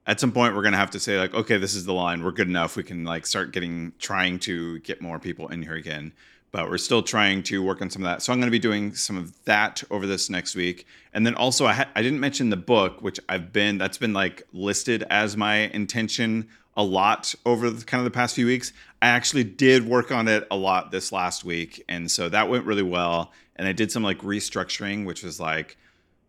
at 0.06 0.20
some 0.20 0.32
point 0.32 0.54
we're 0.54 0.62
going 0.62 0.72
to 0.72 0.78
have 0.78 0.90
to 0.90 1.00
say 1.00 1.18
like 1.18 1.32
okay 1.32 1.56
this 1.56 1.74
is 1.74 1.86
the 1.86 1.92
line 1.92 2.22
we're 2.22 2.30
good 2.30 2.48
enough 2.48 2.76
we 2.76 2.82
can 2.82 3.04
like 3.04 3.26
start 3.26 3.52
getting 3.52 3.90
trying 3.98 4.38
to 4.38 4.78
get 4.80 5.00
more 5.00 5.18
people 5.18 5.48
in 5.48 5.62
here 5.62 5.74
again 5.74 6.12
but 6.54 6.70
we're 6.70 6.78
still 6.78 7.02
trying 7.02 7.42
to 7.42 7.60
work 7.60 7.82
on 7.82 7.90
some 7.90 8.02
of 8.02 8.06
that 8.06 8.22
so 8.22 8.32
i'm 8.32 8.38
going 8.38 8.46
to 8.46 8.52
be 8.52 8.58
doing 8.60 8.94
some 8.94 9.18
of 9.18 9.32
that 9.44 9.82
over 9.90 10.06
this 10.06 10.30
next 10.30 10.54
week 10.54 10.86
and 11.12 11.26
then 11.26 11.34
also 11.34 11.66
i, 11.66 11.72
ha- 11.72 11.90
I 11.96 12.02
didn't 12.02 12.20
mention 12.20 12.50
the 12.50 12.56
book 12.56 13.02
which 13.02 13.18
i've 13.28 13.52
been 13.52 13.76
that's 13.76 13.98
been 13.98 14.12
like 14.12 14.44
listed 14.52 15.02
as 15.10 15.36
my 15.36 15.68
intention 15.80 16.48
a 16.76 16.82
lot 16.82 17.34
over 17.46 17.70
the, 17.70 17.84
kind 17.84 18.00
of 18.00 18.04
the 18.04 18.10
past 18.10 18.34
few 18.34 18.46
weeks. 18.46 18.72
I 19.00 19.08
actually 19.08 19.44
did 19.44 19.86
work 19.86 20.10
on 20.10 20.28
it 20.28 20.46
a 20.50 20.56
lot 20.56 20.90
this 20.90 21.12
last 21.12 21.44
week, 21.44 21.84
and 21.88 22.10
so 22.10 22.28
that 22.28 22.48
went 22.48 22.64
really 22.64 22.82
well. 22.82 23.32
And 23.56 23.68
I 23.68 23.72
did 23.72 23.92
some 23.92 24.02
like 24.02 24.18
restructuring, 24.18 25.06
which 25.06 25.22
was 25.22 25.38
like, 25.38 25.76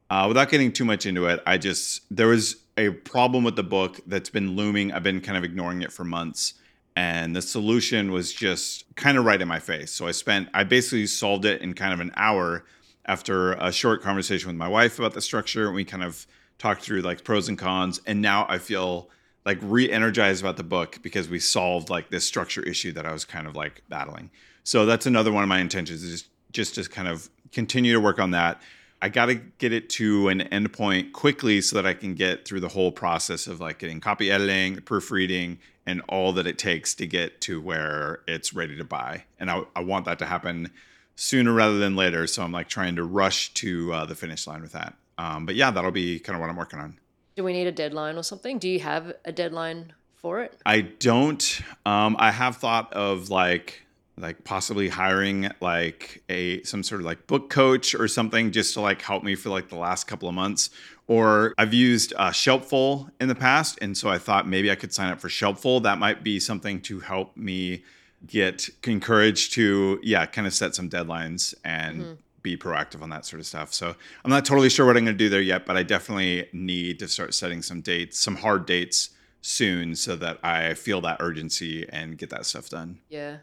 uh, 0.09 0.25
without 0.27 0.49
getting 0.49 0.71
too 0.71 0.85
much 0.85 1.05
into 1.05 1.25
it, 1.25 1.41
I 1.47 1.57
just 1.57 2.01
there 2.11 2.27
was 2.27 2.57
a 2.77 2.89
problem 2.89 3.43
with 3.43 3.55
the 3.55 3.63
book 3.63 3.99
that's 4.05 4.29
been 4.29 4.55
looming. 4.55 4.91
I've 4.91 5.03
been 5.03 5.21
kind 5.21 5.37
of 5.37 5.43
ignoring 5.43 5.81
it 5.81 5.91
for 5.91 6.03
months, 6.03 6.53
and 6.95 7.35
the 7.35 7.41
solution 7.41 8.11
was 8.11 8.33
just 8.33 8.85
kind 8.95 9.17
of 9.17 9.25
right 9.25 9.41
in 9.41 9.47
my 9.47 9.59
face. 9.59 9.91
So 9.91 10.07
I 10.07 10.11
spent, 10.11 10.49
I 10.53 10.63
basically 10.63 11.07
solved 11.07 11.45
it 11.45 11.61
in 11.61 11.73
kind 11.73 11.93
of 11.93 11.99
an 11.99 12.11
hour 12.15 12.65
after 13.05 13.53
a 13.53 13.71
short 13.71 14.01
conversation 14.01 14.47
with 14.47 14.55
my 14.55 14.67
wife 14.67 14.97
about 14.97 15.13
the 15.13 15.21
structure. 15.21 15.67
And 15.67 15.75
we 15.75 15.85
kind 15.85 16.03
of 16.03 16.25
talked 16.57 16.81
through 16.81 17.01
like 17.01 17.23
pros 17.23 17.49
and 17.49 17.57
cons, 17.57 18.01
and 18.05 18.21
now 18.21 18.45
I 18.49 18.57
feel 18.59 19.09
like 19.45 19.59
re-energized 19.61 20.41
about 20.41 20.57
the 20.57 20.63
book 20.63 20.99
because 21.03 21.29
we 21.29 21.39
solved 21.39 21.89
like 21.89 22.09
this 22.09 22.25
structure 22.25 22.63
issue 22.63 22.91
that 22.93 23.05
I 23.05 23.11
was 23.11 23.25
kind 23.25 23.45
of 23.45 23.55
like 23.55 23.83
battling. 23.89 24.31
So 24.63 24.85
that's 24.85 25.05
another 25.05 25.31
one 25.31 25.43
of 25.43 25.49
my 25.49 25.59
intentions 25.59 26.01
is 26.01 26.27
just 26.51 26.75
to 26.75 26.83
kind 26.89 27.07
of 27.07 27.29
continue 27.51 27.93
to 27.93 27.99
work 27.99 28.17
on 28.17 28.31
that. 28.31 28.59
I 29.01 29.09
got 29.09 29.27
to 29.27 29.35
get 29.35 29.71
it 29.71 29.89
to 29.91 30.29
an 30.29 30.39
endpoint 30.39 31.11
quickly 31.11 31.61
so 31.61 31.75
that 31.75 31.85
I 31.85 31.93
can 31.93 32.15
get 32.15 32.45
through 32.45 32.61
the 32.61 32.69
whole 32.69 32.91
process 32.91 33.45
of 33.45 33.59
like 33.59 33.77
getting 33.77 33.99
copy 33.99 34.31
editing, 34.31 34.77
proofreading, 34.77 35.59
and 35.85 36.01
all 36.09 36.33
that 36.33 36.47
it 36.47 36.57
takes 36.57 36.93
to 36.95 37.07
get 37.07 37.41
to 37.41 37.61
where 37.61 38.21
it's 38.27 38.53
ready 38.53 38.75
to 38.77 38.83
buy. 38.83 39.23
And 39.39 39.51
I, 39.51 39.63
I 39.75 39.81
want 39.81 40.05
that 40.05 40.19
to 40.19 40.25
happen 40.25 40.71
sooner 41.15 41.53
rather 41.53 41.77
than 41.77 41.95
later. 41.95 42.27
So 42.27 42.43
I'm 42.43 42.51
like 42.51 42.67
trying 42.67 42.95
to 42.95 43.03
rush 43.03 43.53
to 43.55 43.93
uh, 43.93 44.05
the 44.05 44.15
finish 44.15 44.47
line 44.47 44.61
with 44.61 44.73
that. 44.73 44.95
Um, 45.17 45.45
but 45.45 45.55
yeah, 45.55 45.71
that'll 45.71 45.91
be 45.91 46.19
kind 46.19 46.35
of 46.35 46.41
what 46.41 46.49
I'm 46.49 46.55
working 46.55 46.79
on. 46.79 46.97
Do 47.35 47.43
we 47.43 47.53
need 47.53 47.67
a 47.67 47.71
deadline 47.71 48.17
or 48.17 48.23
something? 48.23 48.59
Do 48.59 48.69
you 48.69 48.79
have 48.79 49.13
a 49.25 49.31
deadline 49.31 49.93
for 50.15 50.41
it? 50.41 50.57
I 50.65 50.81
don't. 50.81 51.61
Um, 51.85 52.15
I 52.17 52.31
have 52.31 52.57
thought 52.57 52.91
of 52.93 53.29
like 53.29 53.84
like 54.17 54.43
possibly 54.43 54.87
hiring 54.87 55.49
like 55.61 56.23
a 56.29 56.63
some 56.63 56.83
sort 56.83 57.01
of 57.01 57.05
like 57.05 57.27
book 57.27 57.49
coach 57.49 57.93
or 57.93 58.07
something 58.07 58.51
just 58.51 58.73
to 58.73 58.81
like 58.81 59.01
help 59.01 59.23
me 59.23 59.35
for 59.35 59.49
like 59.49 59.69
the 59.69 59.75
last 59.75 60.05
couple 60.05 60.29
of 60.29 60.35
months 60.35 60.69
or 61.07 61.53
i've 61.57 61.73
used 61.73 62.13
uh, 62.17 62.31
shelpful 62.31 63.09
in 63.19 63.27
the 63.27 63.35
past 63.35 63.77
and 63.81 63.97
so 63.97 64.09
i 64.09 64.17
thought 64.17 64.47
maybe 64.47 64.71
i 64.71 64.75
could 64.75 64.93
sign 64.93 65.11
up 65.11 65.19
for 65.19 65.29
shelpful 65.29 65.79
that 65.81 65.97
might 65.97 66.23
be 66.23 66.39
something 66.39 66.81
to 66.81 66.99
help 67.01 67.35
me 67.35 67.83
get 68.25 68.69
encouraged 68.85 69.53
to 69.53 69.99
yeah 70.01 70.25
kind 70.25 70.47
of 70.47 70.53
set 70.53 70.73
some 70.73 70.89
deadlines 70.89 71.53
and 71.63 72.01
mm-hmm 72.01 72.13
be 72.45 72.55
proactive 72.55 73.01
on 73.01 73.09
that 73.09 73.25
sort 73.25 73.39
of 73.39 73.45
stuff. 73.47 73.73
So 73.73 73.95
I'm 74.23 74.29
not 74.29 74.45
totally 74.45 74.69
sure 74.69 74.85
what 74.85 74.95
I'm 74.95 75.03
going 75.03 75.17
to 75.17 75.23
do 75.23 75.29
there 75.29 75.41
yet, 75.41 75.65
but 75.65 75.75
I 75.75 75.81
definitely 75.81 76.47
need 76.53 76.99
to 76.99 77.07
start 77.07 77.33
setting 77.33 77.63
some 77.63 77.81
dates, 77.81 78.19
some 78.19 78.35
hard 78.35 78.67
dates 78.67 79.09
soon 79.41 79.95
so 79.95 80.15
that 80.15 80.37
I 80.43 80.75
feel 80.75 81.01
that 81.01 81.17
urgency 81.19 81.89
and 81.89 82.19
get 82.19 82.29
that 82.29 82.45
stuff 82.45 82.69
done. 82.69 82.99
Yeah. 83.09 83.37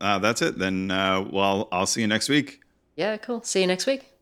Uh, 0.00 0.18
that's 0.18 0.42
it. 0.42 0.58
Then, 0.58 0.90
uh, 0.90 1.22
well, 1.30 1.68
I'll 1.72 1.86
see 1.86 2.00
you 2.00 2.06
next 2.06 2.28
week. 2.28 2.60
Yeah, 2.96 3.16
cool. 3.16 3.42
See 3.42 3.60
you 3.60 3.66
next 3.66 3.86
week. 3.86 4.17